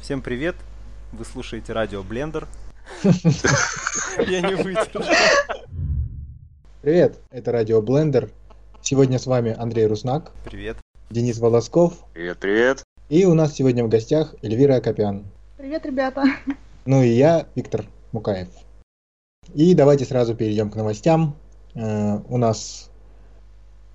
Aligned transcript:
Всем 0.00 0.22
привет! 0.22 0.56
Вы 1.12 1.24
слушаете 1.24 1.72
радио 1.72 2.02
Блендер. 2.02 2.46
Я 3.02 4.40
не 4.40 4.54
выдержал. 4.56 5.02
Привет, 6.82 7.20
это 7.30 7.52
радио 7.52 7.82
Блендер. 7.82 8.30
Сегодня 8.82 9.18
с 9.18 9.26
вами 9.26 9.54
Андрей 9.58 9.86
Руснак, 9.86 10.32
Привет. 10.44 10.76
Денис 11.10 11.38
Волосков, 11.38 11.94
Привет, 12.14 12.38
привет. 12.38 12.84
и 13.08 13.24
у 13.24 13.34
нас 13.34 13.54
сегодня 13.54 13.84
в 13.84 13.88
гостях 13.88 14.34
Эльвира 14.42 14.76
Акопян. 14.76 15.24
Привет, 15.56 15.84
ребята. 15.86 16.24
Ну 16.86 17.02
и 17.02 17.08
я, 17.08 17.46
Виктор 17.54 17.84
Мукаев. 18.12 18.48
И 19.54 19.74
давайте 19.74 20.04
сразу 20.04 20.34
перейдем 20.34 20.70
к 20.70 20.76
новостям. 20.76 21.36
Э, 21.74 22.18
У 22.28 22.36
нас 22.38 22.90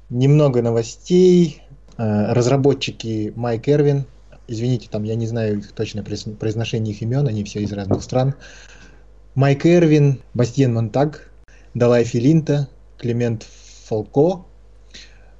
немного 0.09 0.61
новостей. 0.61 1.61
Э, 1.97 2.33
Разработчики 2.33 3.31
Майк 3.35 3.69
Эрвин, 3.69 4.05
извините, 4.47 4.87
там 4.89 5.03
я 5.03 5.15
не 5.15 5.27
знаю 5.27 5.59
их 5.59 5.71
точное 5.71 6.03
произ- 6.03 6.35
произношение 6.35 6.93
их 6.93 7.01
имен, 7.01 7.27
они 7.27 7.43
все 7.43 7.61
из 7.61 7.71
разных 7.71 8.03
стран. 8.03 8.35
Майк 9.35 9.65
Эрвин, 9.65 10.21
Бастиен 10.33 10.73
Монтаг, 10.73 11.29
Далай 11.73 12.03
Филинта, 12.03 12.69
Климент 12.97 13.45
Фолко 13.87 14.45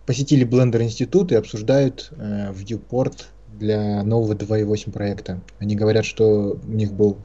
посетили 0.06 0.46
Blender 0.46 0.82
институт 0.84 1.32
и 1.32 1.36
обсуждают 1.36 2.12
э, 2.12 2.52
Viewport 2.52 3.26
для 3.58 4.04
нового 4.04 4.34
2.8 4.34 4.92
проекта. 4.92 5.42
Они 5.60 5.76
говорят, 5.76 6.06
что 6.06 6.60
у 6.62 6.72
них 6.72 6.94
был 6.94 7.18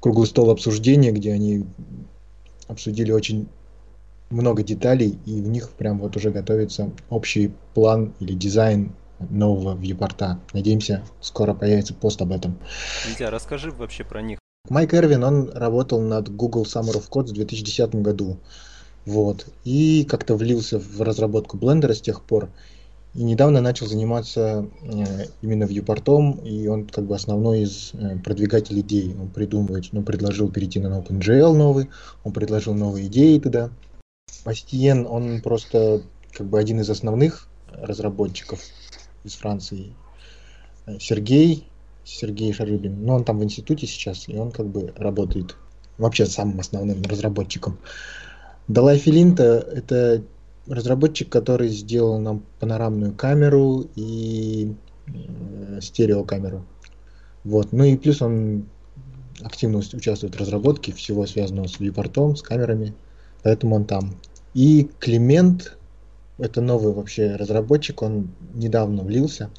круглый 0.00 0.26
стол 0.26 0.50
обсуждения, 0.50 1.12
где 1.12 1.32
они 1.32 1.66
обсудили 2.68 3.12
очень 3.12 3.48
много 4.30 4.62
деталей, 4.62 5.18
и 5.26 5.40
в 5.42 5.48
них 5.48 5.70
прям 5.70 5.98
вот 5.98 6.16
уже 6.16 6.30
готовится 6.30 6.90
общий 7.10 7.52
план 7.74 8.14
или 8.20 8.32
дизайн 8.32 8.92
нового 9.30 9.76
вьюпорта. 9.76 10.40
Надеемся, 10.52 11.02
скоро 11.20 11.54
появится 11.54 11.94
пост 11.94 12.20
об 12.22 12.32
этом. 12.32 12.58
Витя, 13.08 13.24
расскажи 13.24 13.70
вообще 13.70 14.04
про 14.04 14.22
них. 14.22 14.38
Майк 14.68 14.94
Эрвин, 14.94 15.24
он 15.24 15.50
работал 15.50 16.00
над 16.00 16.28
Google 16.34 16.62
Summer 16.62 16.94
of 16.94 17.08
Code 17.10 17.28
в 17.28 17.32
2010 17.32 17.96
году. 17.96 18.38
Вот. 19.04 19.46
И 19.64 20.04
как-то 20.08 20.36
влился 20.36 20.78
в 20.78 21.02
разработку 21.02 21.56
блендера 21.56 21.94
с 21.94 22.00
тех 22.00 22.22
пор. 22.22 22.48
И 23.14 23.24
недавно 23.24 23.60
начал 23.60 23.86
заниматься 23.86 24.66
э, 24.82 25.26
именно 25.42 25.64
вьюпортом, 25.64 26.32
и 26.44 26.66
он 26.66 26.86
как 26.86 27.04
бы 27.04 27.14
основной 27.14 27.62
из 27.62 27.90
э, 27.92 28.16
продвигателей 28.18 28.80
идей. 28.80 29.14
Он 29.20 29.28
придумывает, 29.28 29.88
ну, 29.92 30.02
предложил 30.02 30.50
перейти 30.50 30.80
на 30.80 30.98
OpenGL 30.98 31.54
новый, 31.54 31.90
он 32.24 32.32
предложил 32.32 32.72
новые 32.72 33.08
идеи 33.08 33.38
туда. 33.38 33.70
Бастиен, 34.46 35.06
он 35.06 35.42
просто 35.42 36.02
как 36.32 36.46
бы 36.46 36.58
один 36.58 36.80
из 36.80 36.88
основных 36.88 37.48
разработчиков 37.70 38.60
из 39.24 39.34
Франции. 39.34 39.94
Э, 40.86 40.98
Сергей, 40.98 41.68
Сергей 42.04 42.52
Шарыбин, 42.52 43.04
ну 43.04 43.14
он 43.14 43.24
там 43.24 43.38
в 43.38 43.44
институте 43.44 43.86
сейчас, 43.86 44.28
и 44.28 44.36
он 44.36 44.50
как 44.50 44.66
бы 44.66 44.92
работает 44.96 45.56
вообще 45.98 46.26
самым 46.26 46.60
основным 46.60 47.02
разработчиком. 47.02 47.78
Далай 48.68 48.98
Филинта– 48.98 49.66
это 49.74 50.22
разработчик, 50.66 51.28
который 51.28 51.68
сделал 51.68 52.18
нам 52.18 52.44
панорамную 52.60 53.12
камеру 53.12 53.86
и 53.94 54.74
э, 55.06 55.80
стереокамеру. 55.80 56.64
Вот. 57.44 57.72
Ну 57.72 57.84
и 57.84 57.96
плюс 57.96 58.22
он 58.22 58.66
активно 59.42 59.78
участвует 59.78 60.34
в 60.34 60.38
разработке 60.38 60.92
всего 60.92 61.26
связанного 61.26 61.66
с 61.66 61.80
вьюпортом, 61.80 62.36
с 62.36 62.42
камерами, 62.42 62.94
поэтому 63.42 63.76
он 63.76 63.84
там. 63.84 64.16
И 64.54 64.88
Климент– 65.00 65.76
это 66.38 66.60
новый 66.60 66.92
вообще 66.92 67.36
разработчик, 67.36 68.02
он 68.02 68.30
недавно 68.54 69.02
влился. 69.02 69.50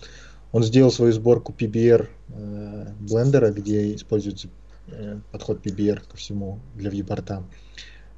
Он 0.51 0.63
сделал 0.63 0.91
свою 0.91 1.11
сборку 1.11 1.53
PBR 1.57 2.07
э, 2.29 2.87
блендера, 2.99 3.51
где 3.51 3.95
используется 3.95 4.49
э, 4.87 5.19
подход 5.31 5.65
PBR 5.65 6.01
ко 6.07 6.17
всему 6.17 6.59
для 6.75 6.89
вьюпорта. 6.89 7.43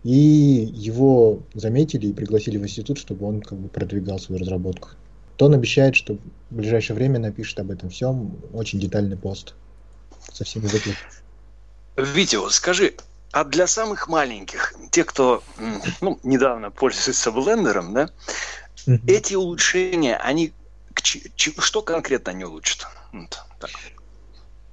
И 0.03 0.69
его 0.73 1.43
заметили 1.53 2.07
и 2.07 2.13
пригласили 2.13 2.57
в 2.57 2.63
институт, 2.63 2.97
чтобы 2.97 3.25
он 3.25 3.41
как 3.41 3.57
бы 3.57 3.69
продвигал 3.69 4.19
свою 4.19 4.41
разработку. 4.41 4.89
То 5.37 5.45
он 5.45 5.53
обещает, 5.53 5.95
что 5.95 6.17
в 6.49 6.55
ближайшее 6.55 6.95
время 6.95 7.19
напишет 7.19 7.59
об 7.59 7.71
этом 7.71 7.89
всем 7.89 8.37
очень 8.53 8.79
детальный 8.79 9.17
пост 9.17 9.55
со 10.31 10.43
всеми 10.43 10.63
выплатами. 10.63 10.95
Витя, 11.97 12.35
вот 12.35 12.53
скажи, 12.53 12.93
а 13.35 13.43
для 13.43 13.67
самых 13.67 14.07
маленьких, 14.07 14.73
те, 14.91 15.03
кто 15.03 15.43
ну, 15.99 16.17
недавно 16.23 16.71
пользуется 16.71 17.33
блендером, 17.33 17.93
да, 17.93 18.09
эти 19.07 19.33
улучшения, 19.33 20.15
они 20.15 20.53
что 21.57 21.81
конкретно 21.81 22.31
они 22.31 22.45
улучшат? 22.45 22.87
Вот 23.11 23.37
так. 23.59 23.71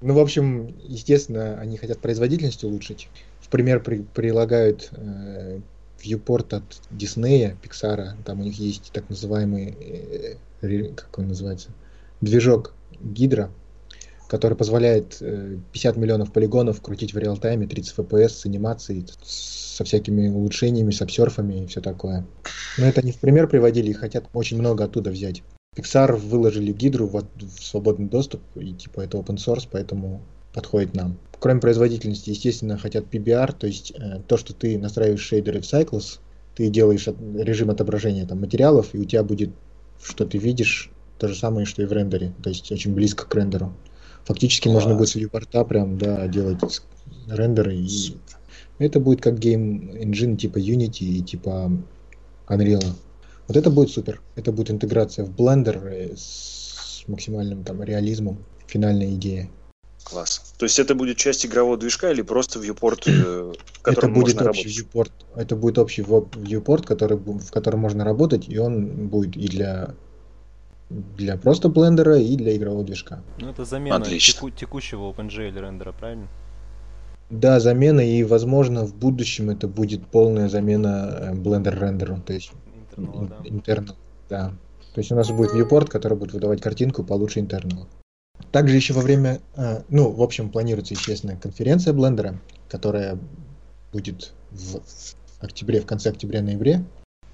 Ну, 0.00 0.14
в 0.14 0.20
общем, 0.20 0.68
естественно, 0.78 1.58
они 1.58 1.76
хотят 1.76 1.98
производительность 1.98 2.62
улучшить. 2.62 3.08
В 3.40 3.48
пример 3.48 3.82
при- 3.82 4.02
прилагают 4.02 4.90
э, 4.92 5.58
viewport 6.00 6.54
от 6.54 6.62
Диснея, 6.88 7.56
Pixar. 7.64 8.12
Там 8.24 8.42
у 8.42 8.44
них 8.44 8.60
есть 8.60 8.92
так 8.92 9.08
называемый, 9.08 9.70
э, 9.70 10.36
ре- 10.60 10.94
как 10.94 11.18
он 11.18 11.26
называется, 11.26 11.70
движок 12.20 12.74
Гидра, 13.00 13.50
который 14.32 14.56
позволяет 14.56 15.19
э, 15.20 15.59
50 15.72 15.98
миллионов 15.98 16.32
полигонов 16.32 16.81
крутить 16.81 17.12
в 17.12 17.19
реал-тайме, 17.19 17.66
30 17.66 17.98
FPS 17.98 18.28
с 18.31 18.47
анимацией, 18.47 19.06
со 19.22 19.84
всякими 19.84 20.26
улучшениями, 20.28 20.91
с 20.91 21.03
обсерфами 21.03 21.62
и 21.62 21.66
все 21.66 21.82
такое. 21.82 22.25
Но 22.78 22.87
это 22.87 23.03
они 23.03 23.12
в 23.12 23.19
пример 23.19 23.47
приводили 23.47 23.91
и 23.91 23.93
хотят 23.93 24.25
очень 24.32 24.59
много 24.59 24.84
оттуда 24.84 25.10
взять. 25.10 25.43
Pixar 25.76 26.16
выложили 26.16 26.72
гидру 26.72 27.09
в, 27.09 27.22
в 27.41 27.62
свободный 27.62 28.06
доступ, 28.06 28.41
и 28.54 28.72
типа 28.72 29.03
это 29.03 29.19
open 29.19 29.37
source, 29.37 29.69
поэтому 29.70 30.22
подходит 30.54 30.94
нам. 30.94 31.19
Кроме 31.38 31.60
производительности, 31.60 32.31
естественно, 32.31 32.78
хотят 32.78 33.04
PBR, 33.12 33.54
то 33.59 33.66
есть 33.66 33.93
э, 33.94 34.22
то, 34.26 34.38
что 34.38 34.54
ты 34.54 34.78
настраиваешь 34.78 35.20
шейдеры 35.20 35.60
в 35.60 35.64
Cycles, 35.64 36.20
ты 36.54 36.70
делаешь 36.70 37.06
от- 37.06 37.20
режим 37.34 37.69
отображения 37.69 38.26
там, 38.26 38.41
материалов, 38.41 38.94
и 38.94 38.99
у 38.99 39.04
тебя 39.04 39.25
будет, 39.25 39.50
что 40.03 40.25
ты 40.25 40.38
видишь, 40.38 40.91
то 41.19 41.28
же 41.28 41.34
самое, 41.34 41.66
что 41.66 41.82
и 41.82 41.84
в 41.84 41.93
рендере, 41.93 42.32
то 42.43 42.49
есть 42.49 42.72
очень 42.72 42.94
близко 42.94 43.26
к 43.26 43.34
рендеру. 43.34 43.75
Фактически 44.24 44.68
можно 44.68 44.90
Класс. 44.96 44.98
будет 44.98 45.08
с 45.08 45.16
viewport 45.16 45.64
прям, 45.66 45.98
да, 45.98 46.26
делать 46.28 46.60
рендеры, 47.28 47.74
и 47.74 48.16
это 48.78 49.00
будет 49.00 49.20
как 49.20 49.38
game 49.38 49.90
engine 49.90 50.36
типа 50.36 50.58
Unity 50.58 51.04
и 51.04 51.22
типа 51.22 51.70
Unreal. 52.48 52.84
Вот 53.48 53.56
это 53.56 53.70
будет 53.70 53.90
супер. 53.90 54.20
Это 54.36 54.52
будет 54.52 54.70
интеграция 54.70 55.24
в 55.24 55.30
Blender 55.30 55.84
э, 55.84 56.14
с 56.16 57.04
максимальным 57.06 57.64
там 57.64 57.82
реализмом. 57.82 58.38
Финальная 58.66 59.10
идея. 59.14 59.50
Класс. 60.04 60.54
То 60.58 60.66
есть 60.66 60.78
это 60.78 60.94
будет 60.94 61.16
часть 61.16 61.46
игрового 61.46 61.76
движка 61.76 62.10
или 62.10 62.22
просто 62.22 62.58
viewport, 62.58 63.02
э, 63.06 63.52
в 63.52 63.52
Это 63.52 63.60
котором 63.82 64.14
будет 64.14 64.34
можно 64.34 64.50
общий 64.50 64.68
работать? 64.68 64.86
viewport. 64.94 65.10
Это 65.36 65.56
будет 65.56 65.78
общий 65.78 66.02
viewport, 66.02 66.84
который, 66.84 67.18
в 67.18 67.50
котором 67.50 67.80
можно 67.80 68.04
работать, 68.04 68.48
и 68.48 68.58
он 68.58 69.08
будет 69.08 69.36
и 69.36 69.48
для 69.48 69.94
для 71.16 71.36
просто 71.36 71.69
блендера, 71.69 72.19
и 72.19 72.36
для 72.36 72.56
игрового 72.56 72.84
движка. 72.84 73.22
Ну, 73.38 73.48
это 73.48 73.64
замена 73.64 73.97
Отлично. 73.97 74.34
теку- 74.34 74.50
текущего 74.50 75.10
OpenGL 75.10 75.58
рендера, 75.60 75.92
правильно? 75.92 76.28
Да, 77.30 77.60
замена, 77.60 78.00
и, 78.00 78.22
возможно, 78.25 78.84
в 78.84 78.94
будущем 78.94 79.50
это 79.50 79.66
будет 79.66 80.06
полная 80.06 80.48
замена 80.48 81.08
э, 81.10 81.34
блендер 81.34 81.81
рендеру, 81.81 82.20
то 82.20 82.32
есть 82.34 82.52
Интернала, 82.91 83.28
да. 83.28 83.48
Internal, 83.48 83.94
да. 84.28 84.52
То 84.94 84.98
есть 85.00 85.10
у 85.10 85.14
нас 85.14 85.31
будет 85.31 85.52
viewport, 85.54 85.88
который 85.88 86.19
будет 86.19 86.34
выдавать 86.34 86.60
картинку 86.60 87.02
получше 87.04 87.41
интернала. 87.41 87.86
Также 88.50 88.76
еще 88.76 88.92
во 88.92 89.00
время, 89.00 89.41
э, 89.56 89.82
ну, 89.88 90.10
в 90.10 90.22
общем, 90.22 90.50
планируется, 90.50 90.92
естественно, 90.92 91.36
конференция 91.36 91.94
блендера, 91.94 92.38
которая 92.69 93.19
будет 93.92 94.34
в 94.50 94.81
октябре, 95.41 95.81
в 95.81 95.86
конце 95.86 96.10
октября-ноябре. 96.10 96.84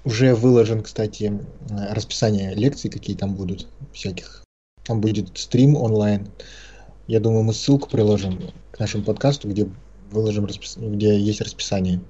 Уже 0.05 0.33
выложен, 0.33 0.81
кстати, 0.81 1.39
расписание 1.69 2.55
лекций, 2.55 2.89
какие 2.89 3.15
там 3.15 3.35
будут, 3.35 3.67
всяких. 3.93 4.43
Там 4.83 5.01
будет 5.01 5.37
стрим 5.37 5.75
онлайн. 5.75 6.29
Я 7.07 7.19
думаю, 7.19 7.43
мы 7.43 7.53
ссылку 7.53 7.89
приложим 7.89 8.39
к 8.71 8.79
нашему 8.79 9.03
подкасту, 9.03 9.49
где 9.49 9.67
выложим, 10.11 10.45
распис- 10.45 10.79
где 10.79 11.19
есть 11.19 11.41
расписание. 11.41 12.01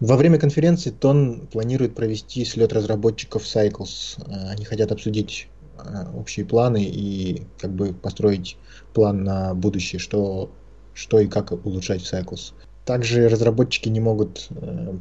Во 0.00 0.16
время 0.16 0.38
конференции 0.38 0.90
ТОН 0.90 1.48
планирует 1.50 1.94
провести 1.94 2.44
слет 2.44 2.72
разработчиков 2.72 3.42
Cycles. 3.44 4.22
Э, 4.26 4.50
Они 4.50 4.64
хотят 4.64 4.92
обсудить 4.92 5.48
э, 5.78 6.04
общие 6.14 6.44
планы 6.44 6.84
и 6.84 7.42
как 7.58 7.72
бы 7.72 7.94
построить 7.94 8.58
план 8.92 9.24
на 9.24 9.54
будущее, 9.54 9.98
что, 9.98 10.50
что 10.92 11.18
и 11.20 11.28
как 11.28 11.52
улучшать 11.52 12.02
в 12.02 12.12
Cycles. 12.12 12.52
Также 12.84 13.28
разработчики 13.28 13.88
не 13.88 14.00
могут 14.00 14.48
э, 14.50 14.98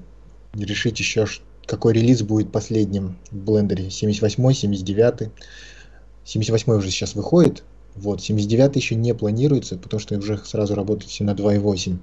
решить 0.53 1.00
еще, 1.00 1.25
какой 1.65 1.94
релиз 1.94 2.21
будет 2.21 2.51
последним 2.51 3.17
в 3.31 3.38
блендере. 3.38 3.89
78 3.89 4.53
79 4.53 5.31
78 6.23 6.73
уже 6.73 6.89
сейчас 6.89 7.15
выходит. 7.15 7.63
Вот, 7.95 8.21
79 8.21 8.75
еще 8.75 8.95
не 8.95 9.13
планируется, 9.13 9.77
потому 9.77 10.00
что 10.00 10.17
уже 10.17 10.38
сразу 10.39 10.75
работает 10.75 11.09
все 11.09 11.23
на 11.23 11.31
2.8. 11.31 11.97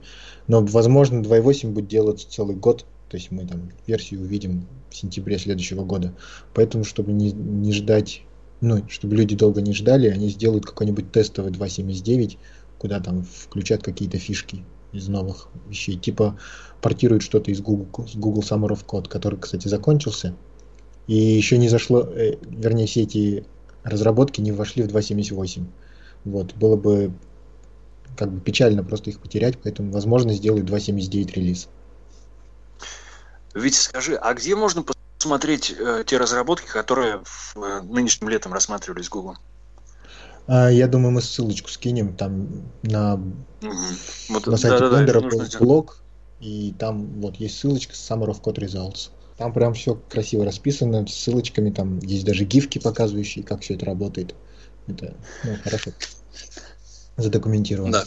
Но, 0.49 0.65
возможно, 0.65 1.21
2.8 1.21 1.73
будет 1.73 1.89
делаться 1.89 2.31
целый 2.31 2.57
год. 2.57 2.87
То 3.11 3.19
есть 3.19 3.31
мы 3.31 3.47
там 3.47 3.71
версию 3.87 4.23
увидим 4.23 4.67
в 4.89 4.97
сентябре 4.97 5.39
следующего 5.39 5.85
года. 5.85 6.15
Поэтому, 6.55 6.85
чтобы 6.85 7.13
не, 7.13 7.33
не 7.33 7.73
ждать, 7.73 8.23
ну, 8.63 8.83
чтобы 8.89 9.17
люди 9.17 9.37
долго 9.37 9.61
не 9.61 9.75
ждали, 9.75 10.09
они 10.09 10.31
сделают 10.31 10.65
какой-нибудь 10.65 11.13
тестовый 11.13 11.53
2.79, 11.53 12.39
куда 12.79 13.01
там 13.01 13.25
включают 13.25 13.83
какие-то 13.83 14.19
фишки 14.19 14.65
из 14.93 15.09
новых 15.09 15.49
вещей. 15.69 15.97
Типа 15.97 16.39
портируют 16.81 17.23
что-то 17.23 17.51
из 17.51 17.61
Google, 17.61 18.07
с 18.07 18.15
Google 18.15 18.43
Summer 18.43 18.69
of 18.69 18.85
Code, 18.87 19.09
который, 19.09 19.39
кстати, 19.39 19.69
закончился. 19.69 20.35
И 21.07 21.17
еще 21.17 21.59
не 21.59 21.69
зашло, 21.69 22.03
э, 22.03 22.37
вернее, 22.43 22.87
все 22.87 23.03
эти 23.03 23.45
разработки 23.83 24.41
не 24.41 24.53
вошли 24.53 24.83
в 24.83 24.87
2.78. 24.87 25.65
Вот, 26.25 26.55
было 26.55 26.77
бы 26.77 27.13
как 28.17 28.31
бы 28.31 28.41
печально 28.41 28.85
просто 28.85 29.11
их 29.11 29.21
потерять, 29.21 29.59
поэтому, 29.63 29.91
возможно, 29.91 30.33
сделают 30.33 30.69
2.79 30.69 31.33
релиз. 31.35 31.69
Витя, 33.55 33.77
скажи, 33.77 34.17
а 34.17 34.35
где 34.35 34.55
можно 34.55 34.85
посмотреть 35.19 35.75
э, 35.79 36.05
те 36.07 36.17
разработки, 36.17 36.67
которые 36.67 37.21
в, 37.25 37.57
э, 37.57 37.83
нынешним 37.83 38.29
летом 38.29 38.53
рассматривались 38.53 39.09
Google? 39.09 39.37
А, 40.47 40.69
я 40.69 40.89
думаю, 40.89 41.13
мы 41.13 41.23
ссылочку 41.23 41.69
скинем 41.69 42.15
там 42.17 42.49
на, 42.83 43.15
угу. 43.15 43.73
вот, 44.31 44.47
на 44.47 44.57
сайте 44.57 44.79
да, 44.79 45.05
да, 45.05 45.21
да, 45.21 45.59
блог, 45.59 46.03
и 46.41 46.75
там 46.79 47.21
вот 47.21 47.37
есть 47.37 47.59
ссылочка 47.59 47.95
с 47.95 48.11
Summer 48.11 48.29
of 48.29 48.41
Code 48.43 48.59
Results. 48.59 49.11
Там 49.39 49.53
прям 49.53 49.75
все 49.75 49.95
красиво 49.95 50.45
расписано, 50.45 51.07
с 51.07 51.15
ссылочками, 51.15 51.71
там 51.71 51.99
есть 52.01 52.25
даже 52.25 52.45
гифки, 52.45 52.79
показывающие, 52.79 53.45
как 53.45 53.63
все 53.63 53.75
это 53.75 53.87
работает. 53.87 54.35
Это 54.87 55.15
ну, 55.45 55.57
хорошо 55.63 55.93
задокументировано. 57.17 57.93
Да. 57.93 58.05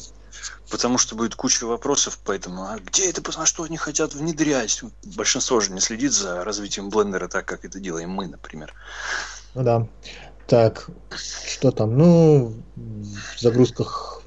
Потому 0.69 0.97
что 0.97 1.15
будет 1.15 1.35
куча 1.35 1.65
вопросов, 1.65 2.19
поэтому 2.25 2.63
а 2.63 2.79
где 2.79 3.09
это, 3.09 3.21
а 3.37 3.45
что 3.45 3.63
они 3.63 3.77
хотят 3.77 4.13
внедрять? 4.13 4.81
Большинство 5.15 5.59
же 5.59 5.71
не 5.71 5.79
следит 5.79 6.11
за 6.11 6.43
развитием 6.43 6.89
блендера 6.89 7.27
так, 7.27 7.45
как 7.45 7.65
это 7.65 7.79
делаем 7.79 8.09
мы, 8.09 8.27
например. 8.27 8.73
Ну 9.53 9.63
да. 9.63 9.87
Так, 10.47 10.89
что 11.15 11.71
там? 11.71 11.97
Ну, 11.97 12.53
в 12.75 13.39
загрузках, 13.39 14.21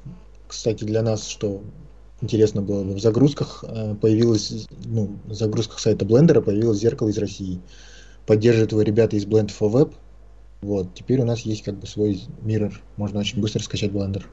кстати, 0.47 0.83
для 0.83 1.01
нас, 1.01 1.27
что 1.27 1.61
интересно 2.21 2.61
было 2.61 2.83
бы, 2.83 2.93
в 2.93 2.99
загрузках 2.99 3.63
э, 3.65 3.95
появилась, 3.95 4.67
ну, 4.85 5.17
в 5.25 5.33
загрузках 5.33 5.79
сайта 5.79 6.05
Blender 6.05 6.41
появилось 6.41 6.79
зеркало 6.79 7.09
из 7.09 7.17
России. 7.17 7.61
Поддерживают 8.25 8.73
его 8.73 8.81
ребята 8.81 9.15
из 9.15 9.25
Blend 9.25 9.51
for 9.57 9.71
Web. 9.71 9.93
Вот, 10.61 10.93
теперь 10.93 11.21
у 11.21 11.25
нас 11.25 11.39
есть 11.41 11.63
как 11.63 11.79
бы 11.79 11.87
свой 11.87 12.21
mirror. 12.43 12.73
Можно 12.97 13.21
очень 13.21 13.39
быстро 13.39 13.63
скачать 13.63 13.91
Blender. 13.91 14.23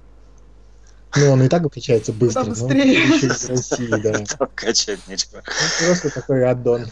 Ну, 1.15 1.31
он 1.31 1.43
и 1.43 1.49
так 1.49 1.73
качается 1.73 2.13
быстро, 2.13 2.45
но 2.45 2.73
еще 2.73 3.27
из 3.29 3.49
России, 3.49 3.89
да. 3.89 4.25
Качать 4.55 4.99
нечего. 5.07 5.43
Ну, 5.47 5.87
просто 5.87 6.11
такой 6.11 6.45
аддон. 6.45 6.87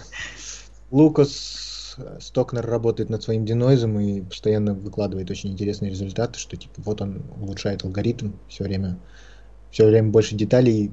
Лукас 0.91 1.74
Стокнер 2.21 2.65
работает 2.67 3.11
над 3.11 3.23
своим 3.23 3.45
денойзом 3.45 3.99
и 3.99 4.23
постоянно 4.23 4.75
выкладывает 4.75 5.31
очень 5.31 5.51
интересные 5.51 5.91
результаты, 5.91 6.39
что 6.39 6.57
типа 6.57 6.75
вот 6.79 7.01
он 7.01 7.23
улучшает 7.41 7.85
алгоритм 7.85 8.33
все 8.49 8.65
время, 8.65 8.99
все 9.71 9.87
время 9.87 10.11
больше 10.11 10.35
деталей 10.35 10.93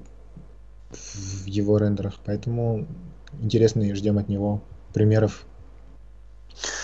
в 0.91 1.45
его 1.45 1.77
рендерах, 1.77 2.15
поэтому 2.25 2.87
интересно 3.41 3.83
и 3.83 3.93
ждем 3.93 4.17
от 4.17 4.29
него 4.29 4.61
примеров. 4.93 5.45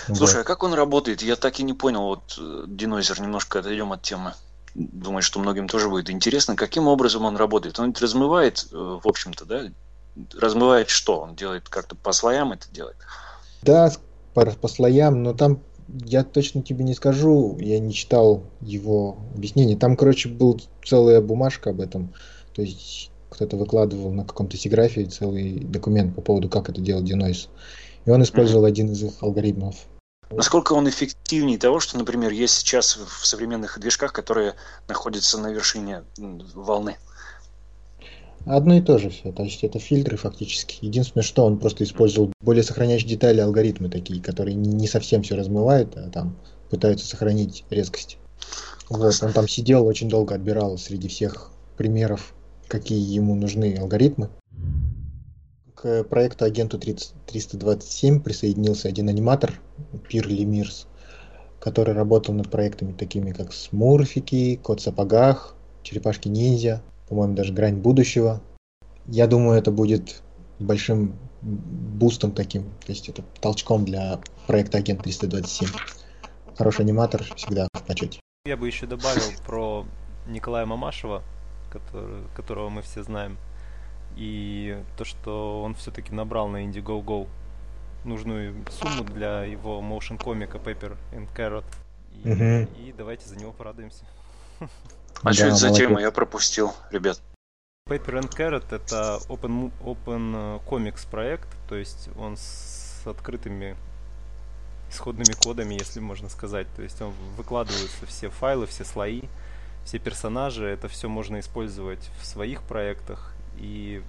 Слушай, 0.06 0.36
вот. 0.36 0.40
а 0.40 0.44
как 0.44 0.62
он 0.62 0.74
работает? 0.74 1.22
Я 1.22 1.36
так 1.36 1.60
и 1.60 1.62
не 1.62 1.74
понял. 1.74 2.02
Вот 2.02 2.40
Денойзер, 2.66 3.20
немножко 3.20 3.58
отойдем 3.58 3.92
от 3.92 4.02
темы 4.02 4.32
думаю, 4.74 5.22
что 5.22 5.40
многим 5.40 5.68
тоже 5.68 5.88
будет 5.88 6.10
интересно, 6.10 6.56
каким 6.56 6.88
образом 6.88 7.24
он 7.24 7.36
работает. 7.36 7.78
Он 7.78 7.88
ведь 7.88 8.00
размывает, 8.00 8.66
э, 8.70 8.76
в 8.76 9.06
общем-то, 9.06 9.44
да? 9.44 9.62
Размывает 10.36 10.88
что? 10.88 11.20
Он 11.20 11.34
делает 11.34 11.68
как-то 11.68 11.94
по 11.94 12.12
слоям 12.12 12.52
это 12.52 12.68
делает? 12.70 12.96
Да, 13.62 13.90
по, 14.38 14.50
по 14.52 14.68
слоям, 14.68 15.22
но 15.22 15.34
там 15.34 15.60
я 16.04 16.22
точно 16.22 16.62
тебе 16.62 16.84
не 16.84 16.94
скажу, 16.94 17.56
я 17.60 17.78
не 17.78 17.92
читал 17.92 18.44
его 18.60 19.16
объяснение. 19.34 19.76
Там, 19.76 19.96
короче, 19.96 20.28
был 20.28 20.60
целая 20.84 21.20
бумажка 21.20 21.70
об 21.70 21.80
этом. 21.80 22.12
То 22.54 22.62
есть 22.62 23.10
кто-то 23.30 23.56
выкладывал 23.56 24.12
на 24.12 24.24
каком-то 24.24 24.56
сиграфии 24.56 25.04
целый 25.04 25.60
документ 25.60 26.14
по 26.14 26.20
поводу, 26.20 26.48
как 26.48 26.68
это 26.68 26.80
делать 26.80 27.10
Denoise. 27.10 27.48
И 28.04 28.10
он 28.10 28.22
использовал 28.22 28.64
mm-hmm. 28.64 28.68
один 28.68 28.92
из 28.92 29.02
их 29.02 29.12
алгоритмов. 29.20 29.76
Насколько 30.30 30.74
он 30.74 30.88
эффективнее 30.88 31.58
того, 31.58 31.80
что, 31.80 31.96
например, 31.96 32.32
есть 32.32 32.54
сейчас 32.54 32.96
в 32.96 33.26
современных 33.26 33.78
движках, 33.78 34.12
которые 34.12 34.54
находятся 34.86 35.38
на 35.38 35.50
вершине 35.50 36.04
волны? 36.18 36.96
Одно 38.48 38.76
и 38.76 38.80
то 38.80 38.96
же 38.96 39.10
все. 39.10 39.30
То 39.30 39.42
есть 39.42 39.62
это 39.62 39.78
фильтры 39.78 40.16
фактически. 40.16 40.82
Единственное, 40.82 41.22
что 41.22 41.44
он 41.44 41.58
просто 41.58 41.84
использовал 41.84 42.32
более 42.40 42.62
сохраняющие 42.62 43.10
детали 43.10 43.40
алгоритмы 43.40 43.90
такие, 43.90 44.22
которые 44.22 44.54
не 44.54 44.88
совсем 44.88 45.22
все 45.22 45.36
размывают, 45.36 45.94
а 45.98 46.08
там 46.08 46.34
пытаются 46.70 47.06
сохранить 47.06 47.64
резкость. 47.68 48.16
Вот, 48.88 49.14
он 49.22 49.32
там 49.34 49.46
сидел, 49.48 49.86
очень 49.86 50.08
долго 50.08 50.34
отбирал 50.34 50.78
среди 50.78 51.08
всех 51.08 51.50
примеров, 51.76 52.34
какие 52.68 52.98
ему 52.98 53.34
нужны 53.34 53.76
алгоритмы. 53.78 54.30
К 55.74 56.04
проекту 56.04 56.46
агенту 56.46 56.78
30, 56.78 57.12
327 57.26 58.22
присоединился 58.22 58.88
один 58.88 59.10
аниматор, 59.10 59.60
Пир 60.08 60.26
Лемирс, 60.26 60.86
который 61.60 61.92
работал 61.92 62.34
над 62.34 62.50
проектами 62.50 62.92
такими, 62.92 63.32
как 63.32 63.52
Смурфики, 63.52 64.58
Кот 64.62 64.80
в 64.80 64.84
сапогах, 64.84 65.54
Черепашки 65.82 66.28
ниндзя, 66.28 66.82
по-моему, 67.08 67.34
даже 67.34 67.52
Грань 67.52 67.76
будущего. 67.76 68.40
Я 69.06 69.26
думаю, 69.26 69.58
это 69.58 69.70
будет 69.70 70.22
большим 70.58 71.14
бустом 71.40 72.32
таким, 72.32 72.64
то 72.84 72.92
есть 72.92 73.08
это 73.08 73.22
толчком 73.40 73.84
для 73.84 74.20
проекта 74.46 74.78
Агент 74.78 75.02
327. 75.02 75.68
Хороший 76.56 76.80
аниматор 76.82 77.22
всегда 77.36 77.68
в 77.72 77.82
почете. 77.84 78.20
Я 78.44 78.56
бы 78.56 78.66
еще 78.66 78.86
добавил 78.86 79.22
про 79.46 79.86
Николая 80.26 80.66
Мамашева, 80.66 81.22
который, 81.70 82.24
которого 82.34 82.68
мы 82.68 82.82
все 82.82 83.02
знаем. 83.02 83.38
И 84.16 84.82
то, 84.96 85.04
что 85.04 85.62
он 85.62 85.74
все-таки 85.76 86.12
набрал 86.12 86.48
на 86.48 86.64
Indiegogo 86.64 87.28
нужную 88.04 88.64
сумму 88.70 89.04
для 89.04 89.44
его 89.44 89.80
motion 89.80 90.22
комика 90.22 90.58
Paper 90.58 90.96
and 91.12 91.28
Carrot. 91.36 91.64
И, 92.24 92.30
угу. 92.30 92.70
и 92.80 92.92
давайте 92.96 93.28
за 93.28 93.36
него 93.36 93.52
порадуемся. 93.52 94.04
А 95.22 95.26
да, 95.26 95.32
что 95.32 95.46
это 95.46 95.56
за 95.56 95.72
тема? 95.72 96.00
Я 96.00 96.10
пропустил, 96.10 96.72
ребят. 96.90 97.20
Paper 97.88 98.20
and 98.20 98.30
Carrot 98.30 98.64
это 98.70 99.18
open, 99.28 99.72
open 99.80 100.62
comics 100.66 101.08
проект, 101.10 101.48
то 101.68 101.74
есть 101.74 102.10
он 102.18 102.36
с 102.36 103.02
открытыми 103.06 103.76
исходными 104.90 105.32
кодами, 105.42 105.74
если 105.74 106.00
можно 106.00 106.28
сказать. 106.28 106.66
То 106.76 106.82
есть 106.82 107.00
он 107.00 107.12
выкладываются 107.36 108.06
все 108.06 108.28
файлы, 108.28 108.66
все 108.66 108.84
слои, 108.84 109.22
все 109.84 109.98
персонажи. 109.98 110.66
Это 110.66 110.88
все 110.88 111.08
можно 111.08 111.40
использовать 111.40 112.10
в 112.20 112.26
своих 112.26 112.62
проектах 112.62 113.32
и 113.58 114.02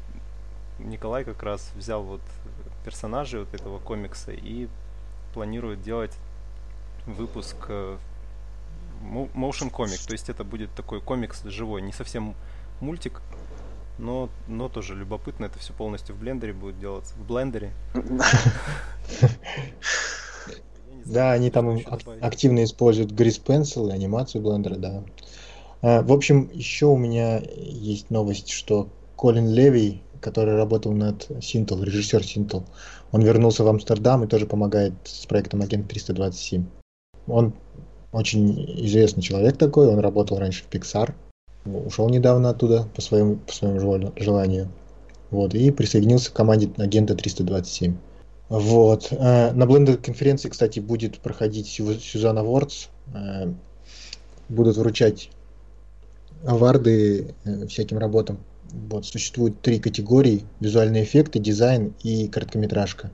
Николай 0.79 1.23
как 1.23 1.43
раз 1.43 1.71
взял 1.75 2.03
вот 2.03 2.21
персонажей 2.85 3.41
вот 3.41 3.53
этого 3.53 3.79
комикса 3.79 4.31
и 4.31 4.67
планирует 5.33 5.81
делать 5.81 6.15
выпуск 7.05 7.57
э, 7.67 7.97
motion 9.01 9.69
комик, 9.69 9.99
то 9.99 10.13
есть 10.13 10.29
это 10.29 10.43
будет 10.43 10.73
такой 10.75 11.01
комикс 11.01 11.43
живой, 11.45 11.81
не 11.81 11.91
совсем 11.91 12.35
мультик, 12.81 13.21
но, 13.97 14.29
но 14.47 14.69
тоже 14.69 14.95
любопытно, 14.95 15.45
это 15.45 15.59
все 15.59 15.73
полностью 15.73 16.15
в 16.15 16.19
блендере 16.19 16.53
будет 16.53 16.79
делаться, 16.79 17.13
в 17.15 17.25
блендере. 17.25 17.71
Да, 21.05 21.31
они 21.31 21.49
там 21.49 21.79
активно 22.21 22.63
используют 22.63 23.11
Grease 23.13 23.41
Pencil 23.43 23.89
и 23.89 23.93
анимацию 23.93 24.43
блендера, 24.43 24.75
да. 24.75 25.03
А, 25.81 26.03
в 26.03 26.11
общем, 26.11 26.49
еще 26.53 26.85
у 26.85 26.97
меня 26.97 27.41
есть 27.55 28.11
новость, 28.11 28.49
что 28.49 28.89
Колин 29.15 29.49
Леви, 29.49 30.03
который 30.21 30.55
работал 30.55 30.91
над 30.91 31.27
Синтл, 31.41 31.81
режиссер 31.81 32.23
Синтл, 32.23 32.61
он 33.11 33.23
вернулся 33.23 33.63
в 33.63 33.67
Амстердам 33.67 34.23
и 34.23 34.27
тоже 34.27 34.45
помогает 34.45 34.93
с 35.03 35.25
проектом 35.25 35.61
Агент 35.61 35.87
327. 35.87 36.65
Он 37.27 37.53
очень 38.11 38.85
известный 38.85 39.21
человек 39.21 39.57
такой, 39.57 39.87
он 39.87 39.99
работал 39.99 40.37
раньше 40.37 40.63
в 40.63 40.69
Pixar, 40.69 41.13
ушел 41.65 42.09
недавно 42.09 42.49
оттуда 42.49 42.87
по 42.95 43.01
своему, 43.01 43.37
по 43.37 43.53
своему 43.53 43.79
желанию. 44.17 44.69
Вот, 45.31 45.53
и 45.53 45.69
присоединился 45.69 46.31
к 46.31 46.33
команде 46.33 46.71
агента 46.77 47.13
327. 47.15 47.95
Вот. 48.49 49.09
Э, 49.11 49.51
на 49.51 49.63
Blender 49.65 49.97
конференции, 49.97 50.49
кстати, 50.49 50.79
будет 50.79 51.19
проходить 51.19 51.67
Сюзанна 51.67 52.43
Вордс. 52.43 52.87
Э, 53.13 53.53
будут 54.49 54.77
вручать 54.77 55.29
аварды 56.43 57.35
э, 57.45 57.67
всяким 57.67 57.99
работам 57.99 58.39
вот, 58.71 59.05
существует 59.05 59.61
три 59.61 59.79
категории. 59.79 60.45
Визуальные 60.59 61.03
эффекты, 61.03 61.39
дизайн 61.39 61.93
и 62.03 62.27
короткометражка. 62.27 63.11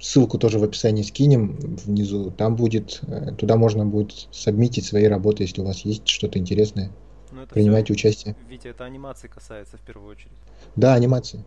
Ссылку 0.00 0.38
тоже 0.38 0.58
в 0.58 0.64
описании 0.64 1.02
скинем 1.02 1.56
внизу. 1.56 2.30
Там 2.30 2.54
будет, 2.54 3.00
э, 3.06 3.32
туда 3.32 3.56
можно 3.56 3.84
будет 3.84 4.28
сабмитить 4.30 4.86
свои 4.86 5.04
работы, 5.04 5.42
если 5.42 5.60
у 5.60 5.64
вас 5.64 5.80
есть 5.80 6.06
что-то 6.06 6.38
интересное. 6.38 6.90
Ну, 7.32 7.46
Принимайте 7.46 7.86
все, 7.86 7.92
участие. 7.94 8.36
Витя, 8.48 8.68
это 8.68 8.84
анимации 8.84 9.28
касается 9.28 9.76
в 9.76 9.80
первую 9.80 10.10
очередь. 10.10 10.32
Да, 10.76 10.94
анимации. 10.94 11.44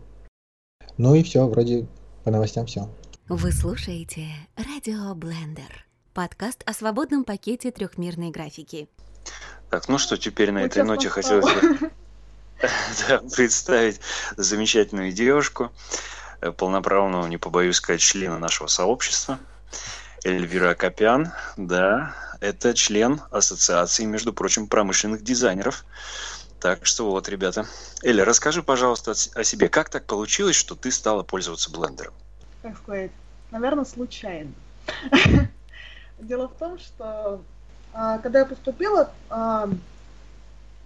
Ну 0.98 1.14
и 1.14 1.22
все, 1.22 1.46
вроде 1.48 1.86
по 2.24 2.30
новостям 2.30 2.66
все. 2.66 2.88
Вы 3.28 3.52
слушаете 3.52 4.26
Радио 4.56 5.14
Блендер. 5.14 5.86
Подкаст 6.12 6.62
о 6.66 6.74
свободном 6.74 7.24
пакете 7.24 7.70
трехмерной 7.70 8.30
графики. 8.30 8.88
Так, 9.70 9.88
ну 9.88 9.96
что 9.96 10.18
теперь 10.18 10.50
на 10.50 10.58
этой 10.58 10.82
ноте 10.82 11.08
хотелось 11.08 11.46
бы 11.46 11.90
представить 13.34 14.00
замечательную 14.36 15.12
девушку, 15.12 15.70
полноправного, 16.50 17.26
не 17.26 17.38
побоюсь 17.38 17.76
сказать, 17.76 18.00
члена 18.00 18.38
нашего 18.38 18.66
сообщества, 18.66 19.38
Эльвира 20.24 20.70
Акопян, 20.70 21.32
да, 21.56 22.14
это 22.40 22.74
член 22.74 23.20
Ассоциации, 23.30 24.04
между 24.04 24.32
прочим, 24.32 24.66
промышленных 24.66 25.22
дизайнеров. 25.22 25.84
Так 26.60 26.86
что 26.86 27.10
вот, 27.10 27.28
ребята. 27.28 27.66
Эля, 28.02 28.24
расскажи, 28.24 28.62
пожалуйста, 28.62 29.14
о 29.34 29.44
себе. 29.44 29.68
Как 29.68 29.88
так 29.88 30.06
получилось, 30.06 30.54
что 30.54 30.76
ты 30.76 30.92
стала 30.92 31.24
пользоваться 31.24 31.70
блендером? 31.70 32.14
Как 32.62 32.76
сказать, 32.78 33.10
наверное, 33.50 33.84
случайно. 33.84 34.52
Дело 36.20 36.48
в 36.48 36.54
том, 36.54 36.78
что 36.78 37.42
а, 37.92 38.18
когда 38.18 38.40
я 38.40 38.46
поступила, 38.46 39.12
а, 39.28 39.68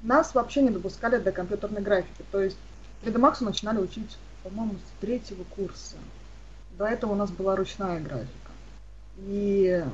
нас 0.03 0.35
вообще 0.35 0.63
не 0.63 0.71
допускали 0.71 1.19
до 1.19 1.33
компьютерной 1.33 1.83
графики. 1.83 2.25
То 2.33 2.41
есть 2.41 2.57
3D 3.03 3.17
Max 3.17 3.45
начинали 3.45 3.79
учить, 3.79 4.17
по-моему, 4.49 4.75
с 4.75 5.01
третьего 5.01 5.43
курса. 5.45 5.97
До 6.79 6.87
этого 6.87 7.13
у 7.13 7.17
нас 7.17 7.31
была 7.31 7.57
ручная 7.57 8.01
графика. 8.01 8.53
И 9.19 9.85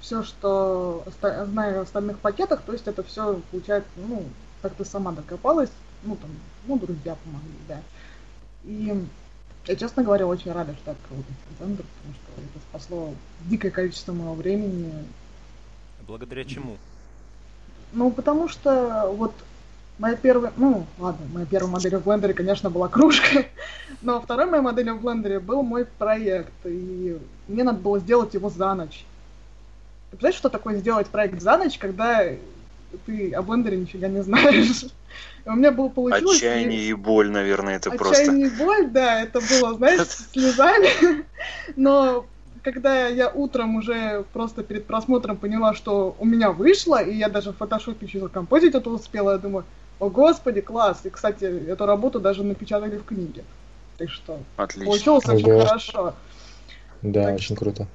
все, 0.00 0.24
что 0.24 1.04
знаю 1.46 1.80
о 1.80 1.82
остальных 1.82 2.18
пакетах, 2.18 2.62
то 2.62 2.72
есть 2.72 2.88
это 2.88 3.02
все 3.04 3.40
получается, 3.50 3.90
ну, 3.96 4.24
как 4.62 4.74
ты 4.74 4.84
сама 4.84 5.12
докопалась, 5.12 5.70
ну, 6.02 6.16
там, 6.16 6.30
ну, 6.66 6.78
друзья 6.78 7.16
помогли, 7.24 7.50
да. 7.68 7.80
И 8.64 9.06
я, 9.66 9.76
честно 9.76 10.02
говоря, 10.02 10.26
очень 10.26 10.50
рада, 10.52 10.74
что 10.74 10.92
открыл 10.92 11.20
этот 11.20 11.58
центр, 11.58 11.84
потому 11.84 12.14
что 12.14 12.42
это 12.42 12.64
спасло 12.70 13.14
дикое 13.42 13.70
количество 13.70 14.12
моего 14.12 14.34
времени. 14.34 14.92
Благодаря 16.06 16.44
чему? 16.44 16.78
Ну, 17.92 18.10
потому 18.10 18.48
что 18.48 19.12
вот 19.14 19.34
моя 20.00 20.16
первая, 20.16 20.52
ну, 20.56 20.86
ладно, 20.98 21.26
моя 21.32 21.46
первая 21.46 21.70
модель 21.70 21.96
в 21.96 22.04
блендере, 22.04 22.34
конечно, 22.34 22.70
была 22.70 22.88
кружка, 22.88 23.44
но 24.02 24.20
второй 24.20 24.46
моей 24.46 24.62
моделью 24.62 24.96
в 24.96 25.02
блендере 25.02 25.38
был 25.38 25.62
мой 25.62 25.84
проект, 25.84 26.52
и 26.64 27.18
мне 27.46 27.62
надо 27.62 27.78
было 27.78 28.00
сделать 28.00 28.34
его 28.34 28.48
за 28.48 28.74
ночь. 28.74 29.04
Ты 30.10 30.16
представляешь, 30.16 30.38
что 30.38 30.48
такое 30.48 30.76
сделать 30.76 31.06
проект 31.08 31.40
за 31.40 31.56
ночь, 31.58 31.78
когда 31.78 32.24
ты 33.06 33.32
о 33.32 33.42
блендере 33.42 33.76
нифига 33.76 34.08
не 34.08 34.22
знаешь? 34.22 34.86
У 35.44 35.52
меня 35.52 35.70
было 35.70 35.88
получилось... 35.88 36.38
Отчаяние 36.38 36.80
и... 36.80 36.88
и 36.88 36.94
боль, 36.94 37.30
наверное, 37.30 37.76
это 37.76 37.90
Отчаяние 37.90 37.98
просто... 37.98 38.22
Отчаяние 38.22 38.46
и 38.48 38.56
боль, 38.56 38.90
да, 38.90 39.20
это 39.20 39.40
было, 39.40 39.74
знаешь, 39.74 40.00
слезами. 40.32 41.24
Но 41.76 42.26
когда 42.62 43.06
я 43.06 43.28
утром 43.28 43.76
уже 43.76 44.24
просто 44.32 44.62
перед 44.62 44.86
просмотром 44.86 45.36
поняла, 45.36 45.74
что 45.74 46.16
у 46.18 46.24
меня 46.24 46.50
вышло, 46.50 47.02
и 47.02 47.14
я 47.14 47.28
даже 47.28 47.52
в 47.52 47.56
фотошопе 47.56 48.06
еще 48.06 48.20
закомпозить 48.20 48.74
это 48.74 48.90
успела, 48.90 49.32
я 49.32 49.38
думаю, 49.38 49.64
о 50.00 50.08
господи, 50.08 50.60
класс. 50.60 51.02
И, 51.04 51.10
кстати, 51.10 51.44
эту 51.44 51.86
работу 51.86 52.18
даже 52.20 52.42
напечатали 52.42 52.96
в 52.96 53.04
книге. 53.04 53.44
Так 53.98 54.10
что 54.10 54.40
Отлично. 54.56 54.86
получилось 54.86 55.24
Ого. 55.26 55.36
очень 55.36 55.66
хорошо. 55.66 56.14
Да, 57.02 57.24
так 57.24 57.34
очень 57.34 57.56
круто. 57.56 57.86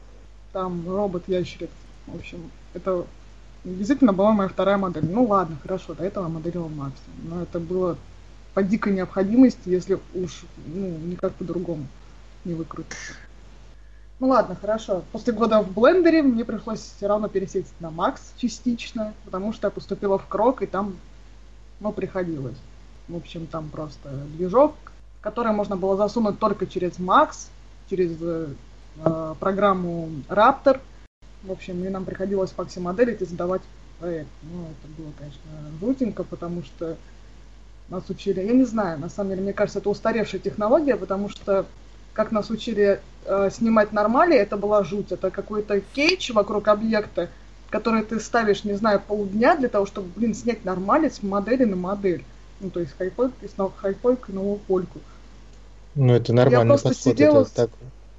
Там 0.53 0.87
робот-ящериц. 0.87 1.69
В 2.07 2.15
общем, 2.15 2.51
это 2.73 3.05
действительно 3.63 4.13
была 4.13 4.31
моя 4.31 4.49
вторая 4.49 4.77
модель. 4.77 5.05
Ну 5.05 5.25
ладно, 5.25 5.57
хорошо, 5.61 5.95
до 5.95 6.03
этого 6.03 6.27
моделировал 6.27 6.69
максимум. 6.69 7.17
Но 7.23 7.41
это 7.41 7.59
было 7.59 7.97
по 8.53 8.63
дикой 8.63 8.93
необходимости, 8.93 9.61
если 9.65 9.99
уж 10.13 10.45
ну, 10.67 10.97
никак 10.97 11.33
по-другому 11.33 11.87
не 12.45 12.53
выкрутиться. 12.53 13.13
Ну 14.19 14.27
ладно, 14.27 14.55
хорошо. 14.55 15.03
После 15.11 15.33
года 15.33 15.61
в 15.61 15.73
блендере 15.73 16.21
мне 16.21 16.45
пришлось 16.45 16.79
все 16.79 17.07
равно 17.07 17.27
пересесть 17.27 17.73
на 17.79 17.91
Макс 17.91 18.21
частично, 18.37 19.13
потому 19.25 19.51
что 19.51 19.67
я 19.67 19.71
поступила 19.71 20.17
в 20.17 20.27
Крок, 20.27 20.61
и 20.61 20.67
там, 20.67 20.95
ну, 21.79 21.91
приходилось. 21.91 22.57
В 23.07 23.15
общем, 23.15 23.47
там 23.47 23.69
просто 23.69 24.09
движок, 24.37 24.75
который 25.21 25.51
можно 25.51 25.75
было 25.75 25.95
засунуть 25.95 26.39
только 26.39 26.65
через 26.65 26.97
Макс, 26.99 27.49
через 27.89 28.17
э, 28.21 29.35
программу 29.39 30.09
Raptor, 30.29 30.79
в 31.43 31.51
общем, 31.51 31.83
и 31.83 31.89
нам 31.89 32.05
приходилось 32.05 32.51
факси 32.51 32.79
моделить 32.79 33.21
и 33.21 33.25
задавать 33.25 33.61
проект. 33.99 34.29
Ну, 34.43 34.63
это 34.63 34.91
было, 34.97 35.11
конечно, 35.17 35.41
жутенько, 35.79 36.23
потому 36.23 36.63
что 36.63 36.97
нас 37.89 38.09
учили, 38.09 38.41
я 38.41 38.53
не 38.53 38.65
знаю, 38.65 38.99
на 38.99 39.09
самом 39.09 39.31
деле, 39.31 39.43
мне 39.43 39.53
кажется, 39.53 39.79
это 39.79 39.89
устаревшая 39.89 40.41
технология, 40.41 40.95
потому 40.95 41.29
что 41.29 41.65
как 42.13 42.31
нас 42.31 42.49
учили 42.49 43.01
э, 43.25 43.49
снимать 43.51 43.91
нормали, 43.91 44.35
это 44.35 44.57
была 44.57 44.83
жуть. 44.83 45.11
Это 45.11 45.29
какой-то 45.29 45.81
кейдж 45.81 46.31
вокруг 46.31 46.67
объекта, 46.69 47.29
который 47.75 48.03
ты 48.03 48.21
ставишь, 48.21 48.63
не 48.63 48.75
знаю, 48.75 49.01
полдня 49.05 49.57
для 49.57 49.67
того, 49.67 49.85
чтобы, 49.85 50.07
блин, 50.15 50.33
снять 50.33 50.63
нормали 50.63 51.09
с 51.09 51.21
модели 51.21 51.65
на 51.65 51.75
модель. 51.75 52.23
Ну, 52.61 52.69
то 52.69 52.79
есть 52.79 52.97
хайпойку, 52.97 53.35
хайпойку 53.75 54.31
на 54.31 54.41
лоупольку. 54.41 54.99
Ну, 55.93 56.13
это 56.13 56.31
нормальный 56.31 56.75
подход, 56.75 56.95
сидела... 56.95 57.41
это 57.41 57.53
так 57.53 57.69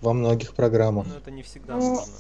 во 0.02 0.12
многих 0.12 0.52
программах. 0.52 1.06
Ну, 1.08 1.14
это 1.14 1.30
не 1.30 1.42
всегда 1.42 1.76
ну, 1.76 1.94
можно. 1.94 2.12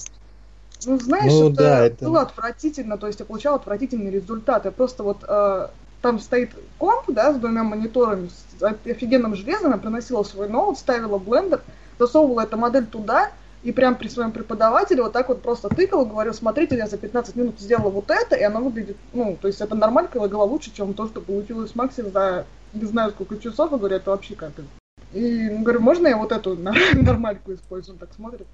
Ну, 0.86 0.98
знаешь, 0.98 1.30
ну, 1.30 1.50
это, 1.50 1.56
да, 1.56 1.86
это 1.86 2.04
было 2.06 2.22
отвратительно, 2.22 2.96
то 2.96 3.06
есть 3.06 3.20
я 3.20 3.26
получал 3.26 3.56
отвратительный 3.56 4.10
результат. 4.10 4.64
Я 4.64 4.70
просто 4.70 5.02
вот 5.02 5.18
э, 5.28 5.68
там 6.00 6.18
стоит 6.20 6.52
комп, 6.78 7.04
да, 7.08 7.34
с 7.34 7.36
двумя 7.36 7.64
мониторами, 7.64 8.30
с 8.58 8.62
офигенным 8.62 9.34
железом, 9.34 9.72
я 9.72 9.76
приносила 9.76 10.22
свой 10.22 10.48
ноут, 10.48 10.78
ставила 10.78 11.18
блендер, 11.18 11.60
засовывала 11.98 12.44
эту 12.44 12.56
модель 12.56 12.86
туда, 12.86 13.30
и 13.66 13.72
прям 13.72 13.96
при 13.96 14.08
своем 14.08 14.30
преподавателе 14.30 15.02
вот 15.02 15.12
так 15.12 15.28
вот 15.28 15.42
просто 15.42 15.68
тыкала, 15.68 16.04
говорю, 16.04 16.32
смотрите, 16.32 16.76
я 16.76 16.86
за 16.86 16.98
15 16.98 17.34
минут 17.34 17.58
сделала 17.58 17.90
вот 17.90 18.10
это, 18.10 18.36
и 18.36 18.42
оно 18.42 18.60
выглядит, 18.60 18.96
ну, 19.12 19.36
то 19.40 19.48
есть 19.48 19.60
это 19.60 19.74
нормально, 19.74 20.08
было 20.14 20.44
лучше, 20.44 20.72
чем 20.72 20.94
то, 20.94 21.08
что 21.08 21.20
получилось 21.20 21.72
в 21.72 21.74
Максе 21.74 22.04
за 22.04 22.46
не 22.72 22.84
знаю 22.84 23.10
сколько 23.10 23.38
часов, 23.38 23.72
и 23.72 23.76
говорю, 23.76 23.96
это 23.96 24.10
вообще 24.10 24.34
капец. 24.34 24.64
И 25.12 25.48
говорю, 25.48 25.80
можно 25.80 26.06
я 26.06 26.16
вот 26.16 26.30
эту 26.30 26.56
нормальку 26.94 27.52
использую? 27.52 27.94
Он 27.94 27.98
так 27.98 28.14
смотрит. 28.14 28.46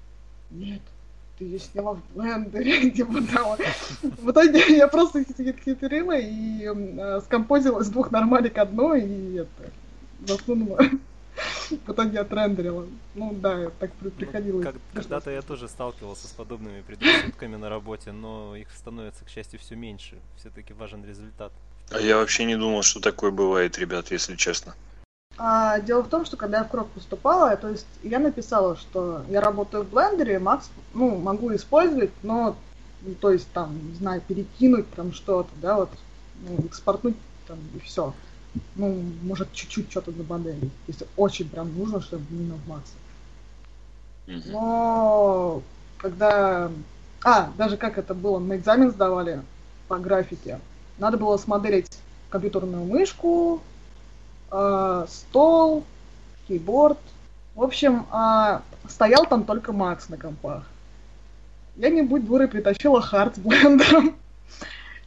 Нет 0.49 0.81
ты 1.37 1.45
ее 1.45 1.59
сняла 1.59 1.95
в 1.95 2.01
блендере, 2.15 2.91
типа 2.91 3.21
того. 3.33 3.57
В 4.01 4.31
итоге 4.31 4.77
я 4.77 4.87
просто 4.87 5.23
хитрила 5.23 6.17
и 6.17 6.63
э, 6.63 7.21
скомпозила 7.25 7.81
из 7.81 7.89
двух 7.89 8.11
нормалик 8.11 8.57
одно 8.57 8.95
и 8.95 9.37
это 9.37 9.71
засунула. 10.25 10.79
В 11.85 11.91
итоге 11.91 12.19
отрендерила. 12.19 12.85
Ну 13.15 13.33
да, 13.33 13.69
так 13.79 13.91
приходилось. 13.93 14.65
Ну, 14.65 14.71
как, 14.71 14.81
когда-то 14.93 15.31
я 15.31 15.41
тоже 15.41 15.67
сталкивался 15.67 16.27
с 16.27 16.31
подобными 16.31 16.81
предрассудками 16.81 17.55
на 17.55 17.69
работе, 17.69 18.11
но 18.11 18.55
их 18.55 18.67
становится, 18.71 19.25
к 19.25 19.29
счастью, 19.29 19.59
все 19.59 19.75
меньше. 19.75 20.17
Все-таки 20.37 20.73
важен 20.73 21.03
результат. 21.03 21.51
А 21.91 21.99
я 21.99 22.17
вообще 22.17 22.45
не 22.45 22.55
думал, 22.55 22.83
что 22.83 22.99
такое 22.99 23.31
бывает, 23.31 23.77
ребят, 23.77 24.11
если 24.11 24.35
честно. 24.35 24.75
А, 25.37 25.79
дело 25.79 26.03
в 26.03 26.09
том, 26.09 26.25
что 26.25 26.37
когда 26.37 26.59
я 26.59 26.63
в 26.63 26.69
Крок 26.69 26.89
поступала, 26.89 27.55
то 27.57 27.69
есть 27.69 27.87
я 28.03 28.19
написала, 28.19 28.75
что 28.75 29.23
я 29.29 29.41
работаю 29.41 29.83
в 29.83 29.89
блендере, 29.89 30.37
Макс, 30.39 30.69
ну, 30.93 31.17
могу 31.17 31.53
использовать, 31.55 32.11
но, 32.21 32.55
ну, 33.01 33.15
то 33.15 33.31
есть 33.31 33.51
там, 33.51 33.75
не 33.89 33.95
знаю, 33.95 34.21
перекинуть 34.21 34.89
там 34.91 35.11
что-то, 35.11 35.49
да, 35.61 35.77
вот, 35.77 35.89
ну, 36.47 36.63
экспортнуть 36.65 37.15
там 37.47 37.57
и 37.75 37.79
все. 37.79 38.13
Ну, 38.75 39.03
может, 39.23 39.51
чуть-чуть 39.53 39.89
что-то 39.89 40.11
за 40.11 40.23
модели, 40.23 40.69
если 40.87 41.07
очень 41.17 41.49
прям 41.49 41.75
нужно, 41.77 42.01
чтобы 42.01 42.23
именно 42.29 42.55
в 42.55 42.67
Максе. 42.67 42.93
Но 44.51 45.61
когда... 45.97 46.71
А, 47.23 47.51
даже 47.57 47.77
как 47.77 47.97
это 47.97 48.13
было, 48.13 48.39
на 48.39 48.57
экзамен 48.57 48.91
сдавали 48.91 49.41
по 49.87 49.97
графике. 49.97 50.59
Надо 50.97 51.17
было 51.17 51.37
смоделить 51.37 51.89
компьютерную 52.29 52.83
мышку, 52.83 53.61
э, 54.51 55.05
стол, 55.09 55.83
кейборд. 56.47 56.99
В 57.55 57.63
общем, 57.63 58.05
э, 58.11 58.59
стоял 58.89 59.25
там 59.25 59.45
только 59.45 59.71
Макс 59.71 60.09
на 60.09 60.17
компах. 60.17 60.65
Я 61.75 61.89
не 61.89 62.01
будь 62.01 62.25
дурой 62.25 62.47
притащила 62.47 63.01
хард 63.01 63.35
с 63.35 63.39
блендером. 63.39 64.15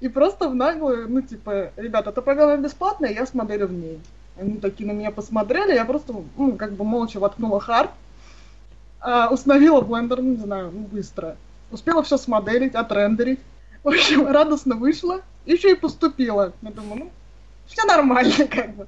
И 0.01 0.09
просто 0.09 0.49
в 0.49 0.55
наглую, 0.55 1.09
ну, 1.09 1.23
типа, 1.23 1.73
ребята, 1.77 2.11
эта 2.11 2.21
программа 2.21 2.57
бесплатная, 2.57 3.13
я 3.13 3.27
смотрю 3.27 3.67
в 3.67 3.73
ней. 3.73 4.01
Они 4.39 4.59
такие 4.59 4.87
на 4.87 4.93
меня 4.93 5.11
посмотрели, 5.11 5.75
я 5.75 5.85
просто, 5.87 6.15
ну, 6.37 6.53
как 6.57 6.73
бы 6.73 6.85
молча 6.85 7.19
воткнула 7.19 7.61
хард, 7.61 7.91
а, 9.01 9.29
установила 9.31 9.81
блендер, 9.81 10.21
ну, 10.21 10.33
не 10.33 10.37
знаю, 10.37 10.71
ну, 10.73 10.81
быстро. 10.81 11.37
Успела 11.71 12.03
все 12.03 12.19
смоделить, 12.19 12.75
отрендерить. 12.75 13.41
В 13.83 13.89
общем, 13.89 14.27
радостно 14.27 14.75
вышла, 14.75 15.23
еще 15.47 15.73
и 15.73 15.77
поступила. 15.77 16.53
Я 16.61 16.71
думаю, 16.71 17.05
ну, 17.05 17.11
все 17.67 17.85
нормально, 17.85 18.47
как 18.51 18.75
бы. 18.75 18.87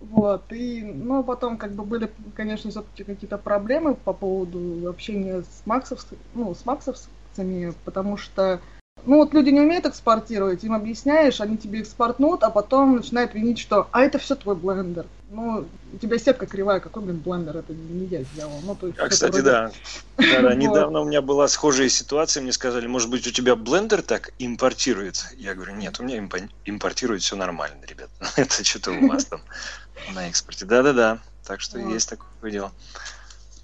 Вот, 0.00 0.50
и, 0.50 0.82
ну, 0.82 1.22
потом, 1.22 1.58
как 1.58 1.72
бы, 1.72 1.84
были, 1.84 2.10
конечно, 2.34 2.70
все-таки 2.70 3.04
какие-то 3.04 3.38
проблемы 3.38 3.94
по 3.94 4.12
поводу 4.12 4.88
общения 4.88 5.42
с 5.42 5.62
Максов, 5.66 6.04
ну, 6.34 6.54
с 6.54 6.64
Максовцами, 6.64 7.72
потому 7.84 8.16
что 8.16 8.60
Ну 9.04 9.16
вот 9.16 9.34
люди 9.34 9.50
не 9.50 9.60
умеют 9.60 9.84
экспортировать, 9.84 10.62
им 10.62 10.74
объясняешь, 10.74 11.40
они 11.40 11.56
тебе 11.56 11.80
экспортнут, 11.80 12.44
а 12.44 12.50
потом 12.50 12.96
начинают 12.96 13.34
винить, 13.34 13.58
что 13.58 13.88
«а 13.90 14.02
это 14.02 14.18
все 14.18 14.36
твой 14.36 14.54
блендер». 14.54 15.06
Ну, 15.28 15.66
у 15.92 15.98
тебя 15.98 16.18
сетка 16.18 16.46
кривая, 16.46 16.78
какой, 16.78 17.02
блин, 17.02 17.18
блендер, 17.18 17.56
это 17.56 17.72
не 17.72 18.06
я 18.06 18.22
сделал. 18.22 18.60
Ну, 18.62 18.76
то 18.76 18.86
есть, 18.86 18.98
а, 19.00 19.08
кстати, 19.08 19.32
вроде... 19.32 19.44
да. 19.44 19.72
да, 20.18 20.42
да. 20.42 20.54
Недавно 20.54 21.00
у 21.00 21.04
меня 21.04 21.20
была 21.20 21.48
схожая 21.48 21.88
ситуация, 21.88 22.42
мне 22.42 22.52
сказали, 22.52 22.86
может 22.86 23.10
быть, 23.10 23.26
у 23.26 23.32
тебя 23.32 23.56
блендер 23.56 24.02
так 24.02 24.30
импортируется? 24.38 25.26
Я 25.36 25.54
говорю, 25.54 25.74
нет, 25.74 25.98
у 25.98 26.04
меня 26.04 26.18
импортирует 26.64 27.22
все 27.22 27.34
нормально, 27.34 27.84
ребят. 27.88 28.10
это 28.36 28.62
что-то 28.62 28.92
у 28.92 29.08
вас 29.08 29.24
там 29.24 29.40
на 30.14 30.28
экспорте. 30.28 30.64
Да-да-да, 30.64 31.18
так 31.44 31.60
что 31.60 31.78
есть 31.78 32.08
такое 32.08 32.52
дело. 32.52 32.70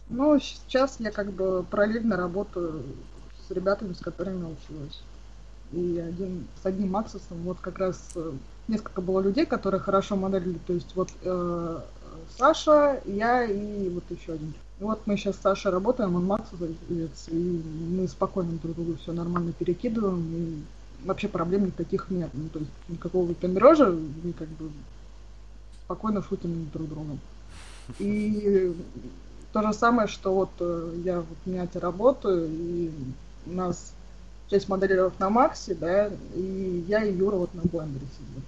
Ну, 0.09 0.41
сейчас 0.41 0.97
я 0.99 1.13
как 1.13 1.33
бы 1.33 1.65
параллельно 1.71 2.17
работаю 2.17 2.83
с 3.47 3.51
ребятами, 3.53 3.93
с 3.93 3.99
которыми 3.99 4.57
училась 4.57 5.03
и 5.73 5.99
один 5.99 6.47
с 6.63 6.67
одним 6.67 6.93
Максусом, 6.93 7.39
вот 7.45 7.59
как 7.61 7.79
раз 7.79 7.99
э, 8.15 8.33
несколько 8.69 9.01
было 9.01 9.21
людей, 9.21 9.47
которые 9.47 9.81
хорошо 9.81 10.17
моделили, 10.17 10.59
то 10.67 10.73
есть 10.73 10.95
вот 10.95 11.11
э, 11.23 11.81
Саша, 12.37 13.01
я 13.05 13.45
и 13.45 13.89
вот 13.89 14.05
еще 14.11 14.33
один. 14.33 14.55
И 14.81 14.85
вот 14.85 15.01
мы 15.07 15.17
сейчас 15.17 15.37
с 15.37 15.41
Сашей 15.41 15.73
работаем, 15.73 16.15
он 16.15 16.27
Максусовец, 16.27 17.29
и 17.29 17.63
мы 17.91 18.07
спокойно 18.07 18.53
друг 18.63 18.77
другу 18.77 18.97
все 19.03 19.13
нормально 19.13 19.53
перекидываем, 19.53 20.25
и 20.35 20.63
вообще 21.05 21.29
проблем 21.29 21.67
никаких 21.67 22.11
нет. 22.11 22.31
Ну, 22.33 22.49
то 22.49 22.61
есть 22.61 22.71
никакого 22.89 23.27
выпендрежа, 23.27 23.91
мы 23.91 24.33
как 24.33 24.49
бы 24.49 24.71
спокойно 25.85 26.23
шутим 26.23 26.71
друг 26.73 26.89
другом. 26.89 27.19
И 27.99 28.75
то 29.53 29.63
же 29.63 29.73
самое, 29.73 30.07
что 30.07 30.35
вот 30.35 30.51
э, 30.61 31.01
я 31.05 31.21
вот 31.21 31.39
в 31.45 31.51
Мяте 31.51 31.81
и 32.47 32.93
у 33.47 33.53
нас 33.53 33.95
часть 34.51 34.69
моделеров 34.69 35.19
на 35.19 35.31
Максе, 35.31 35.75
да, 35.75 36.11
и 36.35 36.85
я 36.89 37.05
и 37.05 37.15
Юра 37.15 37.37
вот 37.37 37.55
на 37.55 37.63
Блендере 37.63 38.07
сидим. 38.17 38.43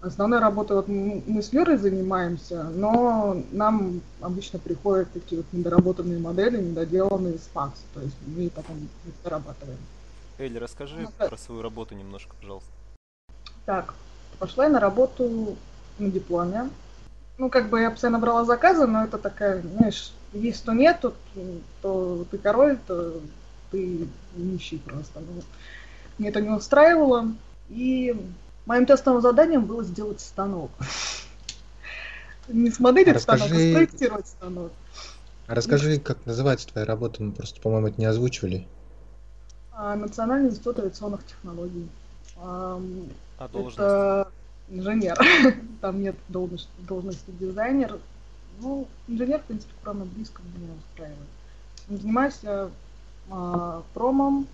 Основной 0.00 0.40
работой 0.40 0.76
вот 0.76 0.88
мы 0.88 1.42
с 1.42 1.52
Юрой 1.52 1.78
занимаемся, 1.78 2.64
но 2.64 3.42
нам 3.50 4.02
обычно 4.20 4.58
приходят 4.58 5.10
такие 5.12 5.38
вот 5.38 5.46
недоработанные 5.52 6.18
модели, 6.18 6.60
недоделанные 6.60 7.38
с 7.38 7.48
Макса, 7.54 7.82
то 7.94 8.00
есть 8.02 8.16
мы 8.26 8.50
потом 8.50 8.76
их 8.76 9.14
дорабатываем. 9.24 9.78
Элли, 10.38 10.58
расскажи 10.58 11.00
ну, 11.00 11.28
про 11.28 11.36
свою 11.38 11.62
работу 11.62 11.94
немножко, 11.94 12.34
пожалуйста. 12.40 12.68
Так, 13.64 13.94
пошла 14.38 14.64
я 14.64 14.70
на 14.70 14.80
работу 14.80 15.56
на 15.98 16.10
дипломе. 16.10 16.68
Ну, 17.38 17.50
как 17.50 17.68
бы 17.68 17.80
я 17.80 17.90
постоянно 17.90 18.18
брала 18.18 18.44
заказы, 18.44 18.86
но 18.86 19.04
это 19.04 19.18
такая, 19.18 19.62
знаешь, 19.62 20.12
есть, 20.32 20.64
то 20.64 20.72
нет, 20.72 21.00
то, 21.00 21.14
то 21.82 22.24
ты 22.30 22.38
король, 22.38 22.78
то 22.86 23.20
ты 23.70 24.08
нищий 24.36 24.78
просто. 24.78 25.20
Ну, 25.20 25.42
мне 26.18 26.28
это 26.28 26.40
не 26.40 26.50
устраивало. 26.50 27.32
И 27.68 28.14
моим 28.64 28.86
тестовым 28.86 29.20
заданием 29.20 29.64
было 29.64 29.84
сделать 29.84 30.20
станок. 30.20 30.70
Не 32.48 32.70
смоделить 32.70 33.20
станок, 33.20 33.46
а 33.46 33.54
спроектировать 33.54 34.26
станок. 34.28 34.72
А 35.46 35.54
расскажи, 35.54 35.98
как 35.98 36.24
называется 36.26 36.68
твоя 36.68 36.86
работа? 36.86 37.22
Мы 37.22 37.32
просто, 37.32 37.60
по-моему, 37.60 37.88
это 37.88 38.00
не 38.00 38.06
озвучивали. 38.06 38.66
А, 39.72 39.94
Национальный 39.94 40.50
институт 40.50 40.78
авиационных 40.78 41.24
технологий. 41.26 41.88
А, 42.36 42.80
а 43.38 43.48
должность? 43.48 43.76
Это 43.76 44.28
инженер. 44.68 45.18
Там 45.80 46.02
нет 46.02 46.16
должности, 46.28 46.70
должности 46.80 47.30
дизайнер. 47.30 47.98
Ну, 48.60 48.88
инженер, 49.06 49.40
в 49.40 49.44
принципе, 49.44 49.72
кроме 49.82 50.04
близко 50.04 50.42
меня 50.42 50.72
устраивает. 50.78 51.28
Занимаюсь 51.88 52.38
я 52.42 52.50
а, 52.50 52.70
промом, 53.28 54.46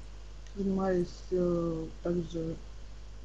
занимаюсь 0.57 1.09
э, 1.31 1.85
также 2.02 2.55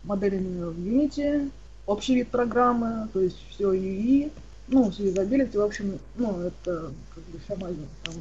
моделями 0.04 0.64
в 0.64 0.80
Unity, 0.80 1.52
общий 1.86 2.16
вид 2.16 2.30
программы, 2.30 3.08
то 3.14 3.20
есть 3.20 3.38
все 3.50 3.74
UI, 3.74 4.32
ну, 4.68 4.92
все 4.92 5.06
юзабилити, 5.06 5.58
в 5.58 5.62
общем, 5.62 6.00
ну, 6.16 6.40
это 6.42 6.92
как 7.14 7.24
бы 7.26 7.40
все 7.44 7.56
мое. 7.56 7.76
Там, 8.04 8.16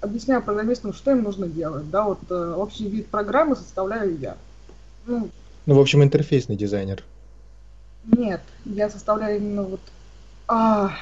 объясняю 0.00 0.42
программистам, 0.42 0.92
что 0.92 1.12
им 1.12 1.22
нужно 1.22 1.46
делать, 1.46 1.88
да, 1.90 2.04
вот 2.04 2.18
э, 2.30 2.54
общий 2.56 2.88
вид 2.88 3.06
программы 3.08 3.56
составляю 3.56 4.18
я. 4.18 4.36
Ну, 5.06 5.28
ну, 5.66 5.74
в 5.74 5.80
общем, 5.80 6.02
интерфейсный 6.02 6.56
дизайнер. 6.56 7.04
Нет, 8.04 8.40
я 8.64 8.90
составляю 8.90 9.36
именно 9.36 9.62
вот 9.62 9.80
а, 10.48 10.92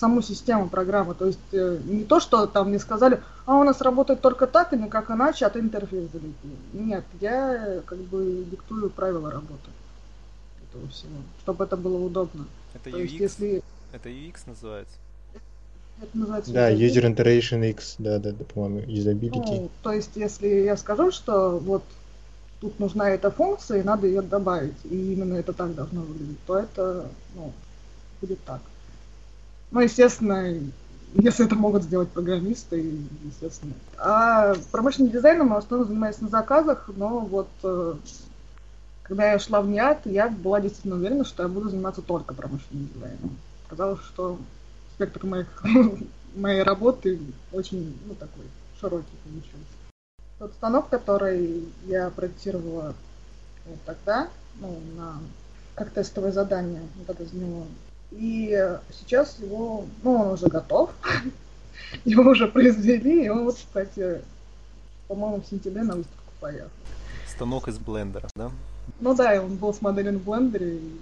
саму 0.00 0.22
систему 0.22 0.68
программы. 0.68 1.14
То 1.14 1.26
есть 1.26 1.38
э, 1.52 1.78
не 1.84 2.04
то, 2.04 2.20
что 2.20 2.46
там 2.46 2.70
мне 2.70 2.78
сказали, 2.78 3.20
а 3.46 3.56
у 3.56 3.64
нас 3.64 3.80
работает 3.80 4.20
только 4.20 4.46
так 4.46 4.72
и 4.72 4.76
никак 4.76 5.10
иначе, 5.10 5.46
а 5.46 5.50
ты 5.50 5.60
интерфейс 5.60 6.10
залепи. 6.10 6.56
Нет, 6.72 7.04
я 7.20 7.82
как 7.84 7.98
бы 7.98 8.44
диктую 8.50 8.90
правила 8.90 9.30
работы 9.30 9.70
этого 10.68 10.88
всего, 10.88 11.18
чтобы 11.42 11.64
это 11.64 11.76
было 11.76 11.98
удобно. 12.02 12.46
Это 12.74 12.90
то 12.90 12.98
UX? 12.98 13.02
Есть, 13.02 13.20
если... 13.20 13.62
Это 13.92 14.08
UX 14.08 14.36
называется? 14.46 14.94
Это 16.00 16.16
называется 16.16 16.52
да, 16.52 16.72
User 16.72 17.14
Interaction 17.14 17.68
X, 17.70 17.96
да, 17.98 18.18
да, 18.18 18.32
да 18.32 18.44
по-моему, 18.44 18.80
Usability. 18.80 19.60
Ну, 19.60 19.70
то 19.82 19.92
есть, 19.92 20.12
если 20.14 20.48
я 20.48 20.78
скажу, 20.78 21.10
что 21.10 21.58
вот 21.58 21.82
тут 22.60 22.80
нужна 22.80 23.10
эта 23.10 23.30
функция, 23.30 23.80
и 23.80 23.82
надо 23.82 24.06
ее 24.06 24.22
добавить, 24.22 24.76
и 24.84 25.12
именно 25.12 25.34
это 25.34 25.52
так 25.52 25.74
должно 25.74 26.00
выглядеть, 26.00 26.42
то 26.46 26.58
это, 26.58 27.06
ну, 27.34 27.52
будет 28.22 28.42
так. 28.44 28.62
Ну, 29.70 29.80
естественно, 29.80 30.52
если 31.14 31.46
это 31.46 31.54
могут 31.54 31.84
сделать 31.84 32.10
программисты, 32.10 32.94
естественно. 33.24 33.74
А 33.98 34.54
промышленным 34.70 35.12
дизайном 35.12 35.48
я 35.48 35.54
в 35.54 35.58
основном 35.58 35.88
занимаюсь 35.88 36.20
на 36.20 36.28
заказах, 36.28 36.90
но 36.96 37.20
вот 37.20 37.48
э, 37.62 37.94
когда 39.02 39.32
я 39.32 39.38
шла 39.38 39.60
в 39.60 39.68
НИАТ, 39.68 40.06
я 40.06 40.28
была 40.28 40.60
действительно 40.60 40.96
уверена, 40.96 41.24
что 41.24 41.42
я 41.42 41.48
буду 41.48 41.68
заниматься 41.68 42.02
только 42.02 42.34
промышленным 42.34 42.88
дизайном. 42.94 43.36
Казалось, 43.68 44.00
что 44.02 44.38
спектр 44.94 45.26
моих, 45.26 45.64
моей 46.36 46.62
работы 46.62 47.20
очень 47.52 47.96
ну, 48.06 48.14
такой 48.14 48.44
широкий 48.80 49.16
получился. 49.24 49.74
Тот 50.38 50.52
станок, 50.52 50.88
который 50.88 51.68
я 51.86 52.10
проектировала 52.10 52.94
вот 53.66 53.78
тогда, 53.84 54.30
ну, 54.60 54.80
на, 54.96 55.18
как 55.74 55.90
тестовое 55.90 56.32
задание, 56.32 56.82
вот 56.96 57.10
это 57.10 57.36
него 57.36 57.66
и 58.10 58.78
сейчас 58.98 59.38
его, 59.38 59.86
ну, 60.02 60.14
он 60.14 60.28
уже 60.32 60.46
готов. 60.48 60.90
его 62.04 62.30
уже 62.30 62.46
произвели, 62.46 63.24
и 63.24 63.28
он 63.28 63.44
вот, 63.44 63.56
кстати, 63.56 64.20
по-моему, 65.08 65.42
в 65.42 65.46
сентябре 65.46 65.82
на 65.82 65.96
выставку 65.96 66.32
поехал. 66.40 66.70
Станок 67.28 67.68
из 67.68 67.78
блендера, 67.78 68.28
да? 68.34 68.50
Ну 69.00 69.14
да, 69.14 69.34
и 69.34 69.38
он 69.38 69.56
был 69.56 69.72
смоделен 69.72 70.18
в 70.18 70.24
блендере, 70.24 70.76
и, 70.76 71.00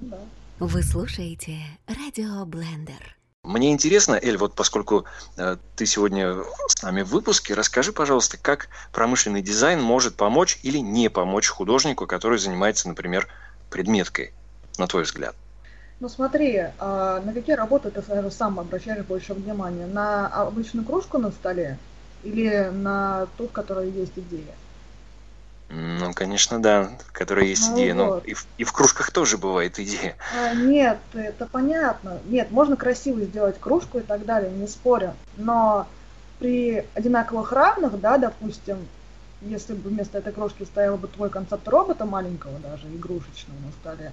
да. 0.00 0.18
Вы 0.58 0.82
слушаете 0.82 1.58
Радио 1.86 2.44
Блендер. 2.46 3.16
Мне 3.42 3.70
интересно, 3.72 4.18
Эль, 4.20 4.36
вот 4.38 4.54
поскольку 4.54 5.04
э, 5.36 5.56
ты 5.76 5.86
сегодня 5.86 6.34
с 6.66 6.82
нами 6.82 7.02
в 7.02 7.08
выпуске, 7.08 7.54
расскажи, 7.54 7.92
пожалуйста, 7.92 8.38
как 8.38 8.68
промышленный 8.92 9.42
дизайн 9.42 9.80
может 9.80 10.16
помочь 10.16 10.58
или 10.64 10.78
не 10.78 11.10
помочь 11.10 11.48
художнику, 11.48 12.06
который 12.06 12.38
занимается, 12.38 12.88
например, 12.88 13.28
предметкой, 13.70 14.32
на 14.78 14.88
твой 14.88 15.04
взгляд? 15.04 15.36
Ну 15.98 16.10
смотри, 16.10 16.62
а 16.78 17.20
на 17.20 17.32
какие 17.32 17.56
работы 17.56 17.90
ты 17.90 18.02
сам 18.30 18.60
обращаешь 18.60 19.04
больше 19.04 19.32
внимания? 19.32 19.86
На 19.86 20.26
обычную 20.26 20.84
кружку 20.86 21.16
на 21.16 21.30
столе 21.30 21.78
или 22.22 22.70
на 22.70 23.26
ту, 23.38 23.48
в 23.48 23.52
которой 23.52 23.90
есть 23.90 24.12
идея? 24.16 24.54
Ну, 25.68 26.12
конечно, 26.12 26.60
да, 26.60 26.90
в 27.06 27.12
которой 27.12 27.48
есть 27.48 27.70
ну, 27.70 27.74
идея. 27.74 27.94
Вот. 27.94 28.04
Но 28.04 28.18
и 28.18 28.34
в, 28.34 28.46
и 28.58 28.64
в 28.64 28.72
кружках 28.72 29.10
тоже 29.10 29.38
бывает 29.38 29.78
идея. 29.78 30.16
А, 30.34 30.54
нет, 30.54 30.98
это 31.14 31.46
понятно. 31.46 32.18
Нет, 32.26 32.50
можно 32.50 32.76
красиво 32.76 33.22
сделать 33.22 33.58
кружку 33.58 33.98
и 33.98 34.02
так 34.02 34.26
далее, 34.26 34.50
не 34.50 34.66
спорю. 34.66 35.14
Но 35.36 35.88
при 36.38 36.86
одинаковых 36.94 37.52
равных, 37.52 37.98
да, 38.00 38.18
допустим, 38.18 38.86
если 39.40 39.72
бы 39.72 39.88
вместо 39.88 40.18
этой 40.18 40.32
кружки 40.32 40.64
стоял 40.64 40.98
бы 40.98 41.08
твой 41.08 41.30
концепт 41.30 41.66
робота 41.66 42.04
маленького 42.04 42.58
даже, 42.58 42.86
игрушечного 42.88 43.58
на 43.58 43.72
столе, 43.72 44.12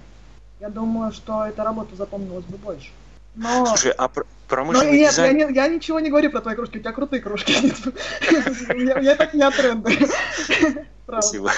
я 0.60 0.68
думаю, 0.68 1.12
что 1.12 1.44
эта 1.46 1.64
работа 1.64 1.96
запомнилась 1.96 2.44
бы 2.44 2.56
больше. 2.56 2.90
Но... 3.34 3.66
Слушай, 3.66 3.92
а 3.92 4.08
пр- 4.08 4.26
промышленный 4.46 4.92
Но 4.92 4.96
нет, 4.96 5.10
дизайн... 5.10 5.38
я, 5.38 5.46
не, 5.48 5.54
я 5.54 5.68
ничего 5.68 5.98
не 6.00 6.10
говорю 6.10 6.30
про 6.30 6.40
твои 6.40 6.54
кружки, 6.54 6.78
у 6.78 6.80
тебя 6.80 6.92
крутые 6.92 7.20
кружки. 7.20 7.52
Я 9.02 9.16
так 9.16 9.34
не 9.34 9.50
тренда. 9.50 9.90
Спасибо. 11.08 11.50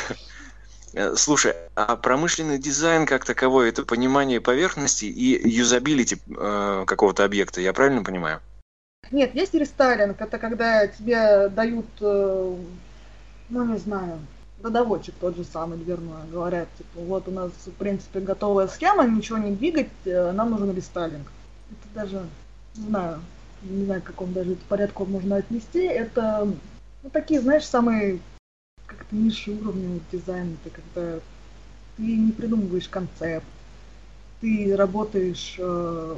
Э, 0.95 1.15
слушай, 1.15 1.55
а 1.75 1.97
промышленный 1.97 2.59
дизайн 2.59 3.05
как 3.05 3.27
таковой 3.27 3.69
это 3.69 3.85
понимание 3.85 4.41
поверхности 4.41 5.05
и 5.05 5.49
юзабилити 5.49 6.17
э, 6.35 6.85
какого-то 6.87 7.25
объекта, 7.25 7.61
я 7.61 7.75
правильно 7.75 8.03
понимаю? 8.03 8.41
Нет, 9.11 9.35
есть 9.35 9.53
рестайлинг, 9.53 10.21
это 10.21 10.39
когда 10.39 10.87
тебе 10.87 11.49
дают, 11.51 11.87
э, 12.01 12.57
ну 13.51 13.65
не 13.65 13.79
знаю, 13.79 14.21
продавочек 14.61 15.15
тот 15.21 15.37
же 15.37 15.45
самый, 15.45 15.79
дверной, 15.79 16.27
говорят, 16.31 16.69
типа, 16.79 17.01
вот 17.01 17.29
у 17.29 17.31
нас, 17.31 17.53
в 17.67 17.73
принципе, 17.73 18.21
готовая 18.21 18.69
схема, 18.69 19.07
ничего 19.07 19.39
не 19.39 19.55
двигать, 19.55 19.91
э, 20.05 20.33
нам 20.33 20.51
нужен 20.51 20.75
рестайлинг. 20.75 21.31
Это 21.71 21.95
даже, 21.95 22.27
не 22.77 22.89
знаю, 22.89 23.21
не 23.63 23.85
знаю, 23.85 24.03
к 24.03 24.07
какому 24.07 24.33
даже 24.33 24.57
порядку 24.69 25.05
можно 25.05 25.37
отнести, 25.37 25.81
это, 25.81 26.49
ну, 27.03 27.11
такие, 27.11 27.41
знаешь, 27.41 27.65
самые, 27.65 28.21
как 28.87 28.99
как-то 28.99 29.17
низший 29.17 29.55
уровень 29.55 30.03
дизайна, 30.11 30.57
это 30.65 30.75
когда 30.75 31.21
ты 31.97 32.03
не 32.03 32.33
придумываешь 32.33 32.89
концепт, 32.89 33.47
ты 34.41 34.75
работаешь, 34.77 35.57
э, 35.59 36.17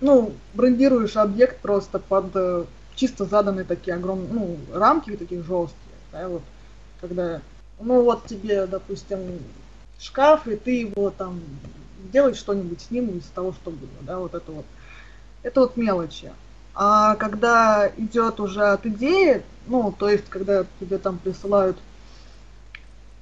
ну, 0.00 0.32
брендируешь 0.54 1.16
объект 1.16 1.60
просто 1.60 1.98
под 1.98 2.30
э, 2.34 2.64
чисто 2.94 3.24
заданные 3.24 3.64
такие 3.64 3.96
огромные, 3.96 4.28
ну, 4.32 4.56
рамки 4.72 5.16
такие 5.16 5.42
жесткие, 5.42 5.96
да, 6.12 6.28
вот, 6.28 6.42
когда, 7.00 7.40
ну, 7.78 8.02
вот 8.02 8.26
тебе, 8.26 8.66
допустим, 8.66 9.38
шкаф, 9.98 10.46
и 10.46 10.56
ты 10.56 10.80
его 10.80 11.10
там 11.10 11.40
делаешь 12.12 12.36
что-нибудь 12.36 12.80
с 12.80 12.90
ним 12.90 13.16
из 13.18 13.24
того, 13.26 13.52
что 13.52 13.70
было, 13.70 14.02
да, 14.02 14.18
вот 14.18 14.34
это 14.34 14.52
вот, 14.52 14.66
это 15.42 15.60
вот 15.60 15.76
мелочи. 15.76 16.30
А 16.74 17.14
когда 17.16 17.90
идет 17.96 18.40
уже 18.40 18.64
от 18.64 18.84
идеи, 18.86 19.42
ну, 19.66 19.92
то 19.96 20.08
есть, 20.08 20.28
когда 20.28 20.66
тебе 20.80 20.98
там 20.98 21.18
присылают, 21.18 21.76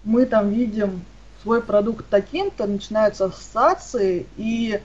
мы 0.05 0.27
там 0.27 0.51
видим 0.51 1.05
свой 1.43 1.61
продукт 1.61 2.07
таким-то, 2.09 2.67
начинаются 2.67 3.27
ассоциации, 3.27 4.27
и 4.37 4.81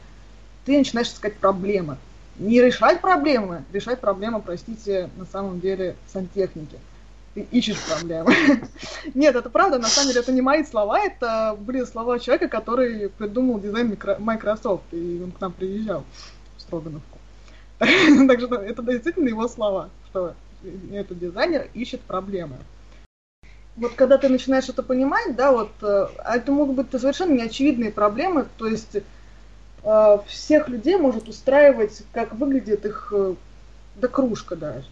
ты 0.66 0.78
начинаешь 0.78 1.08
искать 1.08 1.38
проблемы. 1.38 1.98
Не 2.38 2.62
решать 2.62 3.02
проблемы, 3.02 3.64
решать 3.72 4.00
проблемы, 4.00 4.42
простите, 4.42 5.10
на 5.18 5.26
самом 5.26 5.60
деле 5.60 5.96
сантехники. 6.12 6.78
Ищешь 7.52 7.82
проблемы. 7.84 8.34
Нет, 9.14 9.36
это 9.36 9.50
правда, 9.50 9.80
на 9.80 9.88
самом 9.88 10.10
деле 10.10 10.22
это 10.22 10.32
не 10.32 10.42
мои 10.42 10.64
слова, 10.64 11.00
это 11.00 11.56
были 11.60 11.84
слова 11.84 12.20
человека, 12.20 12.48
который 12.48 13.10
придумал 13.10 13.60
дизайн 13.60 13.98
Microsoft, 14.20 14.84
и 14.92 15.22
он 15.24 15.32
к 15.32 15.40
нам 15.40 15.54
приезжал 15.54 16.04
в 16.58 16.62
Строгановку. 16.62 17.18
Так 17.80 18.40
что 18.40 18.56
это 18.56 18.82
действительно 18.82 19.28
его 19.30 19.48
слова, 19.48 19.90
что 20.10 20.34
этот 20.92 21.20
дизайнер 21.20 21.70
ищет 21.74 22.02
проблемы 22.02 22.58
вот 23.78 23.94
когда 23.94 24.18
ты 24.18 24.28
начинаешь 24.28 24.68
это 24.68 24.84
понимать, 24.84 25.36
да, 25.36 25.52
вот, 25.52 25.70
э, 25.82 26.08
а 26.18 26.38
это 26.38 26.52
могут 26.52 26.76
быть 26.76 27.00
совершенно 27.00 27.34
неочевидные 27.34 27.92
проблемы, 27.92 28.48
то 28.58 28.68
есть 28.68 28.98
э, 29.84 30.18
всех 30.26 30.68
людей 30.68 30.98
может 30.98 31.30
устраивать, 31.30 32.02
как 32.12 32.34
выглядит 32.34 32.86
их, 32.86 33.14
э, 33.16 33.36
да 33.96 34.08
кружка 34.08 34.56
даже. 34.56 34.88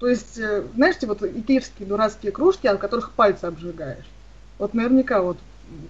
То 0.00 0.08
есть, 0.08 0.38
э, 0.38 0.64
знаете, 0.74 1.06
вот 1.06 1.22
икеевские 1.22 1.86
дурацкие 1.86 2.32
кружки, 2.32 2.66
от 2.66 2.80
которых 2.80 3.12
пальцы 3.12 3.44
обжигаешь. 3.44 4.06
Вот 4.58 4.72
наверняка 4.72 5.20
вот 5.20 5.36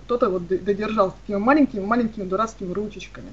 кто-то 0.05 0.29
вот 0.29 0.47
додержал 0.49 1.13
такими 1.13 1.39
маленькими-маленькими 1.39 2.25
дурацкими 2.25 2.73
ручечками. 2.73 3.33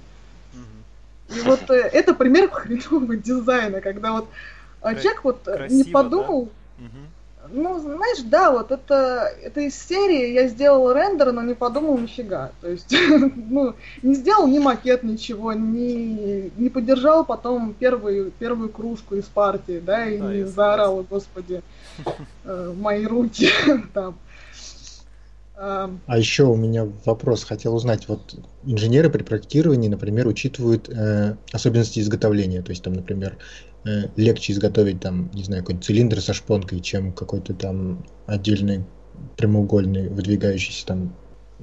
И 1.35 1.41
вот 1.41 1.69
э, 1.71 1.73
это 1.73 2.13
пример 2.13 2.49
хренового 2.51 3.17
дизайна, 3.17 3.81
когда 3.81 4.13
вот 4.13 4.29
Кра- 4.79 4.95
человек 4.95 5.23
вот 5.23 5.41
красиво, 5.43 5.77
не 5.77 5.83
подумал, 5.85 6.51
да? 6.77 6.83
Ну, 7.51 7.79
знаешь, 7.79 8.19
да, 8.23 8.51
вот 8.51 8.71
это, 8.71 9.31
это 9.41 9.61
из 9.61 9.75
серии 9.75 10.33
я 10.33 10.47
сделал 10.47 10.91
рендер, 10.91 11.31
но 11.31 11.41
не 11.41 11.53
подумал 11.53 11.97
нифига. 11.97 12.51
То 12.61 12.69
есть, 12.69 12.93
ну, 13.49 13.75
не 14.01 14.13
сделал 14.13 14.47
ни 14.47 14.59
макет, 14.59 15.03
ничего, 15.03 15.53
не, 15.53 16.51
не 16.57 16.69
поддержал 16.69 17.25
потом 17.25 17.73
первую, 17.73 18.31
первую 18.31 18.69
кружку 18.69 19.15
из 19.15 19.25
партии, 19.25 19.81
да, 19.83 20.05
и 20.05 20.17
да, 20.17 20.33
не 20.33 20.43
заорал, 20.43 21.05
господи, 21.09 21.61
э, 22.45 22.73
мои 22.77 23.05
руки 23.05 23.49
там. 23.93 24.15
А 25.59 26.17
еще 26.17 26.43
у 26.43 26.55
меня 26.55 26.87
вопрос, 27.05 27.43
хотел 27.43 27.73
узнать, 27.75 28.07
вот 28.07 28.35
инженеры 28.63 29.09
при 29.09 29.23
проектировании, 29.23 29.87
например, 29.87 30.27
учитывают 30.27 30.87
э, 30.87 31.35
особенности 31.51 31.99
изготовления, 31.99 32.61
то 32.61 32.69
есть 32.69 32.83
там, 32.83 32.93
например, 32.93 33.37
Э, 33.87 34.09
легче 34.17 34.51
изготовить 34.53 34.99
там, 34.99 35.29
не 35.33 35.43
знаю, 35.43 35.63
какой-нибудь 35.63 35.85
цилиндр 35.85 36.19
со 36.19 36.33
шпонкой, 36.33 36.81
чем 36.81 37.13
какой-то 37.13 37.53
там 37.53 38.03
отдельный 38.25 38.83
прямоугольный 39.37 40.09
выдвигающийся 40.09 40.87
там 40.87 41.15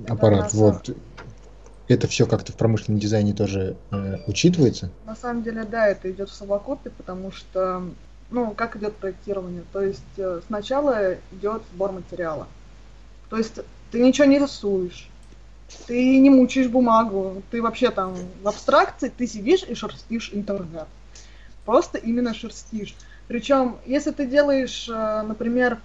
аппарат. 0.08 0.50
Да, 0.52 0.58
вот. 0.58 0.96
Это 1.86 2.08
все 2.08 2.24
как-то 2.24 2.52
в 2.52 2.56
промышленном 2.56 2.98
дизайне 2.98 3.34
тоже 3.34 3.76
э, 3.90 4.16
учитывается? 4.26 4.90
На 5.04 5.14
самом 5.14 5.42
деле, 5.42 5.64
да, 5.64 5.86
это 5.86 6.10
идет 6.10 6.30
в 6.30 6.34
совокупе, 6.34 6.88
потому 6.88 7.30
что, 7.30 7.82
ну, 8.30 8.52
как 8.52 8.76
идет 8.76 8.96
проектирование? 8.96 9.64
То 9.70 9.82
есть 9.82 10.00
э, 10.16 10.40
сначала 10.46 11.16
идет 11.32 11.62
сбор 11.74 11.92
материала. 11.92 12.46
То 13.28 13.36
есть 13.36 13.60
ты 13.94 14.00
ничего 14.00 14.26
не 14.26 14.38
рисуешь, 14.38 15.08
ты 15.86 16.18
не 16.18 16.30
мучаешь 16.30 16.68
бумагу, 16.68 17.42
ты 17.50 17.62
вообще 17.62 17.90
там 17.90 18.14
в 18.42 18.48
абстракции, 18.48 19.12
ты 19.16 19.26
сидишь 19.26 19.62
и 19.62 19.74
шерстишь 19.74 20.30
интернет 20.32 20.88
просто 21.64 21.98
именно 21.98 22.34
шерстишь. 22.34 22.94
Причем, 23.28 23.78
если 23.86 24.10
ты 24.10 24.26
делаешь, 24.26 24.88
э, 24.88 25.22
например, 25.22 25.80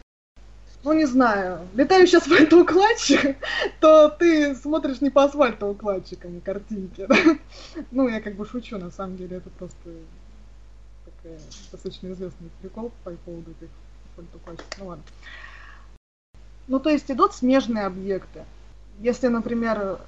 ну 0.84 0.94
не 0.94 1.06
знаю, 1.06 1.68
летающий 1.74 2.18
асфальтоукладчик, 2.18 3.38
то 3.80 4.10
ты 4.10 4.56
смотришь 4.56 5.02
не 5.02 5.10
по 5.10 5.24
асфальтоукладчикам 5.24 6.38
и 6.38 6.42
картинке. 6.42 7.08
Ну, 7.92 8.08
я 8.08 8.22
как 8.22 8.36
бы 8.36 8.46
шучу, 8.46 8.78
на 8.78 8.92
самом 8.92 9.18
деле, 9.18 9.38
это 9.38 9.50
просто 9.50 9.90
такой 11.06 11.38
достаточно 11.72 12.12
известный 12.12 12.50
прикол 12.62 12.92
по 13.04 13.12
поводу 13.12 13.52
этих 13.52 13.70
асфальтоукладчиков. 14.10 14.78
Ну 14.80 14.88
ладно. 14.88 15.04
Ну, 16.70 16.80
то 16.80 16.90
есть 16.90 17.12
идут 17.12 17.34
смежные 17.34 17.86
объекты. 17.86 18.46
Если, 19.02 19.28
например, 19.28 20.00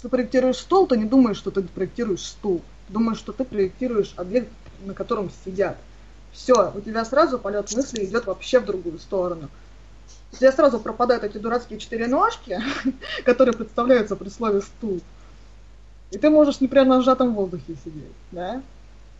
ты 0.00 0.08
проектируешь 0.08 0.56
стол, 0.56 0.86
то 0.86 0.94
не 0.94 1.04
думаешь, 1.04 1.36
что 1.36 1.50
ты 1.50 1.62
проектируешь 1.62 2.24
стул 2.24 2.62
думаешь, 2.88 3.18
что 3.18 3.32
ты 3.32 3.44
проектируешь 3.44 4.14
объект, 4.16 4.48
на 4.84 4.94
котором 4.94 5.30
сидят. 5.44 5.76
Все, 6.32 6.72
у 6.74 6.80
тебя 6.80 7.04
сразу 7.04 7.38
полет 7.38 7.72
мысли 7.74 8.04
идет 8.04 8.26
вообще 8.26 8.60
в 8.60 8.66
другую 8.66 8.98
сторону. 8.98 9.48
У 10.32 10.36
тебя 10.36 10.52
сразу 10.52 10.78
пропадают 10.78 11.24
эти 11.24 11.38
дурацкие 11.38 11.78
четыре 11.78 12.06
ножки, 12.06 12.60
которые 13.24 13.54
представляются 13.54 14.14
при 14.14 14.28
слове 14.28 14.60
стул. 14.60 15.00
И 16.10 16.18
ты 16.18 16.30
можешь 16.30 16.60
не 16.60 16.68
прямо 16.68 16.96
на 16.96 17.02
сжатом 17.02 17.34
воздухе 17.34 17.76
сидеть, 17.84 18.12
да? 18.30 18.62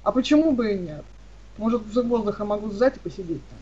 А 0.03 0.13
почему 0.13 0.53
бы 0.53 0.73
и 0.73 0.79
нет? 0.79 1.05
Может, 1.57 1.83
воздуха 1.93 2.45
могу 2.45 2.71
сжать 2.71 2.97
и 2.97 3.01
посидеть 3.01 3.43
там. 3.49 3.59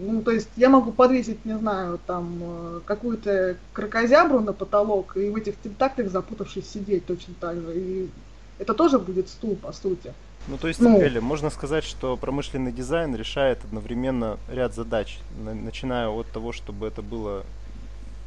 Ну, 0.00 0.22
то 0.22 0.30
есть 0.30 0.48
я 0.56 0.68
могу 0.68 0.92
подвесить, 0.92 1.44
не 1.44 1.58
знаю, 1.58 1.98
там, 2.06 2.38
э, 2.40 2.80
какую-то 2.84 3.56
крокозябру 3.72 4.40
на 4.40 4.52
потолок 4.52 5.16
и 5.16 5.28
в 5.28 5.36
этих 5.36 5.56
тентаклях 5.56 6.10
запутавшись 6.10 6.70
сидеть 6.70 7.06
точно 7.06 7.34
так 7.40 7.56
же. 7.56 7.72
И 7.74 8.10
это 8.58 8.74
тоже 8.74 8.98
будет 8.98 9.28
стул, 9.28 9.56
по 9.56 9.72
сути. 9.72 10.12
Ну, 10.46 10.56
то 10.56 10.68
есть, 10.68 10.80
ну, 10.80 11.00
Эля, 11.00 11.20
можно 11.20 11.50
сказать, 11.50 11.84
что 11.84 12.16
промышленный 12.16 12.72
дизайн 12.72 13.14
решает 13.14 13.58
одновременно 13.64 14.38
ряд 14.48 14.74
задач, 14.74 15.18
начиная 15.36 16.08
от 16.08 16.26
того, 16.28 16.52
чтобы 16.52 16.86
это 16.86 17.02
было 17.02 17.44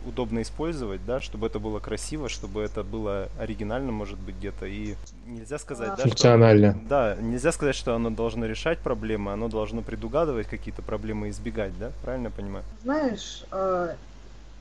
удобно 0.05 0.41
использовать, 0.41 1.05
да, 1.05 1.21
чтобы 1.21 1.47
это 1.47 1.59
было 1.59 1.79
красиво, 1.79 2.29
чтобы 2.29 2.61
это 2.61 2.83
было 2.83 3.29
оригинально, 3.39 3.91
может 3.91 4.19
быть, 4.19 4.35
где-то. 4.35 4.65
И 4.65 4.95
нельзя 5.25 5.59
сказать, 5.59 5.89
да, 5.97 6.03
Функционально. 6.03 6.71
Что, 6.71 6.81
да, 6.89 7.15
нельзя 7.19 7.51
сказать, 7.51 7.75
что 7.75 7.95
оно 7.95 8.09
должно 8.09 8.45
решать 8.45 8.79
проблемы, 8.79 9.31
оно 9.31 9.47
должно 9.47 9.81
предугадывать 9.81 10.47
какие-то 10.47 10.81
проблемы 10.81 11.27
и 11.27 11.31
избегать, 11.31 11.77
да? 11.79 11.91
Правильно 12.03 12.27
я 12.27 12.31
понимаю? 12.31 12.65
Знаешь, 12.83 13.43
а, 13.51 13.95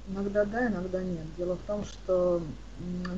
иногда 0.08 0.44
да, 0.44 0.66
иногда 0.66 1.02
нет. 1.02 1.24
Дело 1.36 1.56
в 1.56 1.66
том, 1.66 1.84
что 1.84 2.42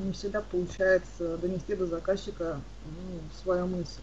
не 0.05 0.11
всегда 0.13 0.41
получается 0.41 1.37
донести 1.37 1.75
до 1.75 1.85
заказчика 1.85 2.59
ну, 2.85 3.19
свою 3.41 3.67
мысль. 3.67 4.01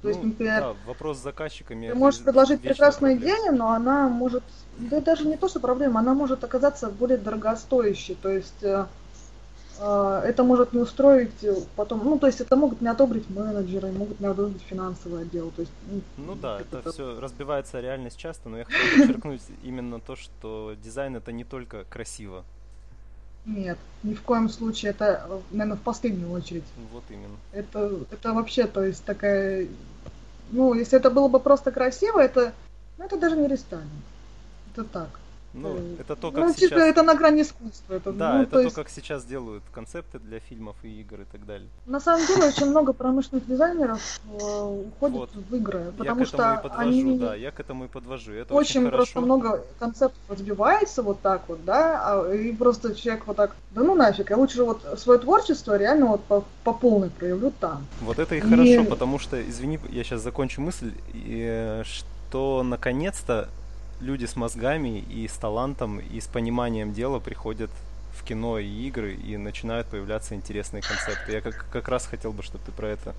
То 0.00 0.06
ну, 0.06 0.10
есть, 0.10 0.22
например, 0.22 0.60
да, 0.60 0.76
вопрос 0.86 1.18
с 1.18 1.22
заказчиками. 1.22 1.88
Ты 1.88 1.94
можешь 1.94 2.22
предложить 2.22 2.60
прекрасную 2.60 3.16
проблема. 3.16 3.40
идею, 3.40 3.56
но 3.56 3.72
она 3.72 4.08
может, 4.08 4.44
да 4.78 5.00
даже 5.00 5.26
не 5.26 5.36
то, 5.36 5.48
что 5.48 5.58
проблема, 5.58 5.98
она 5.98 6.14
может 6.14 6.44
оказаться 6.44 6.88
более 6.88 7.18
дорогостоящей. 7.18 8.14
То 8.14 8.28
есть 8.28 8.62
э, 8.62 8.86
э, 9.80 10.22
это 10.24 10.44
может 10.44 10.72
не 10.72 10.78
устроить 10.78 11.44
потом, 11.74 12.04
ну 12.04 12.16
то 12.16 12.28
есть 12.28 12.40
это 12.40 12.54
могут 12.54 12.80
не 12.80 12.86
одобрить 12.86 13.28
менеджеры, 13.28 13.90
могут 13.90 14.20
не 14.20 14.26
одобрить 14.26 14.62
финансовый 14.62 15.22
отдел. 15.22 15.50
То 15.50 15.62
есть, 15.62 15.72
ну, 15.90 16.00
ну 16.16 16.34
да, 16.36 16.60
это, 16.60 16.78
это 16.78 16.92
все 16.92 17.18
разбивается 17.18 17.80
реальность 17.80 18.18
часто, 18.18 18.48
но 18.48 18.58
я 18.58 18.64
хочу 18.66 19.00
подчеркнуть 19.00 19.42
именно 19.64 19.98
то, 19.98 20.14
что 20.14 20.76
дизайн 20.80 21.16
это 21.16 21.32
не 21.32 21.42
только 21.42 21.82
красиво, 21.90 22.44
нет, 23.48 23.78
ни 24.02 24.12
в 24.12 24.20
коем 24.22 24.50
случае. 24.50 24.90
Это, 24.90 25.26
наверное, 25.50 25.78
в 25.78 25.80
последнюю 25.80 26.30
очередь. 26.30 26.64
Вот 26.92 27.02
именно. 27.08 27.36
Это, 27.52 27.98
это 28.10 28.34
вообще, 28.34 28.66
то 28.66 28.84
есть, 28.84 29.04
такая... 29.04 29.66
Ну, 30.50 30.74
если 30.74 30.98
это 30.98 31.10
было 31.10 31.28
бы 31.28 31.40
просто 31.40 31.70
красиво, 31.70 32.20
это, 32.20 32.52
ну, 32.96 33.04
это 33.04 33.16
даже 33.16 33.36
не 33.36 33.48
рестайлинг. 33.48 33.88
Это 34.72 34.84
так. 34.84 35.08
Ну, 35.54 35.76
э, 35.76 35.96
это 36.00 36.14
то, 36.14 36.30
как 36.30 36.44
ну, 36.44 36.52
типа, 36.52 36.76
сейчас... 36.76 36.82
это 36.82 37.02
на 37.02 37.14
грани 37.14 37.42
искусства. 37.42 37.94
Это, 37.94 38.12
да, 38.12 38.34
ну, 38.34 38.42
это 38.42 38.52
то, 38.52 38.60
есть... 38.60 38.74
как 38.74 38.88
сейчас 38.90 39.24
делают 39.24 39.64
концепты 39.72 40.18
для 40.18 40.40
фильмов 40.40 40.76
и 40.82 41.00
игр 41.00 41.22
и 41.22 41.24
так 41.24 41.46
далее. 41.46 41.68
На 41.86 42.00
самом 42.00 42.26
деле, 42.26 42.48
очень 42.48 42.66
много 42.66 42.92
промышленных 42.92 43.46
дизайнеров 43.46 44.20
э, 44.40 44.82
уходит 44.86 45.16
вот. 45.16 45.30
в 45.34 45.56
игры, 45.56 45.92
потому 45.96 46.20
я 46.20 46.26
к 46.26 46.26
этому 46.26 46.26
что 46.26 46.54
и 46.54 46.62
подвожу, 46.62 46.88
они... 46.88 47.18
да, 47.18 47.34
я 47.34 47.50
к 47.50 47.60
этому 47.60 47.84
и 47.86 47.88
подвожу. 47.88 48.32
Это 48.32 48.54
очень, 48.54 48.82
очень 48.82 48.90
просто 48.90 49.20
много 49.20 49.64
концептов 49.78 50.20
разбивается 50.28 51.02
вот 51.02 51.20
так 51.20 51.48
вот, 51.48 51.64
да, 51.64 52.02
а, 52.04 52.32
и 52.32 52.52
просто 52.52 52.94
человек 52.94 53.26
вот 53.26 53.36
так, 53.36 53.56
да 53.70 53.82
ну 53.82 53.94
нафиг, 53.94 54.30
я 54.30 54.36
лучше 54.36 54.64
вот 54.64 54.82
свое 54.98 55.18
творчество 55.18 55.76
реально 55.76 56.06
вот 56.06 56.24
по, 56.24 56.44
по 56.64 56.74
полной 56.74 57.10
проявлю 57.10 57.52
там. 57.58 57.86
Вот 58.02 58.18
это 58.18 58.34
и, 58.34 58.38
и 58.38 58.40
хорошо, 58.40 58.84
потому 58.84 59.18
что, 59.18 59.40
извини, 59.40 59.80
я 59.88 60.04
сейчас 60.04 60.20
закончу 60.22 60.60
мысль, 60.60 60.92
и, 61.14 61.82
что 61.84 62.62
наконец-то 62.62 63.48
люди 64.00 64.26
с 64.26 64.36
мозгами 64.36 64.98
и 64.98 65.26
с 65.26 65.32
талантом 65.32 65.98
и 65.98 66.20
с 66.20 66.26
пониманием 66.26 66.92
дела 66.92 67.18
приходят 67.18 67.70
в 68.12 68.24
кино 68.24 68.58
и 68.58 68.66
игры 68.66 69.14
и 69.14 69.36
начинают 69.36 69.86
появляться 69.88 70.34
интересные 70.34 70.82
концепты. 70.82 71.32
Я 71.32 71.40
как, 71.40 71.66
как 71.70 71.88
раз 71.88 72.06
хотел 72.06 72.32
бы, 72.32 72.42
чтобы 72.42 72.64
ты 72.64 72.72
про 72.72 72.88
это 72.88 73.14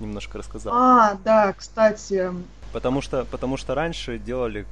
немножко 0.00 0.38
рассказал. 0.38 0.74
А, 0.74 1.18
да, 1.24 1.52
кстати. 1.52 2.30
Потому 2.72 3.00
что, 3.00 3.24
потому 3.24 3.56
что 3.56 3.74
раньше 3.74 4.18
делали, 4.18 4.66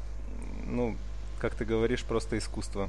ну, 0.66 0.96
как 1.40 1.54
ты 1.54 1.64
говоришь, 1.64 2.04
просто 2.04 2.38
искусство. 2.38 2.88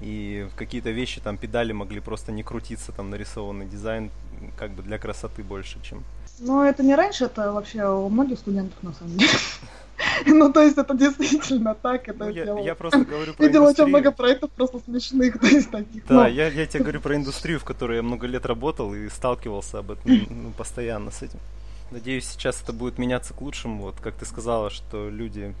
И 0.00 0.48
какие-то 0.56 0.90
вещи, 0.90 1.20
там, 1.20 1.36
педали 1.36 1.72
могли 1.72 2.00
просто 2.00 2.32
не 2.32 2.42
крутиться, 2.42 2.92
там, 2.92 3.10
нарисованный 3.10 3.66
дизайн, 3.66 4.10
как 4.56 4.70
бы 4.70 4.82
для 4.82 4.98
красоты 4.98 5.42
больше, 5.42 5.78
чем... 5.82 6.04
Ну, 6.38 6.62
это 6.62 6.82
не 6.82 6.94
раньше, 6.94 7.24
это 7.24 7.52
вообще 7.52 7.86
у 7.86 8.08
многих 8.08 8.38
студентов, 8.38 8.82
на 8.82 8.94
самом 8.94 9.18
деле. 9.18 9.30
Ну, 10.26 10.52
то 10.52 10.62
есть 10.62 10.78
это 10.78 10.94
действительно 10.94 11.74
так. 11.74 12.08
Это 12.08 12.24
ну, 12.24 12.30
я, 12.30 12.58
я 12.60 12.74
просто 12.74 13.00
говорю 13.00 13.34
про 13.36 13.46
Видел 13.46 13.64
очень 13.64 13.86
много 13.86 14.10
проектов 14.12 14.50
просто 14.50 14.80
смешных, 14.80 15.38
то 15.40 15.46
есть 15.46 15.70
таких. 15.70 16.06
Да, 16.06 16.28
я, 16.28 16.48
я 16.48 16.66
тебе 16.66 16.80
говорю 16.82 17.00
про 17.00 17.16
индустрию, 17.16 17.58
в 17.58 17.64
которой 17.64 17.96
я 17.96 18.02
много 18.02 18.26
лет 18.26 18.46
работал 18.46 18.94
и 18.94 19.08
сталкивался 19.08 19.78
об 19.78 19.92
этом 19.92 20.26
ну, 20.30 20.50
постоянно 20.56 21.10
с 21.10 21.22
этим. 21.22 21.38
Надеюсь, 21.90 22.26
сейчас 22.26 22.62
это 22.62 22.72
будет 22.72 22.98
меняться 22.98 23.34
к 23.34 23.40
лучшему. 23.40 23.82
Вот 23.82 23.96
как 24.00 24.14
ты 24.14 24.24
сказала, 24.24 24.70
что 24.70 25.08
люди 25.08 25.54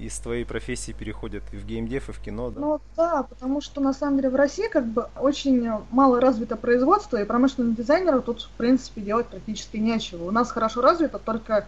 из 0.00 0.18
твоей 0.18 0.44
профессии 0.44 0.92
переходят 0.92 1.42
и 1.52 1.56
в 1.56 1.66
геймдев, 1.66 2.08
и 2.08 2.12
в 2.12 2.20
кино, 2.20 2.50
да? 2.50 2.60
Ну 2.60 2.80
да, 2.96 3.22
потому 3.24 3.60
что 3.60 3.80
на 3.80 3.92
самом 3.92 4.18
деле 4.18 4.30
в 4.30 4.36
России 4.36 4.68
как 4.68 4.86
бы 4.86 5.08
очень 5.18 5.68
мало 5.90 6.20
развито 6.20 6.56
производство, 6.56 7.20
и 7.20 7.24
промышленным 7.24 7.74
дизайнерам 7.74 8.22
тут 8.22 8.42
в 8.42 8.50
принципе 8.50 9.00
делать 9.00 9.26
практически 9.26 9.78
нечего. 9.78 10.24
У 10.24 10.30
нас 10.30 10.50
хорошо 10.50 10.82
развито 10.82 11.18
только 11.18 11.66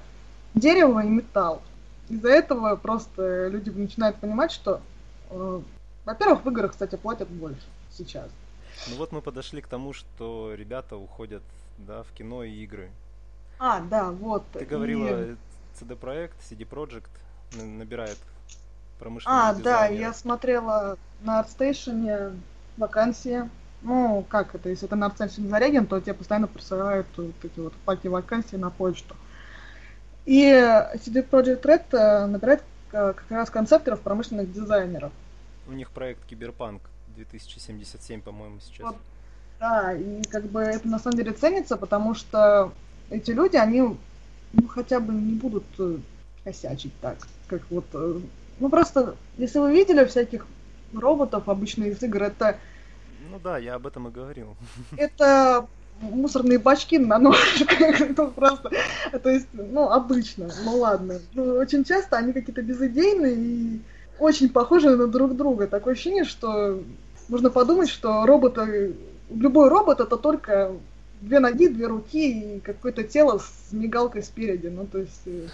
дерево 0.54 1.04
и 1.04 1.08
металл. 1.08 1.62
Из-за 2.08 2.28
этого 2.28 2.76
просто 2.76 3.48
люди 3.48 3.70
начинают 3.70 4.16
понимать, 4.16 4.50
что, 4.50 4.80
э, 5.30 5.60
во-первых, 6.04 6.44
в 6.44 6.50
играх, 6.50 6.72
кстати, 6.72 6.96
платят 6.96 7.28
больше 7.28 7.66
сейчас. 7.90 8.28
Ну 8.88 8.96
вот 8.96 9.12
мы 9.12 9.20
подошли 9.20 9.60
к 9.60 9.66
тому, 9.66 9.92
что 9.92 10.54
ребята 10.54 10.96
уходят 10.96 11.42
да, 11.78 12.02
в 12.02 12.12
кино 12.12 12.44
и 12.44 12.52
игры. 12.62 12.90
А, 13.58 13.80
да, 13.80 14.10
вот. 14.10 14.44
Ты 14.52 14.64
говорила, 14.64 15.32
и... 15.32 15.36
CD 15.80 15.98
Projekt, 15.98 16.34
CD 16.48 16.66
Projekt 16.68 17.10
набирает 17.62 18.18
промышленных 18.98 19.40
А, 19.40 19.54
да, 19.54 19.86
я 19.86 20.12
смотрела 20.12 20.96
на 21.20 21.40
ArtStation 21.40 22.36
вакансии. 22.76 23.48
Ну, 23.82 24.24
как 24.28 24.54
это, 24.54 24.70
если 24.70 24.86
это 24.86 24.96
на 24.96 25.06
ArtStation 25.08 25.48
зареген, 25.48 25.86
то 25.86 26.00
тебе 26.00 26.14
постоянно 26.14 26.48
присылают 26.48 27.06
вот 27.16 27.34
эти 27.42 27.60
вот 27.60 27.72
паки 27.84 28.08
вакансий 28.08 28.56
на 28.56 28.70
почту. 28.70 29.16
И 30.28 30.42
CD 30.42 31.26
Projekt 31.26 31.62
Red 31.62 31.84
э, 31.92 32.26
набирает 32.26 32.62
э, 32.92 33.14
как 33.14 33.24
раз 33.30 33.48
концепторов 33.48 34.00
промышленных 34.00 34.52
дизайнеров. 34.52 35.10
У 35.66 35.72
них 35.72 35.90
проект 35.90 36.22
Киберпанк 36.26 36.82
2077, 37.16 38.20
по-моему, 38.20 38.60
сейчас. 38.60 38.88
Вот, 38.88 38.96
да, 39.58 39.94
и 39.94 40.22
как 40.24 40.44
бы 40.44 40.60
это 40.60 40.86
на 40.86 40.98
самом 40.98 41.16
деле 41.16 41.32
ценится, 41.32 41.78
потому 41.78 42.14
что 42.14 42.74
эти 43.08 43.30
люди, 43.30 43.56
они 43.56 43.80
ну, 43.80 44.68
хотя 44.68 45.00
бы 45.00 45.14
не 45.14 45.32
будут 45.32 45.64
э, 45.78 45.96
косячить 46.44 46.92
так, 47.00 47.16
как 47.46 47.62
вот... 47.70 47.86
Ну 47.94 48.68
просто, 48.68 49.16
если 49.38 49.60
вы 49.60 49.72
видели 49.72 50.04
всяких 50.04 50.46
роботов 50.92 51.48
обычно 51.48 51.84
из 51.84 52.02
игр, 52.02 52.24
это... 52.24 52.58
Ну 53.30 53.40
да, 53.42 53.56
я 53.56 53.76
об 53.76 53.86
этом 53.86 54.08
и 54.08 54.10
говорил. 54.10 54.54
Это 54.98 55.66
мусорные 56.00 56.58
бачки 56.58 56.98
на 56.98 57.18
ножках, 57.18 57.80
это 58.00 58.26
просто, 58.26 58.70
то 59.22 59.30
есть, 59.30 59.48
ну, 59.52 59.90
обычно, 59.90 60.50
ну 60.64 60.78
ладно. 60.78 61.20
Ну, 61.34 61.56
очень 61.56 61.84
часто 61.84 62.16
они 62.16 62.32
какие-то 62.32 62.62
безыдейные 62.62 63.34
и 63.34 63.80
очень 64.18 64.48
похожи 64.48 64.90
на 64.90 65.06
друг 65.06 65.36
друга. 65.36 65.66
Такое 65.66 65.94
ощущение, 65.94 66.24
что 66.24 66.82
можно 67.28 67.50
подумать, 67.50 67.88
что 67.88 68.26
роботы, 68.26 68.94
любой 69.30 69.68
робот 69.68 70.00
это 70.00 70.16
только 70.16 70.72
две 71.20 71.40
ноги, 71.40 71.68
две 71.68 71.86
руки 71.86 72.56
и 72.56 72.60
какое-то 72.60 73.02
тело 73.02 73.38
с 73.38 73.72
мигалкой 73.72 74.22
спереди. 74.22 74.68
Ну, 74.68 74.86
то 74.86 74.98
есть, 74.98 75.22
э, 75.26 75.48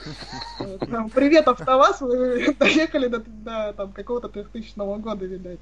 э, 0.60 0.78
там, 0.90 1.10
привет, 1.10 1.48
АвтоВАЗ, 1.48 2.02
вы 2.02 2.54
доехали 2.58 3.08
до, 3.08 3.18
до 3.20 3.74
там, 3.76 3.92
какого-то 3.92 4.28
3000 4.28 4.74
года, 5.00 5.24
видать. 5.24 5.58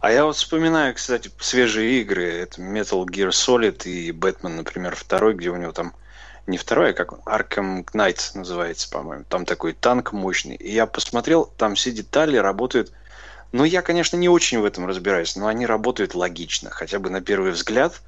А 0.00 0.12
я 0.12 0.24
вот 0.24 0.36
вспоминаю, 0.36 0.94
кстати, 0.94 1.30
свежие 1.38 2.00
игры. 2.00 2.24
Это 2.24 2.60
Metal 2.60 3.04
Gear 3.04 3.30
Solid 3.30 3.84
и 3.84 4.10
Batman, 4.10 4.56
например, 4.56 4.94
второй, 4.94 5.34
где 5.34 5.50
у 5.50 5.56
него 5.56 5.72
там 5.72 5.94
не 6.46 6.58
второй, 6.58 6.90
а 6.90 6.92
как 6.92 7.12
Arkham 7.26 7.84
Knight 7.92 8.20
называется, 8.34 8.88
по-моему. 8.90 9.24
Там 9.28 9.44
такой 9.44 9.72
танк 9.72 10.12
мощный. 10.12 10.54
И 10.54 10.72
я 10.72 10.86
посмотрел, 10.86 11.50
там 11.56 11.74
все 11.74 11.90
детали 11.90 12.36
работают. 12.36 12.92
Ну, 13.52 13.64
я, 13.64 13.82
конечно, 13.82 14.16
не 14.16 14.28
очень 14.28 14.60
в 14.60 14.64
этом 14.64 14.86
разбираюсь, 14.86 15.34
но 15.34 15.46
они 15.46 15.66
работают 15.66 16.14
логично. 16.14 16.70
Хотя 16.70 16.98
бы 16.98 17.10
на 17.10 17.20
первый 17.20 17.50
взгляд 17.52 18.00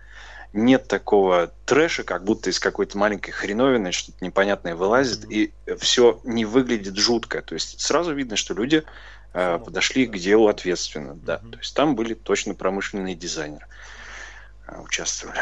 нет 0.52 0.88
такого 0.88 1.52
трэша, 1.66 2.04
как 2.04 2.24
будто 2.24 2.50
из 2.50 2.58
какой-то 2.58 2.96
маленькой 2.96 3.32
хреновины 3.32 3.92
что-то 3.92 4.24
непонятное 4.24 4.74
вылазит, 4.74 5.30
и 5.30 5.52
все 5.78 6.20
не 6.24 6.44
выглядит 6.44 6.96
жутко. 6.96 7.42
То 7.42 7.54
есть 7.54 7.80
сразу 7.80 8.14
видно, 8.14 8.36
что 8.36 8.54
люди 8.54 8.84
э, 9.32 9.58
подошли 9.58 10.06
к 10.06 10.16
делу 10.16 10.48
ответственно. 10.48 11.14
Да. 11.14 11.36
Mm-hmm. 11.36 11.50
То 11.50 11.58
есть 11.58 11.74
там 11.74 11.94
были 11.94 12.14
точно 12.14 12.54
промышленные 12.54 13.14
дизайнеры 13.14 13.66
э, 14.66 14.80
участвовали. 14.80 15.40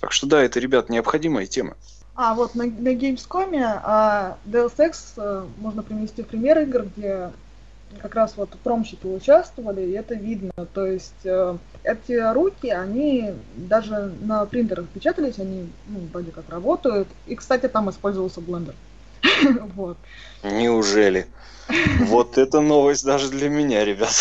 Так 0.00 0.12
что 0.12 0.26
да, 0.26 0.42
это, 0.42 0.60
ребят, 0.60 0.90
необходимая 0.90 1.46
тема. 1.46 1.76
А, 2.14 2.34
вот 2.34 2.54
на, 2.54 2.64
на 2.64 2.94
Gamescom 2.94 3.58
а, 3.60 4.38
Deus 4.44 4.74
Ex 4.76 5.14
а, 5.16 5.48
можно 5.58 5.82
привести 5.82 6.22
пример 6.22 6.60
игр, 6.60 6.84
где 6.84 7.30
как 8.00 8.14
раз 8.14 8.34
вот 8.36 8.50
промщики 8.62 9.06
участвовали, 9.06 9.82
и 9.82 9.92
это 9.92 10.14
видно. 10.14 10.52
То 10.72 10.86
есть 10.86 11.24
э, 11.24 11.56
эти 11.84 12.32
руки, 12.32 12.68
они 12.68 13.34
даже 13.56 14.12
на 14.20 14.44
принтерах 14.46 14.88
печатались, 14.88 15.38
они 15.38 15.68
ну, 15.86 16.00
вроде 16.12 16.32
как 16.32 16.48
работают. 16.48 17.08
И, 17.26 17.34
кстати, 17.34 17.68
там 17.68 17.90
использовался 17.90 18.40
блендер. 18.40 18.74
вот. 19.74 19.96
Неужели? 20.42 21.26
Вот 22.06 22.38
это 22.38 22.60
новость 22.60 23.04
даже 23.04 23.30
для 23.30 23.48
меня, 23.48 23.84
ребят. 23.84 24.12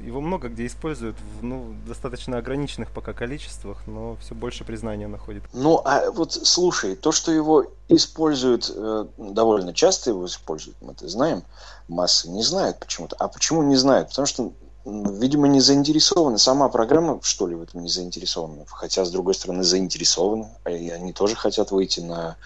Его 0.00 0.20
много 0.20 0.48
где 0.48 0.66
используют 0.66 1.16
в 1.38 1.44
ну, 1.44 1.74
достаточно 1.86 2.36
ограниченных 2.36 2.90
пока 2.90 3.14
количествах, 3.14 3.86
но 3.86 4.16
все 4.20 4.34
больше 4.34 4.64
признания 4.64 5.06
находит. 5.06 5.44
Ну, 5.54 5.80
а 5.84 6.10
вот 6.10 6.32
слушай, 6.32 6.94
то, 6.94 7.10
что 7.10 7.32
его 7.32 7.66
используют, 7.88 8.70
э, 8.74 9.06
довольно 9.16 9.72
часто 9.72 10.10
его 10.10 10.26
используют, 10.26 10.76
мы 10.82 10.92
это 10.92 11.08
знаем, 11.08 11.42
массы 11.88 12.28
не 12.28 12.42
знают 12.42 12.80
почему-то. 12.80 13.16
А 13.16 13.28
почему 13.28 13.62
не 13.62 13.76
знают? 13.76 14.10
Потому 14.10 14.26
что, 14.26 14.52
видимо, 14.84 15.48
не 15.48 15.60
заинтересованы. 15.60 16.38
Сама 16.38 16.68
программа, 16.68 17.20
что 17.22 17.46
ли, 17.46 17.54
в 17.54 17.62
этом 17.62 17.82
не 17.82 17.88
заинтересована. 17.88 18.64
Хотя, 18.66 19.06
с 19.06 19.10
другой 19.10 19.34
стороны, 19.34 19.62
заинтересованы. 19.62 20.48
И 20.68 20.90
они 20.90 21.14
тоже 21.14 21.34
хотят 21.34 21.70
выйти 21.70 22.00
на 22.00 22.36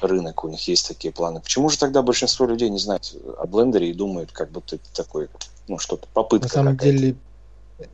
рынок, 0.00 0.44
у 0.44 0.48
них 0.48 0.66
есть 0.68 0.88
такие 0.88 1.12
планы. 1.12 1.40
Почему 1.40 1.68
же 1.68 1.78
тогда 1.78 2.02
большинство 2.02 2.46
людей 2.46 2.70
не 2.70 2.78
знают 2.78 3.14
о 3.38 3.46
блендере 3.46 3.90
и 3.90 3.94
думают, 3.94 4.32
как 4.32 4.50
будто 4.50 4.76
это 4.76 4.92
такой, 4.94 5.28
ну, 5.68 5.78
что-то, 5.78 6.06
попытка 6.12 6.48
На 6.48 6.52
самом 6.52 6.76
деле, 6.76 7.16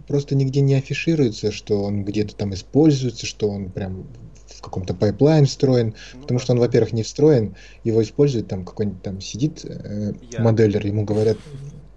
просто 0.06 0.34
нигде 0.34 0.60
не 0.60 0.74
афишируется, 0.74 1.52
что 1.52 1.82
он 1.82 2.04
где-то 2.04 2.34
там 2.34 2.54
используется, 2.54 3.26
что 3.26 3.48
он 3.48 3.70
прям 3.70 4.06
в 4.46 4.60
каком-то 4.60 4.94
pipeline 4.94 5.46
встроен, 5.46 5.94
ну, 6.14 6.22
потому 6.22 6.40
что 6.40 6.52
он, 6.52 6.58
во-первых, 6.58 6.92
не 6.92 7.02
встроен, 7.02 7.54
его 7.84 8.02
использует 8.02 8.48
там 8.48 8.64
какой-нибудь 8.64 9.02
там 9.02 9.20
сидит 9.20 9.64
э, 9.64 10.12
моделлер, 10.38 10.84
ему 10.84 11.04
говорят, 11.04 11.36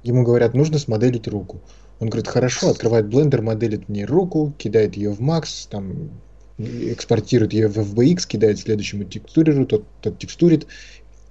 ему 0.04 0.24
говорят, 0.24 0.54
нужно 0.54 0.78
смоделить 0.78 1.28
руку. 1.28 1.62
Он 2.00 2.10
говорит, 2.10 2.28
хорошо, 2.28 2.70
открывает 2.70 3.08
блендер, 3.08 3.42
моделит 3.42 3.88
мне 3.88 4.06
руку, 4.06 4.54
кидает 4.58 4.96
ее 4.96 5.12
в 5.12 5.22
Max, 5.22 5.68
там 5.70 6.10
экспортирует 6.94 7.54
ее 7.54 7.68
в 7.68 7.78
FBX, 7.78 8.28
кидает 8.28 8.60
следующему 8.60 9.04
текстуреру, 9.04 9.66
тот, 9.66 9.86
тот 10.02 10.20
текстурит. 10.20 10.68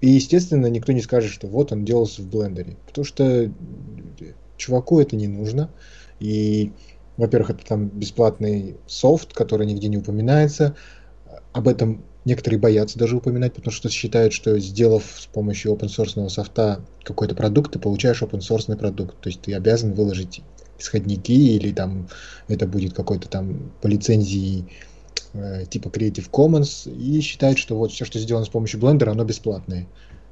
И, 0.01 0.11
естественно, 0.11 0.67
никто 0.67 0.93
не 0.93 1.03
скажет, 1.03 1.31
что 1.31 1.47
вот 1.47 1.73
он 1.73 1.85
делался 1.85 2.23
в 2.23 2.29
блендере. 2.29 2.77
Потому 2.87 3.05
что 3.05 3.53
чуваку 4.57 5.01
это 5.01 5.17
не 5.17 5.29
нужно. 5.29 5.71
И, 6.21 6.73
во-первых, 7.17 7.51
это 7.51 7.67
там 7.67 7.89
бесплатный 7.89 8.77
софт, 8.87 9.33
который 9.33 9.67
нигде 9.67 9.89
не 9.89 9.99
упоминается. 9.99 10.77
Об 11.53 11.69
этом 11.69 12.05
некоторые 12.25 12.61
боятся 12.61 12.99
даже 12.99 13.17
упоминать, 13.17 13.55
потому 13.55 13.73
что 13.73 13.89
считают, 13.89 14.33
что 14.33 14.59
сделав 14.59 15.05
с 15.05 15.27
помощью 15.27 15.73
open 15.73 15.89
source 15.89 16.29
софта 16.29 16.85
какой-то 17.03 17.35
продукт, 17.35 17.73
ты 17.73 17.79
получаешь 17.79 18.23
open 18.23 18.41
source 18.41 18.75
продукт. 18.77 19.21
То 19.21 19.29
есть 19.29 19.43
ты 19.43 19.55
обязан 19.55 19.93
выложить 19.93 20.43
исходники 20.79 21.33
или 21.33 21.73
там 21.73 22.09
это 22.49 22.67
будет 22.67 22.95
какой-то 22.95 23.29
там 23.29 23.73
по 23.81 23.87
лицензии 23.87 24.67
типа 25.69 25.89
Creative 25.89 26.31
Commons 26.31 26.91
и 26.91 27.21
считают, 27.21 27.59
что 27.59 27.77
вот 27.77 27.93
все, 27.93 28.05
что 28.05 28.19
сделано 28.19 28.47
с 28.47 28.49
помощью 28.49 28.81
Blender, 28.81 29.09
оно 29.09 29.25
бесплатное. 29.25 29.87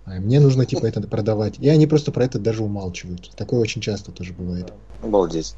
А 0.04 0.12
мне 0.20 0.40
нужно 0.40 0.64
типа 0.64 0.86
это 0.86 1.00
продавать. 1.02 1.58
И 1.58 1.68
они 1.68 1.86
просто 1.86 2.12
про 2.12 2.24
это 2.24 2.38
даже 2.38 2.62
умалчивают. 2.62 3.30
Такое 3.36 3.60
очень 3.60 3.82
часто 3.82 4.10
тоже 4.10 4.32
бывает. 4.32 4.72
Обалдеть. 5.02 5.54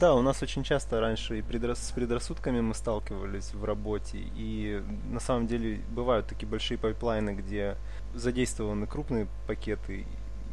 Да, 0.00 0.14
у 0.14 0.22
нас 0.22 0.42
очень 0.42 0.64
часто 0.64 1.00
раньше 1.00 1.38
и 1.38 1.42
предрас... 1.42 1.78
с 1.78 1.92
предрассудками 1.92 2.60
мы 2.60 2.74
сталкивались 2.74 3.54
в 3.54 3.64
работе. 3.64 4.18
И 4.36 4.82
на 5.10 5.20
самом 5.20 5.46
деле 5.46 5.80
бывают 5.94 6.26
такие 6.26 6.48
большие 6.48 6.78
pipeline 6.78 7.20
ы, 7.20 7.30
где 7.30 7.76
задействованы 8.14 8.86
крупные 8.86 9.28
пакеты, 9.46 10.04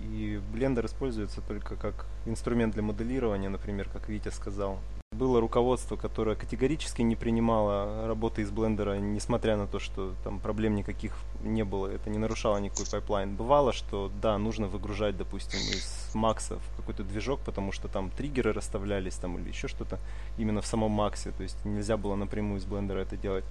и 0.03 0.39
Blender 0.53 0.85
используется 0.85 1.41
только 1.41 1.75
как 1.75 2.05
инструмент 2.25 2.73
для 2.73 2.83
моделирования, 2.83 3.49
например, 3.49 3.89
как 3.91 4.09
Витя 4.09 4.29
сказал. 4.29 4.77
Было 5.17 5.41
руководство, 5.41 5.95
которое 5.95 6.35
категорически 6.35 7.01
не 7.01 7.15
принимало 7.15 8.05
работы 8.07 8.43
из 8.43 8.51
блендера, 8.51 8.99
несмотря 8.99 9.57
на 9.57 9.65
то, 9.65 9.79
что 9.79 10.13
там 10.23 10.39
проблем 10.39 10.75
никаких 10.75 11.13
не 11.41 11.63
было, 11.63 11.87
это 11.87 12.11
не 12.11 12.19
нарушало 12.19 12.57
никакой 12.57 12.85
pipeline. 12.85 13.35
Бывало, 13.35 13.73
что 13.73 14.11
да, 14.21 14.37
нужно 14.37 14.67
выгружать, 14.67 15.17
допустим, 15.17 15.59
из 15.59 16.13
Макса 16.13 16.59
в 16.59 16.77
какой-то 16.77 17.03
движок, 17.03 17.39
потому 17.39 17.71
что 17.71 17.87
там 17.87 18.11
триггеры 18.11 18.53
расставлялись 18.53 19.15
там 19.15 19.39
или 19.39 19.47
еще 19.47 19.67
что-то 19.67 19.97
именно 20.37 20.61
в 20.61 20.67
самом 20.67 20.91
Максе, 20.91 21.31
то 21.31 21.41
есть 21.41 21.57
нельзя 21.65 21.97
было 21.97 22.13
напрямую 22.13 22.59
из 22.59 22.65
блендера 22.65 22.99
это 22.99 23.17
делать. 23.17 23.45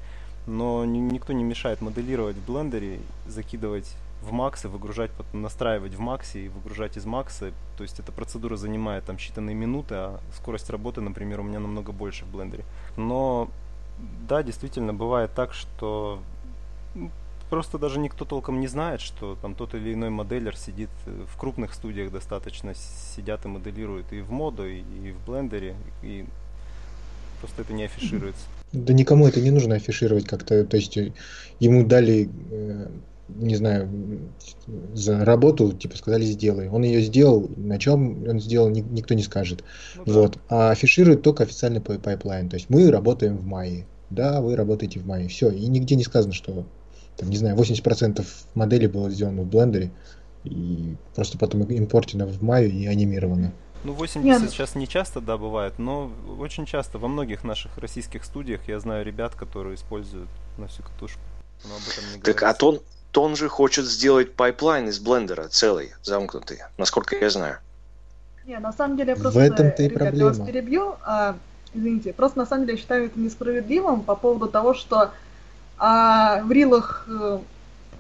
Но 0.47 0.85
никто 0.85 1.33
не 1.33 1.43
мешает 1.43 1.81
моделировать 1.81 2.37
в 2.37 2.47
блендере, 2.47 3.01
закидывать 3.27 3.97
в 4.23 4.33
Max 4.33 4.65
и 4.65 4.69
выгружать, 4.69 5.11
настраивать 5.33 5.95
в 5.95 6.01
Максе 6.01 6.47
и 6.47 6.49
выгружать 6.49 6.97
из 6.97 7.05
Макса. 7.05 7.53
То 7.77 7.83
есть 7.83 8.01
эта 8.01 8.13
процедура 8.13 8.57
занимает 8.57 9.05
там 9.05 9.17
считанные 9.17 9.55
минуты, 9.55 9.95
а 9.95 10.21
скорость 10.37 10.71
работы, 10.71 11.01
например, 11.01 11.41
у 11.41 11.43
меня 11.43 11.61
намного 11.61 11.93
больше 11.93 12.25
в 12.25 12.29
блендере. 12.29 12.65
Но 12.97 13.49
да, 14.29 14.43
действительно, 14.43 14.93
бывает 14.93 15.33
так, 15.35 15.53
что 15.55 16.21
ну, 16.95 17.11
просто 17.51 17.79
даже 17.79 17.99
никто 17.99 18.25
толком 18.25 18.61
не 18.61 18.67
знает, 18.67 19.01
что 19.01 19.37
там 19.41 19.55
тот 19.55 19.75
или 19.75 19.95
иной 19.95 20.11
моделер 20.11 20.57
сидит 20.57 20.91
в 21.07 21.39
крупных 21.39 21.75
студиях 21.75 22.11
достаточно, 22.11 22.75
сидят 22.75 23.45
и 23.45 23.49
моделируют 23.49 24.13
и 24.13 24.21
в 24.21 24.31
моду, 24.31 24.67
и, 24.67 24.81
и 24.81 25.13
в 25.13 25.25
блендере, 25.27 25.77
и 26.03 26.27
просто 27.41 27.63
это 27.63 27.73
не 27.73 27.85
афишируется. 27.85 28.47
Да 28.73 28.93
никому 28.93 29.27
это 29.27 29.41
не 29.41 29.51
нужно 29.51 29.77
афишировать 29.77 30.27
как-то, 30.27 30.65
то 30.65 30.77
есть 30.77 30.99
ему 31.61 31.87
дали 31.87 32.29
э, 32.51 32.89
не 33.29 33.57
знаю, 33.57 33.89
за 34.95 35.25
работу, 35.25 35.73
типа, 35.73 35.97
сказали, 35.97 36.25
сделай. 36.25 36.69
Он 36.69 36.83
ее 36.83 37.01
сделал, 37.03 37.51
на 37.57 37.79
чем 37.79 38.29
он 38.29 38.41
сделал, 38.41 38.69
никто 38.69 39.15
не 39.15 39.23
скажет. 39.23 39.65
Ну, 39.97 40.05
да. 40.05 40.13
Вот. 40.13 40.39
А 40.49 40.71
афиширует 40.71 41.23
только 41.23 41.43
официальный 41.43 41.81
pipeline. 41.81 42.49
То 42.49 42.57
есть 42.57 42.71
мы 42.71 42.91
работаем 42.91 43.37
в 43.37 43.45
Maya. 43.45 43.87
Да, 44.11 44.41
вы 44.41 44.55
работаете 44.55 45.01
в 45.01 45.07
Maya. 45.07 45.29
Все. 45.29 45.51
И 45.51 45.67
нигде 45.67 45.97
не 45.97 46.05
сказано, 46.05 46.33
что, 46.33 46.65
там, 47.17 47.29
не 47.29 47.37
знаю, 47.37 47.57
80% 47.57 48.25
моделей 48.55 48.87
было 48.87 49.11
сделано 49.11 49.43
в 49.43 49.47
блендере. 49.47 49.91
И 50.45 50.95
просто 51.15 51.39
потом 51.39 51.65
импортено 51.65 52.27
в 52.27 52.41
Maya 52.43 52.71
и 52.71 52.87
анимировано. 52.87 53.53
Ну, 53.83 53.93
80 53.93 54.25
Нет. 54.25 54.43
Ну 54.43 54.49
сейчас 54.49 54.75
не 54.75 54.89
часто, 54.89 55.21
да, 55.21 55.37
бывает, 55.37 55.79
но 55.79 56.11
очень 56.39 56.67
часто 56.67 56.99
во 56.99 57.09
многих 57.09 57.45
наших 57.45 57.79
российских 57.79 58.25
студиях 58.25 58.67
я 58.69 58.81
знаю 58.81 59.05
ребят, 59.05 59.35
которые 59.35 59.77
используют 59.77 60.29
на 60.59 60.67
всю 60.67 60.83
катушку. 60.83 61.21
Но 61.65 61.75
об 61.75 61.83
этом 61.83 62.05
не 62.15 62.21
так, 62.21 62.43
а 62.43 62.55
то, 62.55 62.83
то 63.17 63.23
он 63.23 63.35
же 63.35 63.49
хочет 63.49 63.87
сделать 63.87 64.35
pipeline 64.35 64.89
из 64.91 64.99
блендера 64.99 65.49
целый, 65.49 65.95
замкнутый, 66.03 66.59
насколько 66.77 67.17
я 67.17 67.31
знаю. 67.31 67.57
Не, 68.45 68.59
на 68.59 68.75
самом 68.75 68.99
деле 68.99 69.13
я 69.13 69.17
просто, 69.17 69.39
в 69.39 69.43
этом-то 69.43 69.83
и 69.83 69.89
ребят, 69.89 69.99
проблема. 70.01 70.19
я 70.19 70.39
вас 70.39 70.47
перебью, 70.47 70.97
а, 71.03 71.35
извините, 71.73 72.13
просто 72.13 72.41
на 72.41 72.45
самом 72.45 72.67
деле 72.67 72.77
я 72.77 72.83
считаю 72.83 73.07
это 73.07 73.19
несправедливым 73.19 74.03
по 74.03 74.17
поводу 74.17 74.49
того, 74.49 74.75
что 74.75 75.13
а, 75.79 76.43
в 76.43 76.53
рилах, 76.53 77.07
э, 77.09 77.39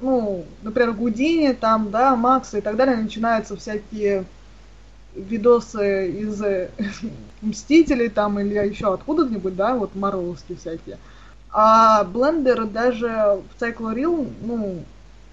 ну, 0.02 0.44
например, 0.60 0.92
Гудини, 0.92 1.54
там, 1.54 1.90
да, 1.90 2.14
Макса 2.14 2.58
и 2.58 2.60
так 2.60 2.76
далее, 2.76 2.98
начинаются 2.98 3.56
всякие 3.56 4.26
видосы 5.14 6.10
из 6.10 6.42
э, 6.42 6.68
Мстителей 7.40 8.10
там 8.10 8.38
или 8.38 8.52
еще 8.68 8.92
откуда-нибудь, 8.92 9.56
да, 9.56 9.76
вот 9.76 9.94
марвеловские 9.94 10.58
всякие. 10.58 10.98
А 11.50 12.04
Blender 12.04 12.70
даже 12.70 13.08
в 13.08 13.62
Cycle 13.62 13.94
Reel, 13.94 14.30
ну, 14.42 14.84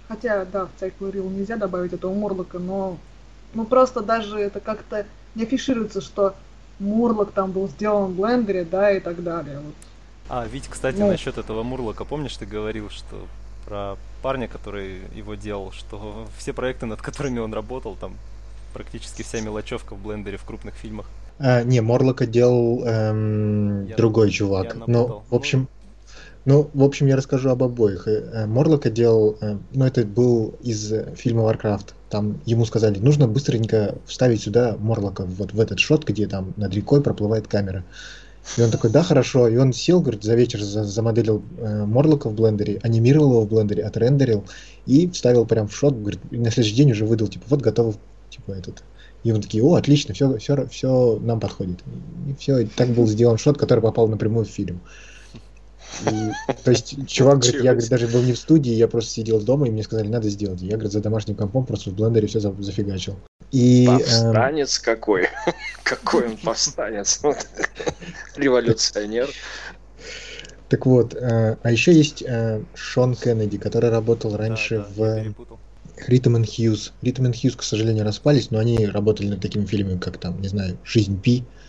Хотя, 0.08 0.46
да, 0.46 0.66
в 0.66 0.82
Cycle 0.82 1.12
Reel 1.12 1.30
нельзя 1.30 1.58
добавить 1.58 1.94
этого 1.94 2.14
Морлока, 2.14 2.60
но 2.60 2.98
ну 3.54 3.66
просто 3.66 4.02
даже 4.02 4.40
это 4.40 4.60
как-то 4.60 5.06
не 5.36 5.44
афишируется, 5.44 6.02
что 6.02 6.36
Мурлок 6.80 7.32
там 7.32 7.52
был 7.52 7.68
сделан 7.70 8.12
в 8.12 8.16
блендере, 8.16 8.66
да, 8.66 8.92
и 8.92 9.00
так 9.00 9.24
далее. 9.24 9.60
Вот. 9.60 9.74
А, 10.30 10.46
ведь, 10.48 10.68
кстати, 10.68 10.98
ну, 10.98 11.08
насчет 11.08 11.38
этого 11.38 11.64
Мурлока, 11.64 12.06
помнишь, 12.06 12.36
ты 12.38 12.46
говорил, 12.46 12.90
что 12.90 13.28
про 13.66 13.96
парня, 14.22 14.48
который 14.48 15.02
его 15.14 15.36
делал, 15.36 15.72
что 15.72 16.28
все 16.38 16.54
проекты, 16.54 16.86
над 16.86 17.02
которыми 17.02 17.40
он 17.40 17.54
работал, 17.54 17.96
там 17.96 18.16
практически 18.74 19.22
вся 19.22 19.40
мелочевка 19.40 19.96
в 19.96 20.02
блендере 20.02 20.38
в 20.38 20.44
крупных 20.44 20.76
фильмах. 20.76 21.06
А, 21.40 21.64
не, 21.64 21.82
Морлока 21.82 22.26
делал 22.26 22.84
эм, 22.86 23.88
другой 23.96 24.32
чувак. 24.32 24.76
Но, 24.88 25.24
в 25.30 25.36
общем, 25.36 25.62
ну, 25.62 25.68
в 26.46 26.84
общем, 26.84 27.08
я 27.08 27.16
расскажу 27.16 27.50
об 27.50 27.64
обоих. 27.64 28.08
Э, 28.08 28.30
э, 28.34 28.46
Морлока 28.46 28.90
делал, 28.90 29.38
э, 29.40 29.58
ну, 29.72 29.86
это 29.86 30.06
был 30.06 30.56
из 30.62 30.94
фильма 31.16 31.44
Warcraft. 31.44 31.94
Там 32.10 32.42
ему 32.46 32.66
сказали, 32.66 33.00
нужно 33.00 33.28
быстренько 33.28 33.96
вставить 34.06 34.44
сюда 34.44 34.76
Морлока, 34.78 35.24
вот 35.26 35.54
в 35.54 35.60
этот 35.60 35.80
шот, 35.80 36.06
где 36.06 36.28
там 36.28 36.54
над 36.58 36.74
рекой 36.74 37.02
проплывает 37.02 37.48
камера. 37.48 37.86
И 38.58 38.62
он 38.62 38.72
такой, 38.72 38.90
да, 38.90 39.04
хорошо. 39.04 39.48
И 39.48 39.56
он 39.56 39.72
сел, 39.72 40.02
говорит, 40.02 40.24
за 40.24 40.36
вечер 40.36 40.62
замоделил 40.62 41.42
Морлока 41.62 42.30
в 42.30 42.34
блендере, 42.34 42.78
анимировал 42.84 43.32
его 43.32 43.42
в 43.44 43.48
блендере, 43.48 43.84
отрендерил 43.84 44.44
и 44.86 45.10
вставил 45.10 45.46
прям 45.46 45.70
в 45.70 45.76
шот, 45.76 45.96
говорит, 45.96 46.20
и 46.30 46.38
на 46.38 46.52
следующий 46.52 46.76
день 46.76 46.92
уже 46.92 47.06
выдал, 47.06 47.30
типа, 47.30 47.46
вот 47.48 47.62
готов, 47.62 47.96
типа, 48.30 48.52
этот. 48.52 48.84
И 49.24 49.32
он 49.32 49.42
такие, 49.42 49.64
о, 49.64 49.76
отлично, 49.76 50.14
все, 50.14 50.38
все, 50.38 50.68
все 50.68 51.18
нам 51.22 51.40
подходит. 51.40 51.80
И 52.28 52.36
все, 52.38 52.60
и 52.60 52.66
так 52.66 52.90
был 52.90 53.08
сделан 53.08 53.38
шот, 53.38 53.58
который 53.58 53.80
попал 53.80 54.10
напрямую 54.10 54.46
в 54.46 54.50
фильм. 54.50 54.82
И, 56.12 56.32
то 56.64 56.72
есть 56.72 57.08
чувак 57.08 57.40
говорит, 57.40 57.64
я 57.64 57.72
говорит, 57.72 57.90
даже 57.90 58.08
был 58.08 58.22
не 58.22 58.34
в 58.34 58.38
студии, 58.38 58.74
я 58.74 58.88
просто 58.88 59.12
сидел 59.12 59.40
дома, 59.42 59.68
и 59.68 59.72
мне 59.72 59.84
сказали, 59.84 60.08
надо 60.08 60.30
сделать. 60.30 60.62
Я, 60.62 60.74
говорит, 60.74 60.92
за 60.92 61.02
домашним 61.02 61.36
компом 61.36 61.66
просто 61.66 61.92
в 61.92 61.94
блендере 61.94 62.28
все 62.28 62.40
зафигачил. 62.40 63.18
И, 63.52 63.86
повстанец 63.88 64.80
эм... 64.80 64.84
какой? 64.84 65.28
какой 65.84 66.28
он 66.28 66.38
повстанец? 66.38 67.22
Революционер. 68.36 69.30
Так 70.70 70.86
вот, 70.86 71.14
э, 71.14 71.58
а 71.62 71.72
еще 71.72 71.94
есть 71.94 72.24
э, 72.26 72.64
Шон 72.74 73.16
Кеннеди, 73.16 73.58
который 73.58 73.92
работал 73.92 74.36
раньше 74.36 74.86
в 74.96 75.34
Ритм 76.08 76.38
и 76.38 76.46
Хьюз. 76.46 76.94
Ритм 77.04 77.28
и 77.28 77.34
Хьюз, 77.34 77.56
к 77.56 77.64
сожалению, 77.64 78.06
распались, 78.06 78.50
но 78.50 78.58
они 78.58 78.88
работали 78.88 79.28
над 79.28 79.42
такими 79.42 79.66
фильмами, 79.66 80.00
как 80.00 80.18
там, 80.18 80.42
не 80.42 80.48
знаю, 80.48 80.78
Жизнь 80.84 81.22
Пи, 81.22 81.44
э, 81.44 81.63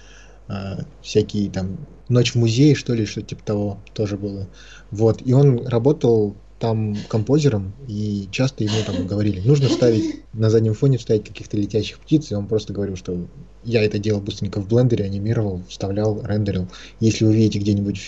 всякие 1.03 1.51
там 1.51 1.79
Ночь 2.09 2.33
в 2.33 2.37
музее, 2.37 2.75
что 2.75 2.93
ли, 2.93 3.07
что-то 3.07 3.29
типа 3.29 3.43
того 3.45 3.79
тоже 3.95 4.19
было. 4.19 4.47
Вот. 4.91 5.23
И 5.25 5.33
он 5.33 5.67
работал 5.67 6.37
там 6.59 6.97
композером, 7.09 7.73
и 7.89 8.29
часто 8.31 8.65
ему 8.65 8.77
там 8.87 9.07
говорили, 9.07 9.41
нужно 9.41 9.69
ставить 9.69 10.23
на 10.33 10.51
заднем 10.51 10.75
фоне 10.75 10.99
вставить 10.99 11.25
каких-то 11.25 11.57
летящих 11.57 11.99
птиц, 11.99 12.31
и 12.31 12.35
он 12.35 12.47
просто 12.47 12.73
говорил, 12.73 12.97
что 12.97 13.27
я 13.65 13.83
это 13.83 13.99
делал 13.99 14.21
быстренько 14.21 14.61
в 14.61 14.69
блендере, 14.69 15.05
анимировал, 15.05 15.63
вставлял, 15.69 16.23
рендерил. 16.25 16.69
Если 17.01 17.25
вы 17.25 17.35
видите 17.35 17.59
где-нибудь 17.59 18.01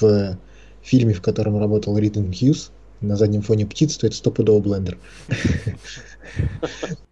в 0.00 0.38
фильме, 0.82 1.14
в 1.14 1.22
котором 1.22 1.58
работал 1.58 1.98
Ритм 1.98 2.32
Хьюз, 2.32 2.70
на 3.00 3.16
заднем 3.16 3.42
фоне 3.42 3.66
птиц, 3.66 3.96
то 3.96 4.06
это 4.06 4.16
стопудово 4.16 4.60
блендер. 4.60 4.98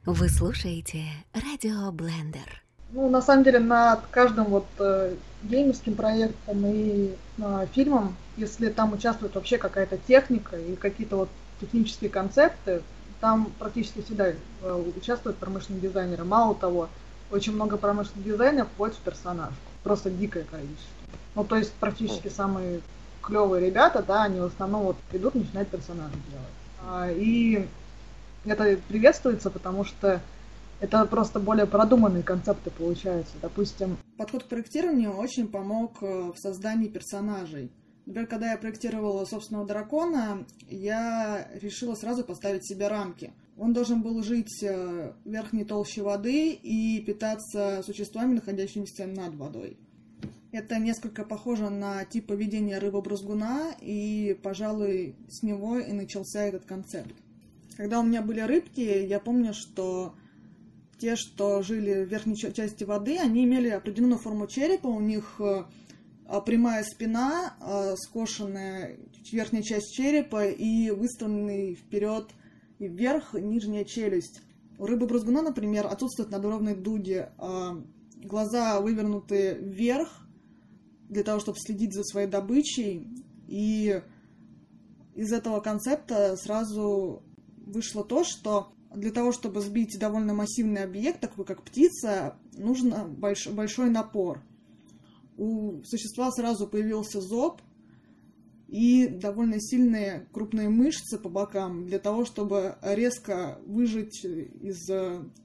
Вы 0.05 0.29
слушаете 0.29 1.05
радио 1.33 1.93
Блендер. 1.93 2.66
Ну, 2.97 3.11
на 3.11 3.21
самом 3.21 3.45
деле, 3.45 3.59
над 3.59 4.07
каждым 4.11 4.47
вот 4.47 4.65
э, 4.79 5.15
геймерским 5.43 5.95
проектом 5.95 6.65
и 6.65 7.15
э, 7.37 7.67
фильмом, 7.75 8.17
если 8.39 8.71
там 8.71 8.95
участвует 8.95 9.35
вообще 9.35 9.59
какая-то 9.59 9.99
техника 9.99 10.57
и 10.57 10.77
какие-то 10.77 11.17
вот 11.17 11.29
технические 11.61 12.09
концепты, 12.09 12.83
там 13.21 13.53
практически 13.59 14.01
всегда 14.01 14.29
э, 14.29 14.93
участвуют 14.97 15.37
промышленные 15.37 15.83
дизайнеры. 15.83 16.25
Мало 16.25 16.55
того, 16.55 16.89
очень 17.31 17.53
много 17.53 17.77
промышленных 17.77 18.25
дизайнеров 18.25 18.69
входит 18.73 18.97
в 18.97 19.01
персонаж. 19.01 19.53
Просто 19.83 20.09
дикое 20.09 20.45
количество. 20.45 20.81
Ну, 21.35 21.45
то 21.45 21.57
есть 21.57 21.75
практически 21.75 22.29
самые 22.29 22.81
клевые 23.21 23.67
ребята, 23.67 24.03
да, 24.03 24.23
они 24.23 24.41
в 24.41 24.47
основном 24.47 24.85
вот 24.85 24.97
идут, 25.13 25.35
начинают 25.35 25.69
персонажи 25.69 26.15
делать. 26.31 26.47
А, 26.89 27.11
и 27.11 27.69
это 28.47 28.79
приветствуется, 28.89 29.51
потому 29.51 29.85
что 29.85 30.23
это 30.81 31.05
просто 31.07 31.41
более 31.41 31.67
продуманные 31.67 32.23
концепты 32.23 32.71
получаются. 32.71 33.35
Допустим, 33.41 33.97
подход 34.17 34.45
к 34.45 34.47
проектированию 34.49 35.13
очень 35.13 35.49
помог 35.49 36.03
э, 36.03 36.33
в 36.33 36.39
создании 36.39 36.89
персонажей. 36.89 37.71
Например, 38.05 38.29
когда 38.29 38.53
я 38.53 38.59
проектировала 38.59 39.25
собственного 39.25 39.67
дракона, 39.67 40.47
я 40.69 41.49
решила 41.55 41.95
сразу 41.95 42.25
поставить 42.25 42.67
себе 42.67 42.89
рамки. 42.89 43.33
Он 43.57 43.73
должен 43.73 44.03
был 44.03 44.23
жить 44.23 44.63
э, 44.63 45.13
в 45.25 45.29
верхней 45.29 45.65
толще 45.65 46.03
воды 46.03 46.53
и 46.53 47.01
питаться 47.01 47.83
существами, 47.85 48.35
находящимися 48.35 49.07
над 49.07 49.35
водой. 49.35 49.79
Это 50.53 50.79
несколько 50.79 51.25
похоже 51.25 51.69
на 51.71 52.05
тип 52.05 52.27
поведения 52.27 52.79
рыбы-брузгуна, 52.79 53.75
и, 53.81 54.39
пожалуй, 54.43 55.17
с 55.29 55.43
него 55.43 55.79
и 55.79 55.93
начался 55.93 56.45
этот 56.45 56.65
концепт. 56.65 57.15
когда 57.77 58.01
у 58.01 58.03
меня 58.03 58.23
были 58.23 58.41
рыбки, 58.41 58.81
я 58.81 59.21
помню, 59.21 59.53
что 59.53 60.15
те, 60.99 61.17
что 61.17 61.63
жили 61.63 62.05
в 62.05 62.09
верхней 62.09 62.37
части 62.37 62.85
воды, 62.85 63.19
они 63.19 63.45
имели 63.45 63.69
определенную 63.69 64.19
форму 64.19 64.47
черепа, 64.47 64.87
у 64.87 65.01
них 65.01 65.41
э, 65.41 65.65
прямая 66.45 66.85
спина, 66.85 67.55
э, 67.61 67.95
скошенная 67.97 68.99
верхняя 69.33 69.63
часть 69.63 69.95
черепа 69.95 70.47
и 70.47 70.91
выставленный 70.91 71.75
вперед 71.75 72.31
и 72.79 72.89
вверх 72.89 73.35
нижняя 73.35 73.85
челюсть. 73.85 74.43
У 74.79 74.87
рыбы 74.87 75.07
брузгуна, 75.07 75.43
например, 75.43 75.87
отсутствует 75.87 76.31
надбровной 76.31 76.75
дуги, 76.75 77.29
а 77.39 77.83
глаза 78.23 78.81
вывернуты 78.81 79.55
вверх 79.55 80.27
для 81.09 81.23
того, 81.23 81.41
чтобы 81.41 81.59
следить 81.59 81.95
за 81.95 82.05
своей 82.05 82.29
добычей. 82.29 83.09
И 83.49 84.03
из 85.15 85.33
этого 85.33 85.61
концепта 85.61 86.37
сразу 86.37 87.23
вышло 87.67 88.05
то, 88.05 88.23
что 88.25 88.73
для 88.97 89.13
того, 89.13 89.33
чтобы 89.33 89.61
сбить 89.61 89.99
довольно 89.99 90.35
массивный 90.35 90.83
объект, 90.83 91.21
такой 91.21 91.45
как 91.45 91.63
птица, 91.63 92.37
нужен 92.57 93.15
больш, 93.15 93.47
большой 93.49 93.91
напор. 93.91 94.43
У 95.37 95.83
существа 95.85 96.31
сразу 96.33 96.67
появился 96.67 97.21
зоб 97.21 97.61
и 98.69 99.07
довольно 99.07 99.61
сильные 99.61 100.27
крупные 100.33 100.69
мышцы 100.69 101.19
по 101.19 101.29
бокам 101.29 101.87
для 101.87 101.99
того, 101.99 102.25
чтобы 102.25 102.77
резко 102.83 103.59
выжать 103.67 104.25
из 104.25 104.87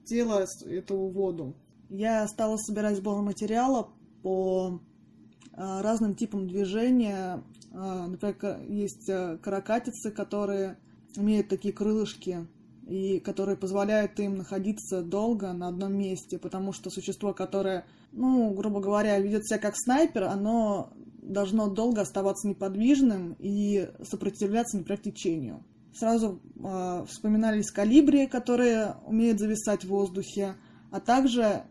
тела 0.04 0.46
эту 0.64 0.96
воду. 0.96 1.54
Я 1.90 2.26
стала 2.26 2.56
собирать 2.56 2.96
сбор 2.96 3.20
материала 3.22 3.90
по 4.22 4.80
а, 5.52 5.82
разным 5.82 6.14
типам 6.14 6.48
движения. 6.48 7.44
А, 7.70 8.06
например, 8.06 8.62
есть 8.66 9.10
каракатицы, 9.42 10.10
которые 10.10 10.78
имеют 11.16 11.48
такие 11.48 11.74
крылышки, 11.74 12.46
и 12.86 13.20
которые 13.20 13.56
позволяют 13.56 14.18
им 14.20 14.36
находиться 14.36 15.02
долго 15.02 15.52
на 15.52 15.68
одном 15.68 15.96
месте, 15.96 16.38
потому 16.38 16.72
что 16.72 16.90
существо, 16.90 17.32
которое, 17.32 17.86
ну, 18.12 18.52
грубо 18.54 18.80
говоря, 18.80 19.18
ведет 19.18 19.46
себя 19.46 19.58
как 19.58 19.74
снайпер, 19.76 20.24
оно 20.24 20.92
должно 21.22 21.68
долго 21.68 22.02
оставаться 22.02 22.48
неподвижным 22.48 23.36
и 23.38 23.88
сопротивляться, 24.02 24.76
например. 24.76 25.60
Сразу 25.94 26.40
э, 26.56 27.04
вспоминались 27.06 27.70
калибри, 27.70 28.26
которые 28.26 28.96
умеют 29.06 29.38
зависать 29.38 29.84
в 29.84 29.88
воздухе, 29.88 30.56
а 30.90 31.00
также 31.00 31.64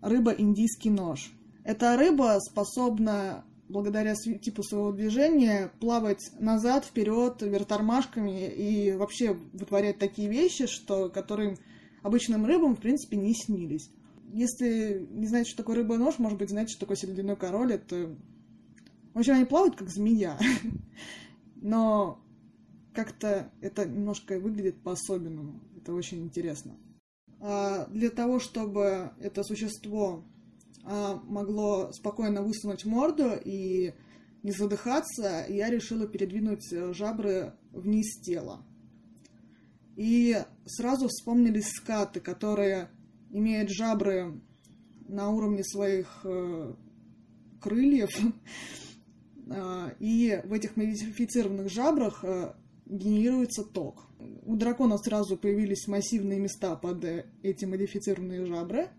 рыба-индийский 0.00 0.90
нож. 0.90 1.32
Эта 1.64 1.96
рыба 1.96 2.38
способна 2.40 3.44
благодаря 3.74 4.14
типу 4.14 4.62
своего 4.62 4.92
движения 4.92 5.72
плавать 5.80 6.30
назад, 6.38 6.84
вперед, 6.84 7.42
вверх 7.42 7.66
тормашками 7.66 8.48
и 8.48 8.92
вообще 8.92 9.32
вытворять 9.52 9.98
такие 9.98 10.30
вещи, 10.30 10.66
что, 10.66 11.08
которые 11.10 11.58
обычным 12.02 12.46
рыбам, 12.46 12.76
в 12.76 12.80
принципе, 12.80 13.16
не 13.16 13.34
снились. 13.34 13.90
Если 14.32 15.08
не 15.10 15.26
знаете, 15.26 15.50
что 15.50 15.58
такое 15.58 15.76
рыба-нож, 15.76 16.20
может 16.20 16.38
быть, 16.38 16.50
знаете, 16.50 16.70
что 16.70 16.80
такое 16.80 16.96
середяной 16.96 17.34
король, 17.34 17.72
это... 17.72 18.16
В 19.12 19.18
общем, 19.18 19.34
они 19.34 19.44
плавают, 19.44 19.74
как 19.74 19.90
змея. 19.90 20.38
Но 21.56 22.22
как-то 22.94 23.50
это 23.60 23.86
немножко 23.86 24.38
выглядит 24.38 24.80
по-особенному. 24.82 25.60
Это 25.76 25.92
очень 25.94 26.22
интересно. 26.22 26.76
А 27.40 27.86
для 27.86 28.10
того, 28.10 28.38
чтобы 28.38 29.10
это 29.18 29.42
существо 29.42 30.24
могло 30.84 31.90
спокойно 31.92 32.42
высунуть 32.42 32.84
морду 32.84 33.32
и 33.42 33.94
не 34.44 34.52
задыхаться, 34.52 35.46
я 35.48 35.70
решила 35.70 36.06
передвинуть 36.06 36.70
э, 36.70 36.92
жабры 36.92 37.54
вниз 37.72 38.20
тела. 38.20 38.62
И 39.96 40.36
сразу 40.66 41.08
вспомнились 41.08 41.70
скаты, 41.70 42.20
которые 42.20 42.90
имеют 43.30 43.70
жабры 43.70 44.38
на 45.08 45.30
уровне 45.30 45.64
своих 45.64 46.20
э, 46.24 46.74
крыльев. 47.60 48.10
А, 49.46 49.92
и 50.00 50.40
в 50.44 50.54
этих 50.54 50.74
модифицированных 50.74 51.70
жабрах 51.70 52.24
э, 52.24 52.54
генерируется 52.86 53.62
ток. 53.62 54.06
У 54.46 54.56
дракона 54.56 54.96
сразу 54.96 55.36
появились 55.36 55.86
массивные 55.86 56.40
места 56.40 56.74
под 56.76 57.04
эти 57.42 57.66
модифицированные 57.66 58.46
жабры– 58.46 58.88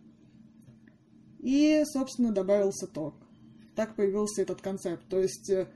и, 1.46 1.84
собственно, 1.86 2.32
добавился 2.32 2.88
ток. 2.88 3.14
Так 3.76 3.96
появился 3.96 4.42
этот 4.42 4.62
концепт. 4.62 5.04
То 5.08 5.20
есть 5.20 5.48
э, 5.52 5.68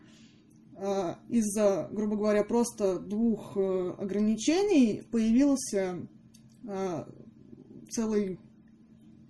а, 0.75 1.19
из-за, 1.29 1.87
грубо 1.91 2.15
говоря, 2.15 2.43
просто 2.43 2.97
двух 2.97 3.55
э, 3.55 3.93
ограничений 3.99 5.03
появился 5.11 6.07
э, 6.67 7.05
целый 7.91 8.39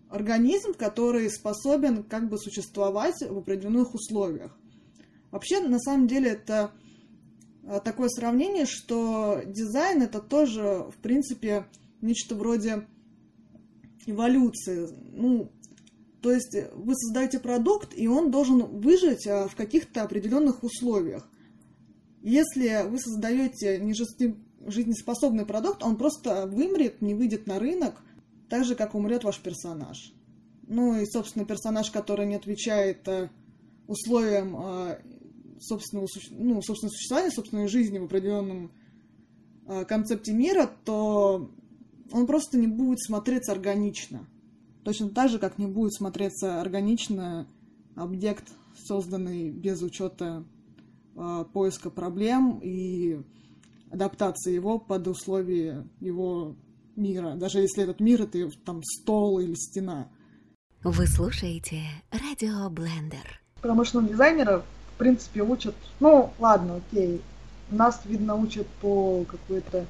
организм, 0.09 0.73
который 0.75 1.29
способен 1.29 2.03
как 2.03 2.29
бы 2.29 2.37
существовать 2.37 3.19
в 3.19 3.37
определенных 3.37 3.93
условиях. 3.93 4.57
Вообще, 5.31 5.59
на 5.59 5.79
самом 5.79 6.07
деле, 6.07 6.31
это 6.31 6.71
такое 7.83 8.07
сравнение, 8.07 8.65
что 8.65 9.41
дизайн 9.45 10.01
это 10.01 10.21
тоже, 10.21 10.87
в 10.89 10.95
принципе, 11.01 11.67
нечто 12.01 12.33
вроде 12.33 12.87
эволюции. 14.07 14.87
Ну, 15.11 15.51
то 16.22 16.32
есть 16.32 16.53
э, 16.55 16.70
вы 16.74 16.95
создаете 16.95 17.39
продукт, 17.39 17.93
и 17.95 18.07
он 18.07 18.32
должен 18.32 18.65
выжить 18.80 19.26
а, 19.28 19.47
в 19.47 19.55
каких-то 19.55 20.03
определенных 20.03 20.63
условиях. 20.63 21.28
Если 22.22 22.86
вы 22.88 22.99
создаете 22.99 23.82
жизнеспособный 24.65 25.45
продукт, 25.45 25.84
он 25.84 25.95
просто 25.95 26.45
вымрет, 26.47 27.01
не 27.01 27.15
выйдет 27.15 27.47
на 27.47 27.59
рынок, 27.59 27.95
так 28.49 28.65
же, 28.65 28.76
как 28.76 28.95
умрет 28.95 29.24
ваш 29.24 29.39
персонаж. 29.39 30.13
Ну 30.67 30.99
и, 30.99 31.05
собственно, 31.05 31.45
персонаж, 31.45 31.89
который 31.91 32.26
не 32.26 32.36
отвечает 32.36 33.07
э, 33.07 33.30
условиям 33.88 34.55
а, 34.57 34.99
собственного, 35.59 36.07
ну, 36.32 36.61
собственного 36.61 36.93
существования, 36.93 37.32
собственной 37.32 37.67
жизни 37.67 37.99
в 37.99 38.05
определенном 38.05 38.72
а, 39.65 39.86
концепте 39.86 40.34
мира, 40.34 40.70
то 40.84 41.49
он 42.11 42.28
просто 42.28 42.57
не 42.57 42.67
будет 42.67 42.99
смотреться 43.01 43.51
органично. 43.51 44.28
Точно 44.89 45.09
так 45.09 45.29
же, 45.29 45.37
как 45.37 45.59
не 45.59 45.67
будет 45.67 45.93
смотреться 45.93 46.61
органично 46.61 47.45
объект, 47.95 48.45
созданный 48.87 49.51
без 49.51 49.83
учета 49.83 50.43
э, 51.15 51.45
поиска 51.53 51.91
проблем 51.91 52.59
и 52.63 53.21
адаптации 53.91 54.51
его 54.51 54.79
под 54.79 55.07
условия 55.07 55.87
его 55.99 56.55
мира, 56.95 57.35
даже 57.35 57.59
если 57.59 57.83
этот 57.83 57.99
мир 57.99 58.23
это 58.23 58.49
там 58.65 58.81
стол 58.81 59.39
или 59.39 59.53
стена. 59.53 60.09
Вы 60.83 61.05
слушаете 61.05 61.83
Радио 62.09 62.67
Блендер. 62.71 63.43
Промышленного 63.61 64.11
дизайнера, 64.11 64.65
в 64.95 64.97
принципе, 64.97 65.43
учат, 65.43 65.75
ну, 65.99 66.33
ладно, 66.39 66.77
окей, 66.77 67.21
нас, 67.72 68.01
видно, 68.05 68.36
учат 68.36 68.67
по 68.82 69.24
какой-то 69.26 69.86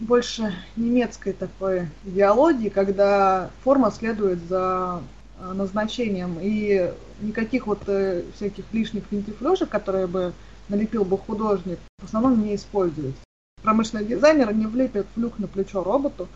больше 0.00 0.54
немецкой 0.76 1.32
такой 1.32 1.88
идеологии, 2.04 2.68
когда 2.68 3.50
форма 3.62 3.90
следует 3.90 4.40
за 4.48 5.00
а, 5.38 5.54
назначением, 5.54 6.38
и 6.40 6.92
никаких 7.20 7.66
вот 7.66 7.82
э, 7.88 8.22
всяких 8.34 8.64
лишних 8.72 9.04
финтифлюшек, 9.10 9.68
которые 9.68 10.06
бы 10.06 10.32
налепил 10.68 11.04
бы 11.04 11.18
художник, 11.18 11.78
в 11.98 12.04
основном 12.04 12.42
не 12.42 12.54
используется. 12.54 13.20
Промышленный 13.62 14.04
дизайнер 14.04 14.54
не 14.54 14.66
влепит 14.66 15.06
флюк 15.14 15.38
на 15.38 15.48
плечо 15.48 15.82
роботу, 15.82 16.28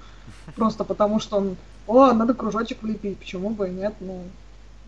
просто 0.57 0.84
потому 0.84 1.20
что 1.20 1.36
он, 1.36 1.57
о, 1.86 2.12
надо 2.12 2.34
кружочек 2.34 2.82
влепить, 2.82 3.18
почему 3.18 3.51
бы 3.51 3.68
и 3.68 3.72
нет, 3.72 3.95
ну, 4.01 4.22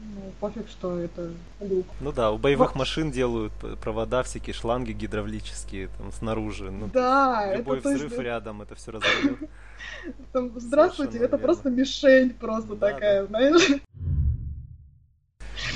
ну, 0.00 0.32
пофиг, 0.40 0.68
что 0.68 0.98
это 0.98 1.30
люк. 1.60 1.86
Ну 2.00 2.12
да, 2.12 2.30
у 2.30 2.38
боевых 2.38 2.74
Но... 2.74 2.80
машин 2.80 3.10
делают 3.10 3.52
провода, 3.80 4.22
всякие 4.22 4.54
шланги 4.54 4.92
гидравлические 4.92 5.88
там 5.98 6.10
снаружи. 6.12 6.70
Ну, 6.70 6.88
да, 6.92 7.54
любой 7.56 7.78
это 7.78 7.90
взрыв 7.90 8.12
есть... 8.12 8.22
рядом, 8.22 8.62
это 8.62 8.74
все 8.74 8.92
разорвет. 8.92 9.50
Здравствуйте, 10.56 11.18
это 11.18 11.38
просто 11.38 11.70
мишень 11.70 12.30
просто 12.34 12.76
такая, 12.76 13.26
знаешь. 13.26 13.80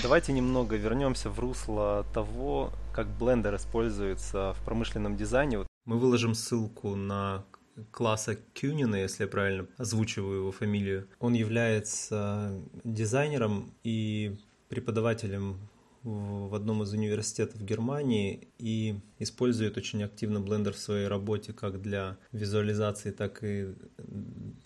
Давайте 0.02 0.32
немного 0.32 0.76
вернемся 0.76 1.30
в 1.30 1.38
русло 1.38 2.04
того, 2.12 2.70
как 2.92 3.06
блендер 3.06 3.56
используется 3.56 4.54
в 4.54 4.64
промышленном 4.64 5.16
дизайне. 5.16 5.66
Мы 5.84 5.98
выложим 5.98 6.34
ссылку 6.34 6.94
на 6.94 7.44
класса 7.90 8.38
Кюнина, 8.54 8.96
если 8.96 9.24
я 9.24 9.28
правильно 9.28 9.66
озвучиваю 9.76 10.38
его 10.38 10.52
фамилию. 10.52 11.08
Он 11.18 11.34
является 11.34 12.60
дизайнером 12.84 13.74
и 13.82 14.36
преподавателем 14.68 15.58
в 16.02 16.54
одном 16.54 16.82
из 16.82 16.92
университетов 16.92 17.62
Германии 17.62 18.48
и 18.58 18.96
использует 19.18 19.78
очень 19.78 20.02
активно 20.02 20.38
Blender 20.38 20.72
в 20.72 20.78
своей 20.78 21.08
работе 21.08 21.54
как 21.54 21.80
для 21.80 22.18
визуализации, 22.30 23.10
так 23.10 23.42
и 23.42 23.74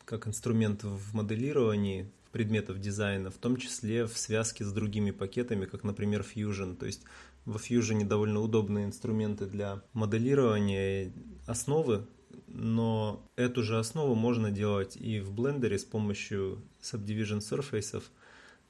как 0.05 0.27
инструмент 0.27 0.83
в 0.83 1.15
моделировании 1.15 2.11
предметов 2.33 2.81
дизайна, 2.81 3.31
в 3.31 3.37
том 3.37 3.57
числе 3.57 4.07
в 4.07 4.19
связке 4.19 4.65
с 4.65 4.73
другими 4.73 5.13
пакетами, 5.13 5.67
как, 5.67 5.85
например, 5.85 6.23
Fusion. 6.23 6.77
То 6.77 6.87
есть 6.87 7.03
во 7.45 7.59
Fusion 7.59 8.05
довольно 8.05 8.41
удобные 8.41 8.85
инструменты 8.85 9.47
для 9.47 9.81
моделирования 9.93 11.13
основы 11.47 12.07
но 12.49 13.29
эту 13.37 13.63
же 13.63 13.79
основу 13.79 14.15
можно 14.15 14.51
делать 14.51 14.97
и 14.97 15.21
в 15.21 15.33
Blender 15.33 15.77
с 15.77 15.85
помощью 15.85 16.63
Subdivision 16.83 17.39
Surfaces. 17.39 18.05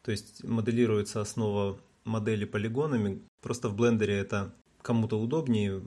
То 0.02 0.10
есть 0.10 0.44
моделируется 0.44 1.20
основа 1.20 1.78
модели 2.04 2.44
полигонами. 2.44 3.22
Просто 3.40 3.68
в 3.68 3.76
Blender 3.76 4.10
это 4.10 4.54
кому-то 4.82 5.20
удобнее, 5.20 5.82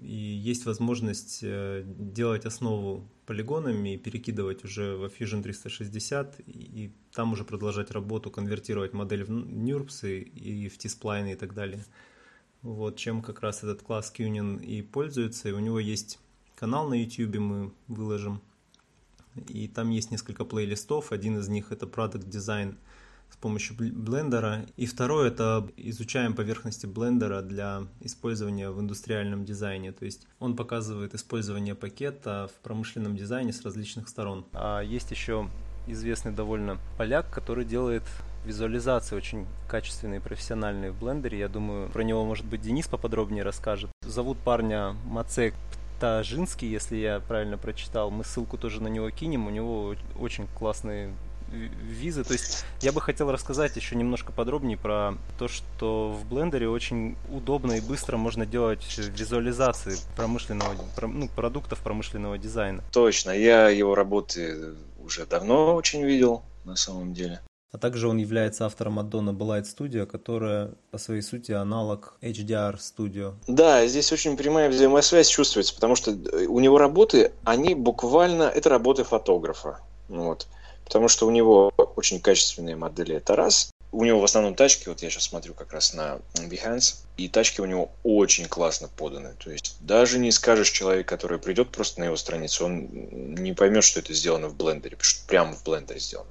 и 0.00 0.14
есть 0.14 0.64
возможность 0.64 1.40
э, 1.42 1.82
делать 1.84 2.46
основу 2.46 3.10
полигонами 3.26 3.94
и 3.94 3.98
перекидывать 3.98 4.64
уже 4.64 4.96
в 4.96 5.04
Fusion 5.06 5.42
360, 5.42 6.40
и 6.46 6.92
там 7.12 7.32
уже 7.32 7.44
продолжать 7.44 7.90
работу, 7.90 8.30
конвертировать 8.30 8.92
модель 8.92 9.24
в 9.24 9.30
NURBS 9.30 10.22
и 10.22 10.68
в 10.68 10.78
T-spline 10.78 11.32
и 11.32 11.34
так 11.34 11.54
далее. 11.54 11.84
Вот 12.62 12.96
чем 12.96 13.20
как 13.20 13.40
раз 13.40 13.62
этот 13.62 13.82
класс 13.82 14.12
Qnin 14.16 14.64
и 14.64 14.82
пользуется, 14.82 15.48
и 15.48 15.52
у 15.52 15.60
него 15.60 15.78
есть 15.78 16.18
канал 16.60 16.88
на 16.88 16.94
YouTube, 16.94 17.38
мы 17.38 17.72
выложим, 17.88 18.40
и 19.48 19.66
там 19.66 19.90
есть 19.90 20.10
несколько 20.10 20.44
плейлистов, 20.44 21.10
один 21.10 21.38
из 21.38 21.48
них 21.48 21.72
это 21.72 21.86
Product 21.86 22.28
Design– 22.28 22.76
с 23.30 23.36
помощью 23.36 23.76
блендера. 23.78 24.66
И 24.76 24.86
второе 24.86 25.28
это 25.28 25.66
изучаем 25.76 26.34
поверхности 26.34 26.86
блендера 26.86 27.42
для 27.42 27.86
использования 28.00 28.70
в 28.70 28.80
индустриальном 28.80 29.44
дизайне. 29.44 29.92
То 29.92 30.04
есть 30.04 30.26
он 30.38 30.56
показывает 30.56 31.14
использование 31.14 31.74
пакета 31.74 32.50
в 32.54 32.62
промышленном 32.62 33.16
дизайне 33.16 33.52
с 33.52 33.62
различных 33.62 34.08
сторон. 34.08 34.44
А 34.52 34.80
есть 34.80 35.10
еще 35.10 35.48
известный 35.86 36.32
довольно 36.32 36.78
поляк, 36.98 37.30
который 37.30 37.64
делает 37.64 38.02
визуализации 38.44 39.16
очень 39.16 39.46
качественные, 39.68 40.20
профессиональные 40.20 40.92
в 40.92 40.98
блендере. 40.98 41.38
Я 41.38 41.48
думаю, 41.48 41.90
про 41.90 42.02
него, 42.02 42.24
может 42.24 42.46
быть, 42.46 42.62
Денис 42.62 42.86
поподробнее 42.86 43.42
расскажет. 43.42 43.90
Зовут 44.02 44.38
парня 44.38 44.94
Мацек 45.04 45.54
Тажинский, 46.00 46.68
если 46.68 46.96
я 46.96 47.20
правильно 47.20 47.58
прочитал. 47.58 48.10
Мы 48.10 48.24
ссылку 48.24 48.56
тоже 48.56 48.82
на 48.82 48.88
него 48.88 49.10
кинем. 49.10 49.46
У 49.46 49.50
него 49.50 49.94
очень 50.18 50.46
классные 50.58 51.12
визы. 51.52 52.24
То 52.24 52.32
есть 52.32 52.64
я 52.80 52.92
бы 52.92 53.00
хотел 53.00 53.30
рассказать 53.30 53.76
еще 53.76 53.96
немножко 53.96 54.32
подробнее 54.32 54.76
про 54.76 55.14
то, 55.38 55.48
что 55.48 56.12
в 56.12 56.26
блендере 56.28 56.68
очень 56.68 57.16
удобно 57.28 57.72
и 57.72 57.80
быстро 57.80 58.16
можно 58.16 58.46
делать 58.46 58.84
визуализации 58.98 59.96
промышленного, 60.16 60.74
ну, 61.02 61.28
продуктов 61.28 61.80
промышленного 61.80 62.38
дизайна. 62.38 62.82
Точно, 62.92 63.30
я 63.30 63.68
его 63.68 63.94
работы 63.94 64.74
уже 65.02 65.26
давно 65.26 65.74
очень 65.74 66.04
видел, 66.04 66.42
на 66.64 66.76
самом 66.76 67.14
деле. 67.14 67.40
А 67.72 67.78
также 67.78 68.08
он 68.08 68.16
является 68.16 68.66
автором 68.66 68.98
аддона 68.98 69.30
Blight 69.30 69.64
Studio, 69.64 70.06
которая 70.06 70.72
по 70.90 70.98
своей 70.98 71.22
сути 71.22 71.52
аналог 71.52 72.14
HDR 72.20 72.78
Studio. 72.78 73.34
Да, 73.46 73.86
здесь 73.86 74.12
очень 74.12 74.36
прямая 74.36 74.68
взаимосвязь 74.68 75.28
чувствуется, 75.28 75.74
потому 75.74 75.94
что 75.94 76.10
у 76.48 76.58
него 76.60 76.78
работы, 76.78 77.32
они 77.44 77.74
буквально, 77.74 78.44
это 78.44 78.68
работы 78.68 79.04
фотографа. 79.04 79.80
Вот 80.08 80.48
потому 80.90 81.06
что 81.06 81.28
у 81.28 81.30
него 81.30 81.72
очень 81.94 82.20
качественные 82.20 82.74
модели, 82.74 83.14
это 83.14 83.36
раз. 83.36 83.70
У 83.92 84.04
него 84.04 84.18
в 84.18 84.24
основном 84.24 84.56
тачки, 84.56 84.88
вот 84.88 85.02
я 85.02 85.10
сейчас 85.10 85.24
смотрю 85.24 85.54
как 85.54 85.72
раз 85.72 85.94
на 85.94 86.18
Behance, 86.34 86.96
и 87.16 87.28
тачки 87.28 87.60
у 87.60 87.64
него 87.64 87.92
очень 88.02 88.46
классно 88.46 88.88
поданы. 88.88 89.34
То 89.38 89.52
есть 89.52 89.76
даже 89.80 90.18
не 90.18 90.32
скажешь 90.32 90.70
человек, 90.70 91.06
который 91.06 91.38
придет 91.38 91.70
просто 91.70 92.00
на 92.00 92.04
его 92.04 92.16
страницу, 92.16 92.64
он 92.64 92.88
не 92.90 93.52
поймет, 93.52 93.84
что 93.84 94.00
это 94.00 94.12
сделано 94.14 94.48
в 94.48 94.56
блендере, 94.56 94.96
потому 94.96 95.10
что 95.10 95.26
прямо 95.28 95.52
в 95.54 95.62
блендере 95.62 96.00
сделано. 96.00 96.30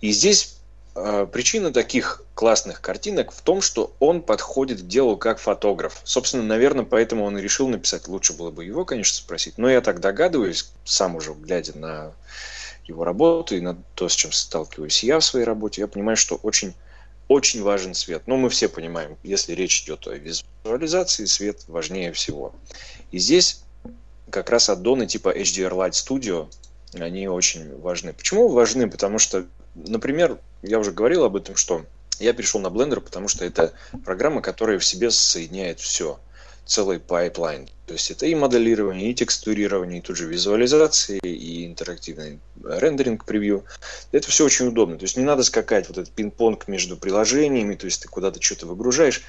И 0.00 0.12
здесь 0.12 0.44
э, 0.44 0.55
причина 1.32 1.72
таких 1.72 2.22
классных 2.34 2.80
картинок 2.80 3.32
в 3.32 3.42
том, 3.42 3.60
что 3.60 3.94
он 4.00 4.22
подходит 4.22 4.80
к 4.82 4.86
делу 4.86 5.16
как 5.16 5.38
фотограф. 5.38 6.00
Собственно, 6.04 6.42
наверное, 6.42 6.84
поэтому 6.84 7.24
он 7.24 7.36
и 7.36 7.42
решил 7.42 7.68
написать. 7.68 8.08
Лучше 8.08 8.32
было 8.32 8.50
бы 8.50 8.64
его, 8.64 8.84
конечно, 8.84 9.16
спросить. 9.16 9.58
Но 9.58 9.68
я 9.68 9.80
так 9.80 10.00
догадываюсь, 10.00 10.70
сам 10.84 11.16
уже 11.16 11.34
глядя 11.34 11.76
на 11.78 12.12
его 12.88 13.04
работу 13.04 13.56
и 13.56 13.60
на 13.60 13.76
то, 13.94 14.08
с 14.08 14.14
чем 14.14 14.32
сталкиваюсь 14.32 15.02
я 15.02 15.18
в 15.18 15.24
своей 15.24 15.44
работе, 15.44 15.80
я 15.80 15.88
понимаю, 15.88 16.16
что 16.16 16.36
очень, 16.36 16.74
очень 17.28 17.62
важен 17.62 17.94
свет. 17.94 18.22
Но 18.26 18.36
ну, 18.36 18.42
мы 18.42 18.48
все 18.48 18.68
понимаем, 18.68 19.16
если 19.22 19.52
речь 19.52 19.82
идет 19.82 20.06
о 20.06 20.14
визуализации, 20.14 21.24
свет 21.24 21.64
важнее 21.68 22.12
всего. 22.12 22.54
И 23.10 23.18
здесь 23.18 23.62
как 24.30 24.50
раз 24.50 24.68
аддоны 24.68 25.06
типа 25.06 25.36
HDR 25.36 25.72
Light 25.72 25.92
Studio, 25.92 26.48
они 26.94 27.28
очень 27.28 27.78
важны. 27.80 28.12
Почему 28.12 28.48
важны? 28.48 28.88
Потому 28.88 29.18
что, 29.18 29.44
например, 29.74 30.38
я 30.66 30.78
уже 30.78 30.92
говорил 30.92 31.24
об 31.24 31.36
этом, 31.36 31.56
что 31.56 31.84
я 32.18 32.32
перешел 32.32 32.60
на 32.60 32.68
Blender, 32.68 33.00
потому 33.00 33.28
что 33.28 33.44
это 33.44 33.72
программа, 34.04 34.42
которая 34.42 34.78
в 34.78 34.84
себе 34.84 35.10
соединяет 35.10 35.80
все 35.80 36.18
целый 36.64 36.98
pipeline. 36.98 37.68
То 37.86 37.92
есть 37.92 38.10
это 38.10 38.26
и 38.26 38.34
моделирование, 38.34 39.10
и 39.10 39.14
текстурирование, 39.14 40.00
и 40.00 40.02
тут 40.02 40.16
же 40.16 40.26
визуализации, 40.26 41.20
и 41.22 41.64
интерактивный 41.66 42.40
рендеринг 42.64 43.24
превью. 43.24 43.64
Это 44.10 44.28
все 44.28 44.44
очень 44.44 44.66
удобно. 44.66 44.98
То 44.98 45.04
есть 45.04 45.16
не 45.16 45.22
надо 45.22 45.44
скакать 45.44 45.88
вот 45.88 45.98
этот 45.98 46.12
пинг-понг 46.12 46.66
между 46.66 46.96
приложениями, 46.96 47.76
то 47.76 47.86
есть 47.86 48.02
ты 48.02 48.08
куда-то 48.08 48.42
что-то 48.42 48.66
выгружаешь. 48.66 49.22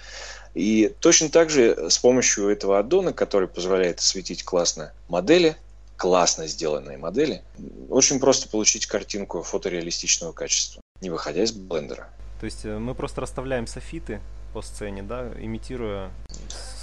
И 0.55 0.91
точно 0.99 1.29
так 1.29 1.51
же 1.51 1.89
с 1.89 1.99
помощью 1.99 2.49
этого 2.49 2.79
addon 2.79 3.04
а, 3.04 3.13
который 3.13 3.47
позволяет 3.47 3.99
осветить 3.99 4.43
классно 4.43 4.91
модели, 5.07 5.55
классно 5.97 6.47
сделанные 6.47 6.97
модели, 6.97 7.43
очень 7.89 8.19
просто 8.19 8.49
получить 8.49 8.87
картинку 8.87 9.43
фотореалистичного 9.43 10.31
качества, 10.31 10.81
не 11.01 11.09
выходя 11.09 11.43
из 11.43 11.51
блендера. 11.51 12.09
То 12.39 12.45
есть 12.45 12.65
э, 12.65 12.77
мы 12.77 12.95
просто 12.95 13.21
расставляем 13.21 13.67
софиты 13.67 14.21
по 14.53 14.61
сцене, 14.61 15.03
да, 15.03 15.31
имитируя 15.39 16.11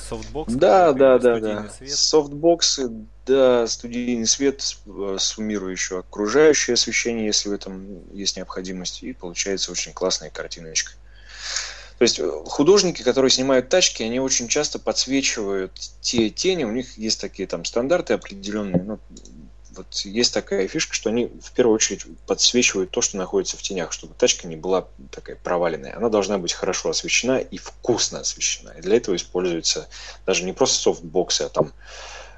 софтбокс? 0.08 0.52
Да, 0.52 0.92
да, 0.92 1.18
да, 1.18 1.40
да. 1.40 1.68
Свет. 1.68 1.90
Софтбоксы, 1.90 2.90
да, 3.26 3.66
студийный 3.66 4.26
свет, 4.26 4.62
суммирующий 5.18 5.98
окружающее 5.98 6.74
освещение, 6.74 7.26
если 7.26 7.48
в 7.48 7.52
этом 7.52 8.02
есть 8.12 8.36
необходимость, 8.36 9.02
и 9.02 9.12
получается 9.12 9.72
очень 9.72 9.92
классная 9.92 10.30
картиночка. 10.30 10.92
То 11.98 12.02
есть 12.02 12.18
э, 12.18 12.28
художники, 12.46 13.02
которые 13.02 13.30
снимают 13.30 13.68
тачки, 13.68 14.02
они 14.02 14.18
очень 14.18 14.48
часто 14.48 14.78
подсвечивают 14.78 15.72
те 16.00 16.28
тени, 16.28 16.64
у 16.64 16.72
них 16.72 16.98
есть 16.98 17.20
такие 17.20 17.46
там 17.46 17.64
стандарты 17.64 18.14
определенные, 18.14 18.82
ну, 18.82 18.98
вот 19.76 19.94
есть 20.04 20.32
такая 20.32 20.68
фишка, 20.68 20.94
что 20.94 21.10
они 21.10 21.26
в 21.26 21.52
первую 21.52 21.74
очередь 21.74 22.04
подсвечивают 22.26 22.90
то, 22.90 23.00
что 23.00 23.16
находится 23.16 23.56
в 23.56 23.62
тенях, 23.62 23.92
чтобы 23.92 24.14
тачка 24.14 24.46
не 24.46 24.56
была 24.56 24.88
такая 25.10 25.36
проваленная. 25.36 25.96
Она 25.96 26.08
должна 26.08 26.38
быть 26.38 26.52
хорошо 26.52 26.90
освещена 26.90 27.38
и 27.38 27.58
вкусно 27.58 28.20
освещена. 28.20 28.74
И 28.78 28.80
для 28.80 28.96
этого 28.96 29.16
используются 29.16 29.88
даже 30.26 30.44
не 30.44 30.52
просто 30.52 30.78
софтбоксы, 30.78 31.42
а 31.42 31.48
там 31.48 31.72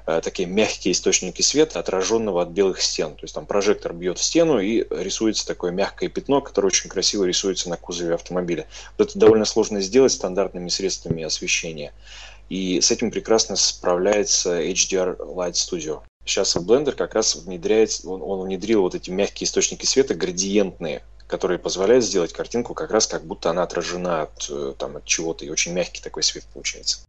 э, 0.05 0.21
такие 0.23 0.47
мягкие 0.47 0.93
источники 0.93 1.41
света, 1.41 1.79
отраженного 1.79 2.41
от 2.41 2.49
белых 2.49 2.81
стен. 2.81 3.15
То 3.15 3.23
есть 3.23 3.35
там 3.35 3.45
прожектор 3.45 3.93
бьет 3.93 4.17
в 4.17 4.23
стену 4.23 4.59
и 4.59 4.85
рисуется 4.89 5.45
такое 5.45 5.71
мягкое 5.71 6.09
пятно, 6.09 6.41
которое 6.41 6.67
очень 6.67 6.89
красиво 6.89 7.23
рисуется 7.23 7.69
на 7.69 7.77
кузове 7.77 8.15
автомобиля. 8.15 8.67
Вот 8.97 9.09
это 9.09 9.19
довольно 9.19 9.45
сложно 9.45 9.81
сделать 9.81 10.11
стандартными 10.11 10.69
средствами 10.69 11.23
освещения. 11.23 11.93
И 12.49 12.79
с 12.79 12.91
этим 12.91 13.11
прекрасно 13.11 13.55
справляется 13.57 14.61
HDR 14.61 15.17
Light 15.17 15.53
Studio 15.53 16.01
сейчас 16.27 16.55
в 16.55 16.69
Blender 16.69 16.93
как 16.93 17.13
раз 17.13 17.35
внедряет, 17.35 18.01
он, 18.05 18.21
он 18.21 18.45
внедрил 18.45 18.81
вот 18.81 18.95
эти 18.95 19.09
мягкие 19.09 19.45
источники 19.45 19.85
света, 19.85 20.13
градиентные, 20.13 21.03
которые 21.27 21.59
позволяют 21.59 22.05
сделать 22.05 22.33
картинку 22.33 22.73
как 22.73 22.91
раз 22.91 23.07
как 23.07 23.23
будто 23.25 23.49
она 23.49 23.63
отражена 23.63 24.23
от, 24.23 24.47
э, 24.49 24.73
там, 24.77 24.97
от 24.97 25.05
чего-то, 25.05 25.45
и 25.45 25.49
очень 25.49 25.73
мягкий 25.73 26.01
такой 26.01 26.23
свет 26.23 26.45
получается. 26.53 26.99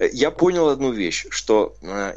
Я 0.00 0.30
понял 0.30 0.68
одну 0.68 0.90
вещь, 0.90 1.26
что 1.30 1.76
э, 1.82 2.14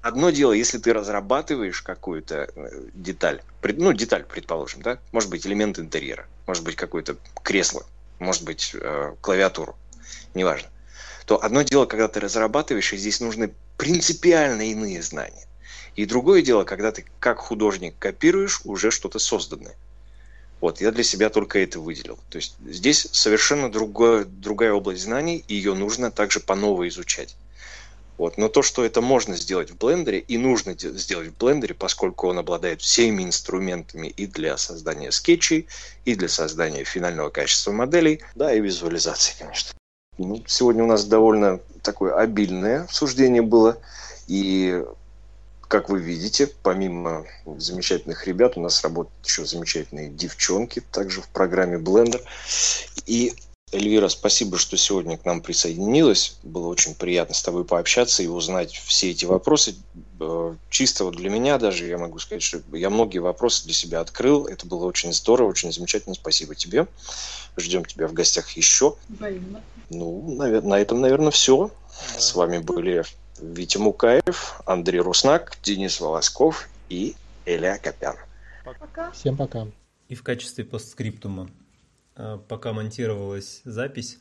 одно 0.00 0.30
дело, 0.30 0.52
если 0.52 0.78
ты 0.78 0.92
разрабатываешь 0.92 1.82
какую-то 1.82 2.50
э, 2.54 2.88
деталь, 2.94 3.42
ну, 3.62 3.92
деталь, 3.92 4.24
предположим, 4.24 4.82
да, 4.82 4.98
может 5.12 5.30
быть, 5.30 5.46
элемент 5.46 5.78
интерьера, 5.78 6.26
может 6.46 6.64
быть, 6.64 6.76
какое-то 6.76 7.16
кресло, 7.42 7.84
может 8.18 8.44
быть, 8.44 8.74
клавиатуру, 9.20 9.76
неважно 10.34 10.68
то 11.26 11.42
одно 11.42 11.62
дело, 11.62 11.86
когда 11.86 12.08
ты 12.08 12.20
разрабатываешь, 12.20 12.92
и 12.92 12.96
здесь 12.96 13.20
нужны 13.20 13.54
принципиально 13.82 14.70
иные 14.70 15.02
знания. 15.02 15.44
И 15.96 16.06
другое 16.06 16.40
дело, 16.40 16.62
когда 16.62 16.92
ты 16.92 17.04
как 17.18 17.38
художник 17.38 17.96
копируешь 17.98 18.60
уже 18.62 18.92
что-то 18.92 19.18
созданное. 19.18 19.74
Вот, 20.60 20.80
я 20.80 20.92
для 20.92 21.02
себя 21.02 21.30
только 21.30 21.58
это 21.58 21.80
выделил. 21.80 22.16
То 22.30 22.36
есть 22.36 22.54
здесь 22.64 23.08
совершенно 23.10 23.72
другое, 23.72 24.24
другая 24.24 24.72
область 24.72 25.02
знаний, 25.02 25.44
и 25.48 25.56
ее 25.56 25.74
нужно 25.74 26.12
также 26.12 26.38
по 26.38 26.54
новой 26.54 26.90
изучать. 26.90 27.34
Вот. 28.18 28.38
Но 28.38 28.48
то, 28.48 28.62
что 28.62 28.84
это 28.84 29.00
можно 29.00 29.34
сделать 29.34 29.72
в 29.72 29.76
блендере 29.76 30.20
и 30.20 30.38
нужно 30.38 30.78
сделать 30.78 31.30
в 31.30 31.36
блендере, 31.36 31.74
поскольку 31.74 32.28
он 32.28 32.38
обладает 32.38 32.82
всеми 32.82 33.24
инструментами 33.24 34.06
и 34.06 34.28
для 34.28 34.56
создания 34.58 35.10
скетчей, 35.10 35.66
и 36.04 36.14
для 36.14 36.28
создания 36.28 36.84
финального 36.84 37.30
качества 37.30 37.72
моделей, 37.72 38.20
да, 38.36 38.54
и 38.54 38.60
визуализации, 38.60 39.34
конечно. 39.36 39.72
Ну, 40.18 40.40
сегодня 40.46 40.84
у 40.84 40.86
нас 40.86 41.04
довольно 41.04 41.58
такое 41.82 42.14
обильное 42.14 42.84
обсуждение 42.84 43.42
было. 43.42 43.78
И, 44.26 44.84
как 45.68 45.88
вы 45.88 46.00
видите, 46.00 46.48
помимо 46.62 47.24
замечательных 47.44 48.26
ребят, 48.26 48.56
у 48.56 48.60
нас 48.60 48.82
работают 48.82 49.26
еще 49.26 49.44
замечательные 49.44 50.08
девчонки, 50.08 50.80
также 50.80 51.20
в 51.20 51.28
программе 51.28 51.78
Blender. 51.78 52.22
И, 53.06 53.34
Эльвира, 53.72 54.08
спасибо, 54.08 54.58
что 54.58 54.76
сегодня 54.76 55.16
к 55.16 55.24
нам 55.24 55.40
присоединилась. 55.40 56.36
Было 56.42 56.68
очень 56.68 56.94
приятно 56.94 57.34
с 57.34 57.42
тобой 57.42 57.64
пообщаться 57.64 58.22
и 58.22 58.26
узнать 58.26 58.74
все 58.74 59.10
эти 59.10 59.24
вопросы. 59.24 59.74
э, 60.20 60.54
чисто 60.68 61.04
вот 61.04 61.16
для 61.16 61.30
меня 61.30 61.56
даже 61.58 61.86
я 61.86 61.96
могу 61.96 62.18
сказать, 62.18 62.42
что 62.42 62.60
я 62.72 62.90
многие 62.90 63.18
вопросы 63.18 63.64
для 63.64 63.72
себя 63.72 64.00
открыл. 64.00 64.46
Это 64.46 64.66
было 64.66 64.84
очень 64.84 65.12
здорово, 65.14 65.48
очень 65.48 65.72
замечательно. 65.72 66.14
Спасибо 66.14 66.54
тебе. 66.54 66.86
Ждем 67.56 67.86
тебя 67.86 68.08
в 68.08 68.12
гостях 68.12 68.50
еще. 68.50 68.96
Взаимно. 69.08 69.62
Ну, 69.88 70.34
на 70.36 70.78
этом, 70.78 71.00
наверное, 71.00 71.30
все. 71.30 71.70
Да. 72.12 72.20
С 72.20 72.34
вами 72.34 72.58
были 72.58 73.04
Витя 73.40 73.78
Мукаев, 73.78 74.60
Андрей 74.66 75.00
Руснак, 75.00 75.56
Денис 75.62 75.98
Волосков 75.98 76.68
и 76.90 77.16
Эля 77.46 77.78
Копян. 77.82 78.16
Пока. 78.64 79.10
Всем 79.12 79.36
пока. 79.36 79.66
И 80.08 80.14
в 80.14 80.22
качестве 80.22 80.64
постскриптума, 80.64 81.48
пока 82.14 82.72
монтировалась 82.72 83.62
запись, 83.64 84.18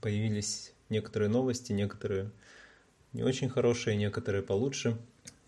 появились 0.00 0.72
некоторые 0.88 1.28
новости, 1.28 1.72
некоторые 1.72 2.30
не 3.12 3.22
очень 3.22 3.48
хорошие, 3.48 3.96
некоторые 3.96 4.42
получше. 4.42 4.98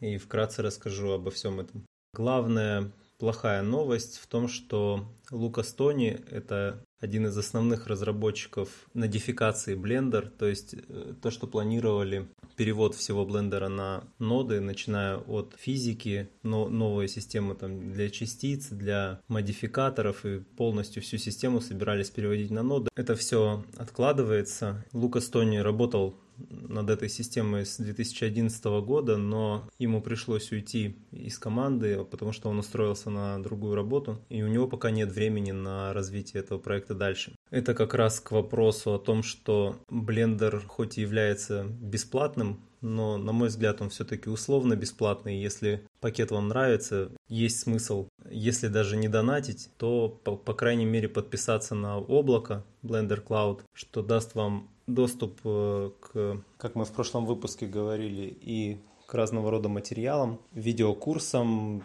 И 0.01 0.18
вкратце 0.18 0.62
расскажу 0.62 1.11
обо 1.11 1.31
всем 1.31 1.61
этом. 1.61 1.85
Главная 2.12 2.93
плохая 3.18 3.62
новость 3.62 4.18
в 4.18 4.27
том, 4.27 4.49
что 4.49 5.07
Лукас 5.31 5.72
Тони– 5.72 6.20
это 6.31 6.83
один 7.01 7.26
из 7.26 7.36
основных 7.36 7.86
разработчиков 7.86 8.68
модификации 8.94 9.76
Blender, 9.76 10.28
то 10.28 10.47
есть 10.47 10.74
э, 10.74 11.14
то, 11.20 11.30
что 11.30 11.47
планировали 11.47 12.28
перевод 12.57 12.94
всего 12.94 13.24
блендера 13.26 13.68
на 13.68 14.05
ноды, 14.18 14.61
начиная 14.61 15.18
от 15.18 15.55
физики, 15.59 16.30
но 16.42 16.68
новые 16.68 17.09
системы 17.09 17.55
там 17.55 17.92
для 17.92 18.09
частиц, 18.11 18.68
для 18.70 19.20
модификаторов 19.28 20.24
и 20.24 20.40
полностью 20.40 21.03
всю 21.03 21.18
систему 21.18 21.61
собирались 21.61 22.11
переводить 22.11 22.51
на 22.51 22.62
ноды. 22.62 22.90
Это 22.97 23.14
все 23.14 23.64
откладывается. 23.76 24.84
Лукас 24.92 25.28
Тони 25.28 25.59
работал 25.59 26.16
над 26.39 26.91
этой 26.91 27.09
системой 27.09 27.64
с 27.66 27.78
2011 27.78 28.64
года, 28.84 29.16
но 29.16 29.68
ему 29.78 30.01
пришлось 30.01 30.53
уйти 30.53 30.97
из 31.12 31.39
команды, 31.39 32.05
потому 32.05 32.32
что 32.32 32.49
он 32.49 32.59
устроился 32.59 33.11
на 33.11 33.43
другую 33.43 33.74
работу, 33.74 34.20
и 34.28 34.43
у 34.43 34.49
него 34.49 34.66
пока 34.66 34.91
нет 34.91 35.12
времени 35.12 35.53
на 35.53 35.93
развитие 35.93 36.43
этого 36.43 36.59
проекта 36.59 36.95
дальше. 36.95 37.32
Это 37.51 37.74
как 37.74 37.95
раз 37.95 38.20
к 38.20 38.32
вопросу 38.32 38.95
о 38.95 38.99
том, 38.99 39.22
что 39.22 39.76
Blender 39.91 40.62
хоть 40.66 40.99
и 40.99 41.03
является 41.03 41.64
бесплатным, 41.64 42.61
но, 42.80 43.16
на 43.16 43.32
мой 43.32 43.49
взгляд, 43.49 43.80
он 43.80 43.91
все-таки 43.91 44.28
условно 44.28 44.76
бесплатный. 44.76 45.41
Если 45.41 45.82
пакет 46.01 46.30
вам 46.30 46.49
нравится, 46.49 47.11
есть 47.28 47.61
смысл, 47.61 48.09
если 48.30 48.68
даже 48.68 48.97
не 48.97 49.09
донатить, 49.09 49.70
то, 49.78 50.09
по, 50.09 50.37
по 50.37 50.55
крайней 50.55 50.84
мере, 50.84 51.09
подписаться 51.09 51.74
на 51.74 51.99
облако 51.99 52.64
Blender 52.82 53.24
Cloud, 53.24 53.62
что 53.72 54.03
даст 54.03 54.34
вам 54.34 54.70
доступ 54.87 55.41
э, 55.45 55.91
к, 56.01 56.43
как 56.59 56.74
мы 56.74 56.84
в 56.84 56.93
прошлом 56.93 57.26
выпуске 57.26 57.66
говорили, 57.66 58.37
и 58.41 58.78
к 59.07 59.14
разного 59.14 59.51
рода 59.51 59.68
материалам, 59.68 60.41
видеокурсам, 60.53 61.82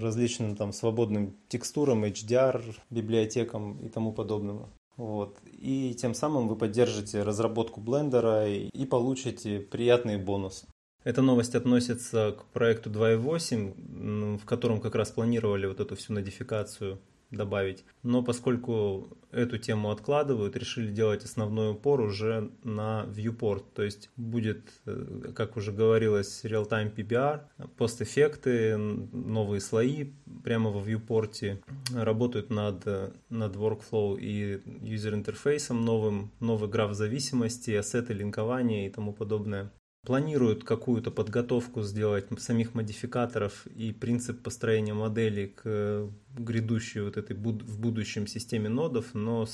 различным 0.00 0.56
там 0.56 0.72
свободным 0.72 1.36
текстурам, 1.48 2.04
HDR, 2.04 2.62
библиотекам 2.90 3.78
и 3.78 3.88
тому 3.88 4.12
подобному. 4.12 4.68
Вот. 4.96 5.38
И 5.44 5.94
тем 5.94 6.14
самым 6.14 6.48
вы 6.48 6.56
поддержите 6.56 7.22
разработку 7.22 7.80
блендера 7.80 8.48
и, 8.48 8.86
получите 8.86 9.60
приятные 9.60 10.18
бонусы. 10.18 10.66
Эта 11.04 11.22
новость 11.22 11.54
относится 11.54 12.32
к 12.32 12.46
проекту 12.46 12.90
2.8, 12.90 14.38
в 14.38 14.44
котором 14.44 14.80
как 14.80 14.94
раз 14.94 15.10
планировали 15.10 15.66
вот 15.66 15.80
эту 15.80 15.94
всю 15.96 16.14
модификацию 16.14 16.98
добавить. 17.30 17.84
Но 18.02 18.22
поскольку 18.22 19.08
эту 19.30 19.58
тему 19.58 19.90
откладывают, 19.90 20.56
решили 20.56 20.90
делать 20.90 21.24
основной 21.24 21.72
упор 21.72 22.00
уже 22.00 22.50
на 22.62 23.04
viewport. 23.08 23.64
То 23.74 23.82
есть 23.82 24.10
будет, 24.16 24.62
э, 24.86 25.32
как 25.34 25.56
уже 25.56 25.72
говорилось, 25.72 26.44
real-time 26.44 26.94
PBR, 26.94 27.40
постэффекты, 27.76 28.76
новые 28.76 29.60
слои 29.60 30.12
прямо 30.44 30.70
во 30.70 30.80
viewport, 30.80 31.62
работают 31.92 32.50
над, 32.50 32.84
над 33.28 33.56
workflow 33.56 34.18
и 34.18 34.56
user 34.64 35.14
интерфейсом 35.14 35.84
новым, 35.84 36.30
новый 36.40 36.68
граф 36.68 36.94
зависимости, 36.94 37.72
ассеты 37.72 38.12
линкования 38.12 38.86
и 38.86 38.90
тому 38.90 39.12
подобное 39.12 39.70
планируют 40.06 40.62
какую-то 40.62 41.10
подготовку 41.10 41.82
сделать 41.82 42.26
самих 42.38 42.74
модификаторов 42.74 43.66
и 43.66 43.92
принцип 43.92 44.40
построения 44.42 44.94
модели 44.94 45.46
к 45.46 45.62
э, 45.64 46.08
грядущей 46.38 47.00
вот 47.02 47.16
этой 47.16 47.34
буд 47.34 47.62
в 47.62 47.80
будущем 47.80 48.28
системе 48.28 48.68
нодов, 48.68 49.14
но, 49.14 49.46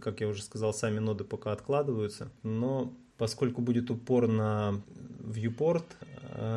как 0.00 0.20
я 0.20 0.28
уже 0.28 0.42
сказал, 0.42 0.74
сами 0.74 0.98
ноды 0.98 1.22
пока 1.22 1.52
откладываются. 1.52 2.32
Но 2.42 2.92
поскольку 3.18 3.62
будет 3.62 3.90
упор 3.90 4.26
на 4.26 4.82
viewport, 5.20 5.84
э, 6.00 6.09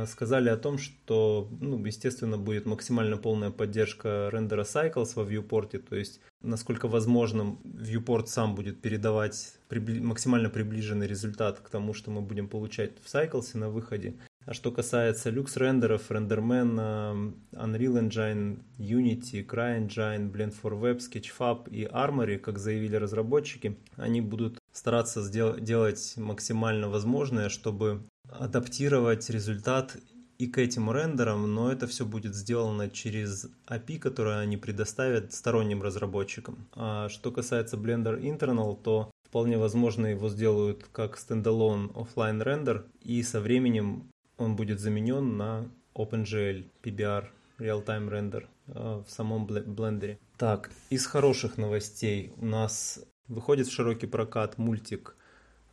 сказали 0.08 0.50
о 0.50 0.58
том, 0.58 0.78
что, 0.78 1.48
ну, 1.60 1.84
естественно, 1.86 2.38
будет 2.38 2.66
максимально 2.66 3.18
полная 3.18 3.52
поддержка 3.52 4.30
рендера 4.32 4.64
cycles 4.64 5.14
во 5.16 5.24
viewport, 5.24 5.78
то 5.80 5.96
есть 5.96 6.20
насколько 6.42 6.88
возможно 6.88 7.58
viewport 7.64 8.28
сам 8.28 8.56
будет 8.56 8.82
передавать 8.82 9.56
прибли- 9.70 10.02
максимально 10.02 10.50
приближенный 10.50 11.08
результат 11.08 11.60
к 11.60 11.70
тому, 11.70 11.94
что 11.94 12.12
мы 12.12 12.22
будем 12.22 12.48
получать 12.48 12.92
в 13.02 13.14
cycles 13.14 13.58
на 13.58 13.70
выходе. 13.70 14.16
А 14.46 14.54
что 14.54 14.72
касается 14.72 15.30
люкс 15.30 15.56
рендеров, 15.56 16.12
Renderman, 16.12 17.34
Unreal 17.54 18.10
Engine, 18.10 18.60
Unity, 18.78 19.46
CryEngine, 19.46 20.30
Blend 20.30 20.54
for 20.62 20.78
Web, 20.80 21.00
Sketchfab 21.00 21.70
и 21.70 21.86
Armory, 21.86 22.38
как 22.38 22.60
заявили 22.60 22.98
разработчики, 22.98 23.78
они 23.96 24.20
будут 24.20 24.58
стараться 24.74 25.22
сдел- 25.22 25.60
делать 25.60 26.16
максимально 26.18 26.90
возможное, 26.90 27.48
чтобы 27.50 28.04
адаптировать 28.30 29.30
результат 29.30 29.96
и 30.40 30.48
к 30.48 30.58
этим 30.58 30.92
рендерам, 30.92 31.54
но 31.54 31.72
это 31.72 31.88
все 31.88 32.06
будет 32.06 32.36
сделано 32.36 32.90
через 32.90 33.48
API, 33.68 34.00
которое 34.00 34.40
они 34.40 34.58
предоставят 34.58 35.32
сторонним 35.32 35.82
разработчикам. 35.82 36.68
А 36.74 37.08
что 37.08 37.32
касается 37.32 37.78
Blender 37.78 38.20
Internal, 38.20 38.76
то 38.82 39.12
вполне 39.30 39.58
возможно 39.58 40.08
его 40.08 40.30
сделают 40.30 40.86
как 40.92 41.18
стендалон 41.18 41.92
офлайн 41.96 42.42
рендер, 42.42 42.86
и 43.02 43.24
со 43.24 43.40
временем 43.40 44.10
он 44.38 44.56
будет 44.56 44.80
заменен 44.80 45.38
на 45.38 45.70
OpenGL 45.96 46.66
PBR 46.82 47.28
Real-Time 47.60 48.10
Render 48.10 48.46
в 48.66 49.06
самом 49.08 49.46
блендере. 49.46 50.18
Так, 50.38 50.72
из 50.90 51.06
хороших 51.06 51.58
новостей 51.58 52.34
у 52.38 52.46
нас 52.46 53.00
выходит 53.28 53.68
в 53.68 53.72
широкий 53.72 54.08
прокат 54.08 54.58
мультик 54.58 55.16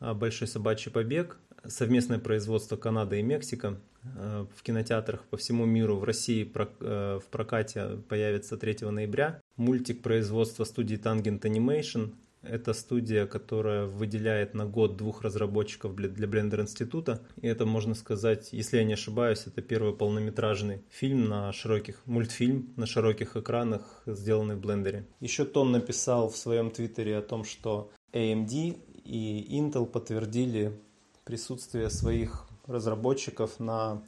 «Большой 0.00 0.48
собачий 0.48 0.90
побег», 0.90 1.36
совместное 1.66 2.18
производство 2.18 2.76
Канады 2.76 3.20
и 3.20 3.22
Мексика. 3.22 3.78
В 4.02 4.62
кинотеатрах 4.62 5.24
по 5.24 5.36
всему 5.36 5.66
миру 5.66 5.96
в 5.96 6.04
России 6.04 6.44
в 6.44 7.24
прокате 7.30 7.98
появится 8.08 8.56
3 8.56 8.90
ноября. 8.90 9.42
Мультик 9.56 10.00
производства 10.00 10.64
студии 10.64 10.98
Tangent 10.98 11.40
Animation. 11.40 12.14
Это 12.42 12.72
студия, 12.72 13.26
которая 13.26 13.84
выделяет 13.86 14.54
на 14.54 14.64
год 14.64 14.96
двух 14.96 15.22
разработчиков 15.22 15.94
для, 15.94 16.08
Blender 16.08 16.62
института. 16.62 17.20
И 17.42 17.46
это, 17.46 17.66
можно 17.66 17.94
сказать, 17.94 18.48
если 18.52 18.78
я 18.78 18.84
не 18.84 18.94
ошибаюсь, 18.94 19.46
это 19.46 19.60
первый 19.60 19.94
полнометражный 19.94 20.82
фильм 20.88 21.28
на 21.28 21.52
широких, 21.52 22.00
мультфильм 22.06 22.72
на 22.76 22.86
широких 22.86 23.36
экранах, 23.36 24.02
сделанный 24.06 24.56
в 24.56 24.60
блендере. 24.60 25.06
Еще 25.20 25.44
Тон 25.44 25.72
написал 25.72 26.30
в 26.30 26.36
своем 26.36 26.70
твиттере 26.70 27.18
о 27.18 27.22
том, 27.22 27.44
что 27.44 27.90
AMD 28.12 28.78
и 29.04 29.58
Intel 29.58 29.84
подтвердили 29.86 30.80
присутствие 31.24 31.90
своих 31.90 32.46
разработчиков 32.66 33.60
на 33.60 34.02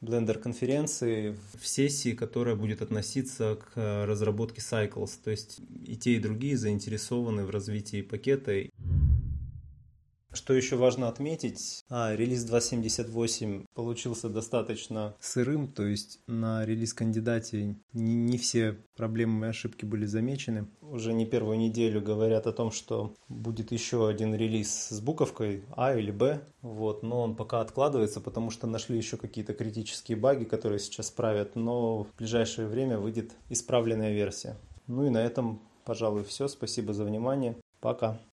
Blender 0.00 0.38
конференции 0.38 1.36
в 1.60 1.66
сессии, 1.66 2.12
которая 2.14 2.54
будет 2.54 2.82
относиться 2.82 3.56
к 3.56 4.06
разработке 4.06 4.60
Cycles. 4.60 5.18
То 5.22 5.30
есть 5.30 5.60
и 5.84 5.96
те, 5.96 6.12
и 6.12 6.20
другие 6.20 6.56
заинтересованы 6.56 7.44
в 7.44 7.50
развитии 7.50 8.02
пакета. 8.02 8.52
Что 10.32 10.52
еще 10.52 10.76
важно 10.76 11.08
отметить, 11.08 11.84
а, 11.88 12.14
релиз 12.14 12.44
2.78 12.44 13.64
получился 13.74 14.28
достаточно 14.28 15.14
сырым, 15.20 15.68
то 15.68 15.86
есть 15.86 16.20
на 16.26 16.66
релиз-кандидате 16.66 17.76
не, 17.94 18.14
не 18.14 18.36
все 18.36 18.76
проблемы 18.94 19.46
и 19.46 19.50
ошибки 19.50 19.86
были 19.86 20.04
замечены. 20.04 20.68
Уже 20.82 21.14
не 21.14 21.24
первую 21.24 21.58
неделю 21.58 22.02
говорят 22.02 22.46
о 22.46 22.52
том, 22.52 22.72
что 22.72 23.14
будет 23.28 23.72
еще 23.72 24.06
один 24.06 24.34
релиз 24.34 24.88
с 24.90 25.00
буковкой 25.00 25.64
А 25.76 25.94
или 25.94 26.10
Б, 26.10 26.42
вот, 26.60 27.02
но 27.02 27.22
он 27.22 27.34
пока 27.34 27.62
откладывается, 27.62 28.20
потому 28.20 28.50
что 28.50 28.66
нашли 28.66 28.98
еще 28.98 29.16
какие-то 29.16 29.54
критические 29.54 30.18
баги, 30.18 30.44
которые 30.44 30.78
сейчас 30.78 31.10
правят, 31.10 31.56
но 31.56 32.04
в 32.04 32.14
ближайшее 32.18 32.68
время 32.68 32.98
выйдет 32.98 33.32
исправленная 33.48 34.12
версия. 34.12 34.58
Ну 34.86 35.06
и 35.06 35.10
на 35.10 35.18
этом, 35.18 35.62
пожалуй, 35.84 36.24
все. 36.24 36.48
Спасибо 36.48 36.92
за 36.92 37.04
внимание. 37.04 37.56
Пока. 37.80 38.20